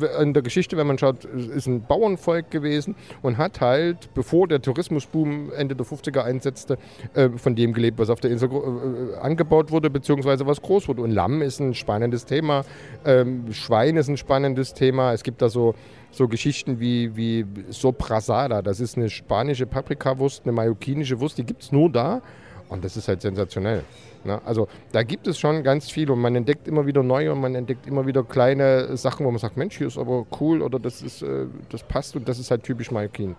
äh, 0.00 0.22
in 0.22 0.34
der 0.34 0.42
Geschichte, 0.42 0.76
wenn 0.76 0.86
man 0.86 0.98
schaut, 0.98 1.24
ist 1.24 1.66
ein 1.66 1.82
Bauernvolk 1.82 2.50
gewesen 2.50 2.94
und 3.22 3.38
hat 3.38 3.60
halt, 3.60 4.12
bevor 4.14 4.48
der 4.48 4.62
Tourismusboom 4.62 5.52
Ende 5.52 5.76
der 5.76 5.86
50er 5.86 6.22
einsetzte, 6.22 6.78
äh, 7.14 7.30
von 7.30 7.54
dem 7.54 7.72
gelebt, 7.72 7.98
was 7.98 8.10
auf 8.10 8.20
der 8.20 8.30
Insel 8.30 8.50
äh, 8.50 9.16
angebaut 9.18 9.70
wurde, 9.70 9.90
beziehungsweise 9.90 10.46
was 10.46 10.60
groß 10.62 10.88
wurde. 10.88 11.02
Und 11.02 11.10
Lamm 11.10 11.42
ist 11.42 11.60
ein 11.60 11.74
spannendes 11.74 12.24
Thema, 12.24 12.64
ähm, 13.04 13.52
Schwein 13.52 13.96
ist 13.96 14.08
ein 14.08 14.16
spannendes 14.16 14.74
Thema. 14.74 15.12
Es 15.12 15.22
gibt 15.22 15.42
da 15.42 15.48
so 15.48 15.74
so 16.12 16.26
Geschichten 16.26 16.80
wie, 16.80 17.14
wie 17.16 17.46
Soprasada, 17.68 18.62
das 18.62 18.80
ist 18.80 18.96
eine 18.96 19.08
spanische 19.08 19.66
Paprikawurst, 19.66 20.42
eine 20.44 20.52
mallorquinische 20.52 21.20
Wurst, 21.20 21.38
die 21.38 21.44
gibt 21.44 21.62
es 21.62 21.72
nur 21.72 21.90
da 21.90 22.20
und 22.68 22.84
das 22.84 22.96
ist 22.96 23.08
halt 23.08 23.22
sensationell. 23.22 23.84
Ne? 24.24 24.40
Also 24.44 24.68
da 24.92 25.02
gibt 25.02 25.26
es 25.26 25.38
schon 25.38 25.62
ganz 25.62 25.90
viel 25.90 26.10
und 26.10 26.20
man 26.20 26.34
entdeckt 26.34 26.68
immer 26.68 26.86
wieder 26.86 27.02
neue 27.02 27.32
und 27.32 27.40
man 27.40 27.54
entdeckt 27.54 27.86
immer 27.86 28.06
wieder 28.06 28.22
kleine 28.22 28.96
Sachen, 28.96 29.24
wo 29.24 29.30
man 29.30 29.38
sagt, 29.38 29.56
Mensch, 29.56 29.78
hier 29.78 29.86
ist 29.86 29.98
aber 29.98 30.26
cool 30.40 30.62
oder 30.62 30.78
das, 30.78 31.02
ist, 31.02 31.22
äh, 31.22 31.46
das 31.70 31.82
passt 31.82 32.16
und 32.16 32.28
das 32.28 32.38
ist 32.38 32.50
halt 32.50 32.62
typisch 32.62 32.90
Mallorquin. 32.90 33.36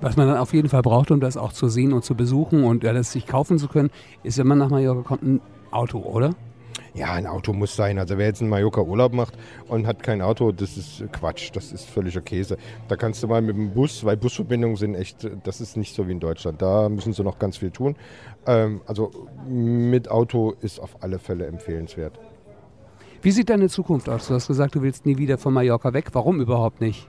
Was 0.00 0.16
man 0.16 0.28
dann 0.28 0.38
auf 0.38 0.54
jeden 0.54 0.68
Fall 0.68 0.82
braucht, 0.82 1.10
um 1.10 1.20
das 1.20 1.36
auch 1.36 1.52
zu 1.52 1.68
sehen 1.68 1.92
und 1.92 2.04
zu 2.04 2.14
besuchen 2.14 2.64
und 2.64 2.84
ja, 2.84 2.92
das 2.92 3.12
sich 3.12 3.26
kaufen 3.26 3.58
zu 3.58 3.68
können, 3.68 3.90
ist, 4.22 4.38
wenn 4.38 4.46
man 4.46 4.58
nach 4.58 4.70
Mallorca 4.70 5.02
kommt, 5.02 5.22
ein 5.22 5.40
Auto, 5.70 5.98
oder? 5.98 6.34
Ja, 6.94 7.12
ein 7.12 7.26
Auto 7.26 7.52
muss 7.52 7.76
sein. 7.76 7.98
Also 7.98 8.18
wer 8.18 8.26
jetzt 8.26 8.40
in 8.40 8.48
Mallorca 8.48 8.80
Urlaub 8.80 9.12
macht 9.12 9.34
und 9.68 9.86
hat 9.86 10.02
kein 10.02 10.20
Auto, 10.20 10.50
das 10.52 10.76
ist 10.76 11.04
Quatsch, 11.12 11.50
das 11.52 11.72
ist 11.72 11.88
völliger 11.88 12.20
Käse. 12.20 12.56
Da 12.88 12.96
kannst 12.96 13.22
du 13.22 13.28
mal 13.28 13.40
mit 13.42 13.56
dem 13.56 13.72
Bus, 13.72 14.04
weil 14.04 14.16
Busverbindungen 14.16 14.76
sind 14.76 14.94
echt, 14.94 15.28
das 15.44 15.60
ist 15.60 15.76
nicht 15.76 15.94
so 15.94 16.08
wie 16.08 16.12
in 16.12 16.20
Deutschland. 16.20 16.60
Da 16.60 16.88
müssen 16.88 17.12
sie 17.12 17.22
noch 17.22 17.38
ganz 17.38 17.58
viel 17.58 17.70
tun. 17.70 17.96
Ähm, 18.46 18.80
also 18.86 19.10
mit 19.48 20.10
Auto 20.10 20.54
ist 20.60 20.80
auf 20.80 21.02
alle 21.02 21.18
Fälle 21.18 21.46
empfehlenswert. 21.46 22.18
Wie 23.22 23.30
sieht 23.30 23.50
deine 23.50 23.68
Zukunft 23.68 24.08
aus? 24.08 24.28
Du 24.28 24.34
hast 24.34 24.48
gesagt, 24.48 24.74
du 24.74 24.82
willst 24.82 25.06
nie 25.06 25.18
wieder 25.18 25.38
von 25.38 25.52
Mallorca 25.52 25.92
weg. 25.92 26.06
Warum 26.12 26.40
überhaupt 26.40 26.80
nicht? 26.80 27.06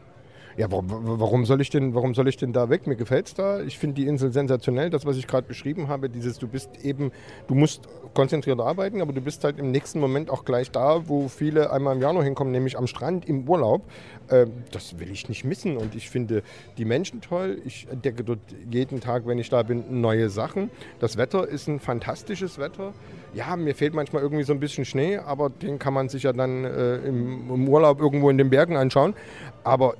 Ja, 0.58 0.68
warum, 0.70 1.46
soll 1.46 1.62
ich 1.62 1.70
denn, 1.70 1.96
warum 1.96 2.14
soll 2.14 2.28
ich 2.28 2.38
denn 2.38 2.54
da 2.54 2.70
weg? 2.70 2.88
Mir 2.88 2.96
gefällt 2.96 3.28
es 3.28 3.34
da. 3.34 3.62
Ich 3.62 3.78
finde 3.78 3.96
die 4.02 4.08
Insel 4.08 4.32
sensationell. 4.32 4.90
Das, 4.90 5.06
was 5.06 5.18
ich 5.18 5.28
gerade 5.28 5.48
beschrieben 5.48 5.88
habe, 5.88 6.10
dieses, 6.10 6.40
du 6.40 6.48
bist 6.48 6.70
eben, 6.84 7.12
du 7.48 7.56
musst 7.56 7.88
konzentriert 8.14 8.60
arbeiten, 8.60 9.02
aber 9.02 9.14
du 9.14 9.22
bist 9.22 9.44
halt 9.44 9.58
im 9.58 9.72
nächsten 9.72 10.00
Moment 10.00 10.30
auch 10.30 10.44
gleich 10.44 10.72
da, 10.72 11.08
wo 11.08 11.28
viele 11.28 11.72
einmal 11.72 11.96
im 11.96 12.02
Jahr 12.02 12.14
noch 12.14 12.24
hinkommen, 12.24 12.52
nämlich 12.52 12.78
am 12.78 12.88
Strand 12.88 13.28
im 13.28 13.48
Urlaub. 13.48 13.84
Äh, 14.28 14.48
das 14.72 15.00
will 15.00 15.12
ich 15.12 15.30
nicht 15.30 15.46
missen. 15.46 15.78
Und 15.78 15.96
ich 15.96 16.10
finde 16.10 16.44
die 16.78 16.86
Menschen 16.86 17.22
toll. 17.22 17.62
Ich 17.66 17.88
entdecke 17.90 18.24
dort 18.24 18.40
jeden 18.70 19.00
Tag, 19.00 19.26
wenn 19.26 19.38
ich 19.40 19.50
da 19.50 19.64
bin, 19.64 20.02
neue 20.02 20.30
Sachen. 20.30 20.70
Das 21.00 21.18
Wetter 21.18 21.48
ist 21.48 21.68
ein 21.68 21.80
fantastisches 21.80 22.58
Wetter. 22.58 22.94
Ja, 23.34 23.56
mir 23.56 23.76
fehlt 23.76 23.94
manchmal 23.94 24.22
irgendwie 24.22 24.44
so 24.44 24.52
ein 24.52 24.60
bisschen 24.60 24.84
Schnee, 24.84 25.18
aber 25.18 25.50
den 25.50 25.80
kann 25.80 25.94
man 25.94 26.10
sich 26.10 26.24
ja 26.24 26.34
dann 26.34 26.66
äh, 26.66 26.98
im, 26.98 27.50
im 27.50 27.70
Urlaub 27.70 28.02
irgendwo 28.02 28.30
in 28.30 28.38
den 28.38 28.50
Bergen 28.50 28.76
anschauen. 28.76 29.16
Aber 29.64 29.96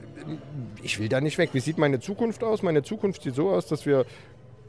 ich 0.84 1.00
will 1.00 1.10
da 1.10 1.22
nicht 1.22 1.38
weg. 1.38 1.52
Wie 1.54 1.60
sieht 1.60 1.78
meine 1.78 2.00
Zukunft 2.00 2.44
aus? 2.44 2.64
Meine 2.64 2.84
Zukunft 2.84 3.24
sieht 3.24 3.36
so 3.36 3.50
aus, 3.50 3.68
dass 3.68 3.86
wir 3.86 4.06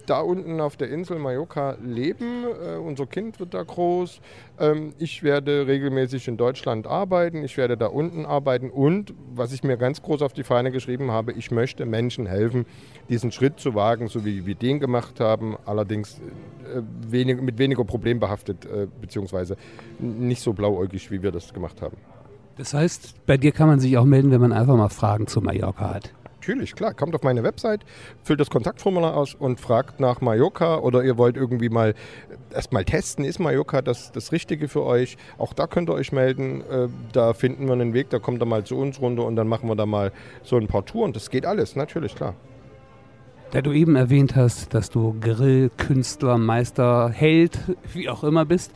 da 0.06 0.20
unten 0.20 0.60
auf 0.60 0.76
der 0.76 0.90
Insel 0.90 1.18
Mallorca 1.18 1.76
leben. 1.82 2.44
Äh, 2.44 2.76
unser 2.76 3.06
Kind 3.06 3.40
wird 3.40 3.54
da 3.54 3.62
groß. 3.62 4.20
Ähm, 4.58 4.94
ich 4.98 5.22
werde 5.22 5.66
regelmäßig 5.66 6.28
in 6.28 6.36
Deutschland 6.36 6.86
arbeiten. 6.86 7.44
Ich 7.44 7.56
werde 7.56 7.76
da 7.76 7.86
unten 7.86 8.26
arbeiten. 8.26 8.70
Und 8.70 9.14
was 9.34 9.52
ich 9.52 9.62
mir 9.62 9.76
ganz 9.76 10.02
groß 10.02 10.22
auf 10.22 10.32
die 10.32 10.42
Fahne 10.42 10.70
geschrieben 10.70 11.10
habe, 11.10 11.32
ich 11.32 11.50
möchte 11.50 11.86
Menschen 11.86 12.26
helfen, 12.26 12.66
diesen 13.08 13.32
Schritt 13.32 13.60
zu 13.60 13.74
wagen, 13.74 14.08
so 14.08 14.24
wie 14.24 14.46
wir 14.46 14.54
den 14.54 14.80
gemacht 14.80 15.20
haben. 15.20 15.56
Allerdings 15.64 16.18
äh, 16.18 16.82
wenig, 17.08 17.40
mit 17.40 17.58
weniger 17.58 17.84
Problem 17.84 18.20
behaftet, 18.20 18.64
äh, 18.64 18.86
beziehungsweise 19.00 19.56
nicht 19.98 20.42
so 20.42 20.52
blauäugig, 20.52 21.10
wie 21.10 21.22
wir 21.22 21.30
das 21.30 21.52
gemacht 21.52 21.80
haben. 21.82 21.96
Das 22.56 22.74
heißt, 22.74 23.26
bei 23.26 23.36
dir 23.36 23.52
kann 23.52 23.68
man 23.68 23.80
sich 23.80 23.96
auch 23.96 24.04
melden, 24.04 24.30
wenn 24.30 24.40
man 24.40 24.52
einfach 24.52 24.76
mal 24.76 24.88
Fragen 24.88 25.26
zu 25.26 25.40
Mallorca 25.40 25.94
hat. 25.94 26.12
Natürlich, 26.42 26.74
klar. 26.74 26.92
Kommt 26.92 27.14
auf 27.14 27.22
meine 27.22 27.44
Website, 27.44 27.82
füllt 28.24 28.40
das 28.40 28.50
Kontaktformular 28.50 29.16
aus 29.16 29.34
und 29.34 29.60
fragt 29.60 30.00
nach 30.00 30.20
Mallorca 30.20 30.78
oder 30.78 31.04
ihr 31.04 31.16
wollt 31.16 31.36
irgendwie 31.36 31.68
mal 31.68 31.94
erstmal 32.52 32.84
testen, 32.84 33.24
ist 33.24 33.38
Mallorca 33.38 33.80
das, 33.80 34.10
das 34.10 34.32
Richtige 34.32 34.66
für 34.66 34.82
euch? 34.82 35.16
Auch 35.38 35.52
da 35.52 35.68
könnt 35.68 35.88
ihr 35.88 35.94
euch 35.94 36.10
melden. 36.10 36.62
Äh, 36.62 36.88
da 37.12 37.32
finden 37.32 37.66
wir 37.66 37.74
einen 37.74 37.94
Weg, 37.94 38.10
da 38.10 38.18
kommt 38.18 38.42
ihr 38.42 38.46
mal 38.46 38.64
zu 38.64 38.76
uns 38.76 39.00
runter 39.00 39.24
und 39.24 39.36
dann 39.36 39.46
machen 39.46 39.68
wir 39.68 39.76
da 39.76 39.86
mal 39.86 40.10
so 40.42 40.56
ein 40.56 40.66
paar 40.66 40.84
Touren. 40.84 41.12
Das 41.12 41.30
geht 41.30 41.46
alles, 41.46 41.76
natürlich, 41.76 42.16
klar. 42.16 42.34
Da 43.52 43.60
du 43.60 43.72
eben 43.72 43.96
erwähnt 43.96 44.34
hast, 44.34 44.72
dass 44.72 44.88
du 44.88 45.14
Grillkünstler, 45.20 46.38
Meister, 46.38 47.10
Held, 47.10 47.58
wie 47.92 48.08
auch 48.08 48.24
immer 48.24 48.46
bist. 48.46 48.72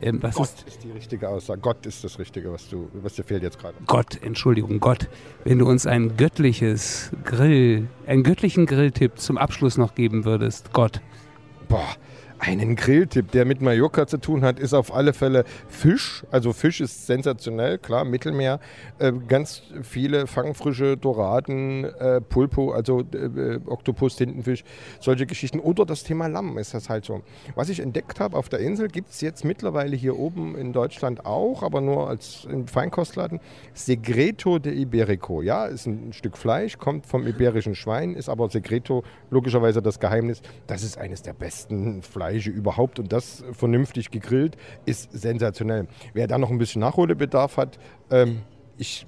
Ähm, 0.00 0.22
was 0.22 0.36
Gott 0.36 0.48
ist, 0.48 0.68
ist, 0.68 0.84
die 0.84 0.92
richtige 0.92 1.28
Aussage. 1.28 1.60
Gott 1.60 1.84
ist 1.84 2.04
das 2.04 2.16
Richtige, 2.16 2.52
was, 2.52 2.68
du, 2.68 2.88
was 2.92 3.14
dir 3.14 3.24
fehlt 3.24 3.42
jetzt 3.42 3.58
gerade. 3.58 3.74
Gott, 3.86 4.22
Entschuldigung, 4.22 4.78
Gott. 4.78 5.08
Wenn 5.42 5.58
du 5.58 5.66
uns 5.66 5.84
ein 5.84 6.16
göttliches 6.16 7.10
Grill, 7.24 7.88
einen 8.06 8.22
göttlichen 8.22 8.66
Grilltipp 8.66 9.18
zum 9.18 9.36
Abschluss 9.36 9.76
noch 9.76 9.96
geben 9.96 10.24
würdest, 10.24 10.72
Gott. 10.72 11.00
Boah, 11.68 11.96
einen 12.40 12.74
Grilltipp, 12.74 13.30
der 13.32 13.44
mit 13.44 13.60
Mallorca 13.60 14.06
zu 14.06 14.18
tun 14.18 14.42
hat, 14.42 14.58
ist 14.58 14.72
auf 14.72 14.94
alle 14.94 15.12
Fälle 15.12 15.44
Fisch. 15.68 16.24
Also 16.30 16.52
Fisch 16.52 16.80
ist 16.80 17.06
sensationell, 17.06 17.76
klar, 17.78 18.04
Mittelmeer. 18.04 18.60
Äh, 18.98 19.12
ganz 19.28 19.62
viele 19.82 20.26
fangfrische 20.26 20.96
Doraden, 20.96 21.84
äh, 21.84 22.20
Pulpo, 22.22 22.72
also 22.72 23.00
äh, 23.12 23.60
Oktopus, 23.66 24.16
Tintenfisch, 24.16 24.64
solche 25.00 25.26
Geschichten. 25.26 25.60
Oder 25.60 25.84
das 25.84 26.02
Thema 26.02 26.28
Lamm 26.28 26.56
ist 26.56 26.72
das 26.72 26.88
halt 26.88 27.04
so. 27.04 27.20
Was 27.54 27.68
ich 27.68 27.80
entdeckt 27.80 28.20
habe 28.20 28.36
auf 28.36 28.48
der 28.48 28.60
Insel, 28.60 28.88
gibt 28.88 29.10
es 29.10 29.20
jetzt 29.20 29.44
mittlerweile 29.44 29.94
hier 29.94 30.18
oben 30.18 30.56
in 30.56 30.72
Deutschland 30.72 31.26
auch, 31.26 31.62
aber 31.62 31.82
nur 31.82 32.08
als 32.08 32.46
im 32.50 32.66
Feinkostladen. 32.66 33.40
Segreto 33.74 34.58
de 34.58 34.72
Iberico. 34.72 35.42
Ja, 35.42 35.66
ist 35.66 35.86
ein 35.86 36.14
Stück 36.14 36.38
Fleisch, 36.38 36.78
kommt 36.78 37.04
vom 37.04 37.26
iberischen 37.26 37.74
Schwein, 37.74 38.14
ist 38.14 38.30
aber 38.30 38.48
Segreto 38.48 39.04
logischerweise 39.30 39.82
das 39.82 40.00
Geheimnis. 40.00 40.40
Das 40.66 40.82
ist 40.82 40.96
eines 40.96 41.20
der 41.20 41.34
besten 41.34 42.02
Fleisch 42.02 42.29
Fleische 42.30 42.50
überhaupt 42.50 42.98
und 43.00 43.12
das 43.12 43.42
vernünftig 43.52 44.10
gegrillt 44.10 44.56
ist 44.86 45.10
sensationell. 45.12 45.88
Wer 46.14 46.28
da 46.28 46.38
noch 46.38 46.50
ein 46.50 46.58
bisschen 46.58 46.80
Nachholbedarf 46.80 47.56
hat, 47.56 47.78
ähm, 48.10 48.42
ich 48.78 49.06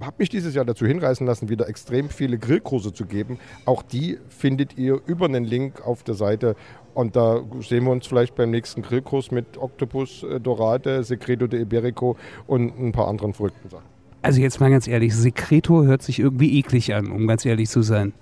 habe 0.00 0.16
mich 0.18 0.30
dieses 0.30 0.54
Jahr 0.54 0.64
dazu 0.64 0.86
hinreißen 0.86 1.26
lassen, 1.26 1.48
wieder 1.50 1.68
extrem 1.68 2.08
viele 2.08 2.38
Grillkurse 2.38 2.92
zu 2.92 3.04
geben. 3.04 3.38
Auch 3.66 3.82
die 3.82 4.18
findet 4.28 4.78
ihr 4.78 5.00
über 5.06 5.26
einen 5.26 5.44
Link 5.44 5.86
auf 5.86 6.02
der 6.02 6.14
Seite. 6.14 6.56
Und 6.94 7.16
da 7.16 7.42
sehen 7.60 7.84
wir 7.84 7.90
uns 7.90 8.06
vielleicht 8.06 8.34
beim 8.34 8.50
nächsten 8.50 8.82
Grillkurs 8.82 9.30
mit 9.30 9.58
Octopus, 9.58 10.22
äh, 10.22 10.40
Dorade, 10.40 11.04
Secreto 11.04 11.46
de 11.46 11.62
Iberico 11.62 12.16
und 12.46 12.78
ein 12.78 12.92
paar 12.92 13.08
anderen 13.08 13.34
verrückten 13.34 13.68
Sachen. 13.68 13.84
Also 14.22 14.40
jetzt 14.40 14.58
mal 14.58 14.70
ganz 14.70 14.88
ehrlich, 14.88 15.14
Secreto 15.14 15.84
hört 15.84 16.02
sich 16.02 16.18
irgendwie 16.18 16.58
eklig 16.58 16.94
an, 16.94 17.10
um 17.10 17.26
ganz 17.26 17.44
ehrlich 17.44 17.68
zu 17.68 17.82
sein. 17.82 18.14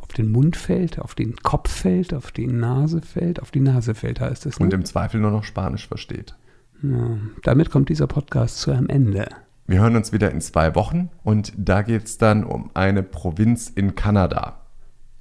auf 0.00 0.08
den 0.16 0.30
Mund 0.30 0.56
fällt, 0.56 0.98
auf 0.98 1.14
den 1.14 1.36
Kopf 1.36 1.70
fällt, 1.70 2.14
auf 2.14 2.30
die 2.30 2.46
Nase 2.46 3.00
fällt, 3.02 3.40
auf 3.40 3.50
die 3.50 3.60
Nase 3.60 3.94
fällt 3.94 4.20
heißt 4.20 4.46
es. 4.46 4.58
Ne? 4.58 4.64
Und 4.66 4.74
im 4.74 4.84
Zweifel 4.84 5.20
nur 5.20 5.30
noch 5.30 5.44
Spanisch 5.44 5.88
versteht. 5.88 6.34
Ja, 6.82 7.18
damit 7.42 7.70
kommt 7.70 7.88
dieser 7.88 8.06
Podcast 8.06 8.58
zu 8.58 8.70
einem 8.70 8.88
Ende. 8.88 9.28
Wir 9.66 9.80
hören 9.80 9.96
uns 9.96 10.12
wieder 10.12 10.30
in 10.30 10.40
zwei 10.40 10.74
Wochen 10.74 11.10
und 11.24 11.52
da 11.56 11.82
geht 11.82 12.04
es 12.04 12.18
dann 12.18 12.44
um 12.44 12.70
eine 12.74 13.02
Provinz 13.02 13.68
in 13.68 13.94
Kanada. 13.94 14.60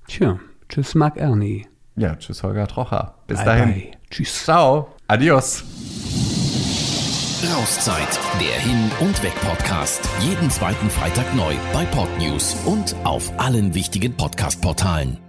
Tja, 0.08 0.40
tschüss 0.70 0.94
Marc 0.94 1.18
Ernie. 1.18 1.66
Ja, 1.96 2.16
tschüss 2.16 2.44
Holger 2.44 2.68
Trocher. 2.68 3.16
Bis 3.28 3.38
Bye, 3.38 3.46
dahin. 3.46 3.74
bye. 3.74 3.92
Tschüss. 4.10 4.44
Ciao. 4.44 4.90
Adios. 5.08 5.64
Rauszeit, 7.54 8.20
der 8.40 8.60
Hin- 8.60 8.92
und 9.00 9.22
Weg-Podcast. 9.24 10.02
Jeden 10.22 10.50
zweiten 10.50 10.90
Freitag 10.90 11.36
neu 11.36 11.54
bei 11.74 11.86
Podnews 11.86 12.56
und 12.66 12.96
auf 13.04 13.32
allen 13.40 13.74
wichtigen 13.74 14.16
Podcast-Portalen. 14.16 15.25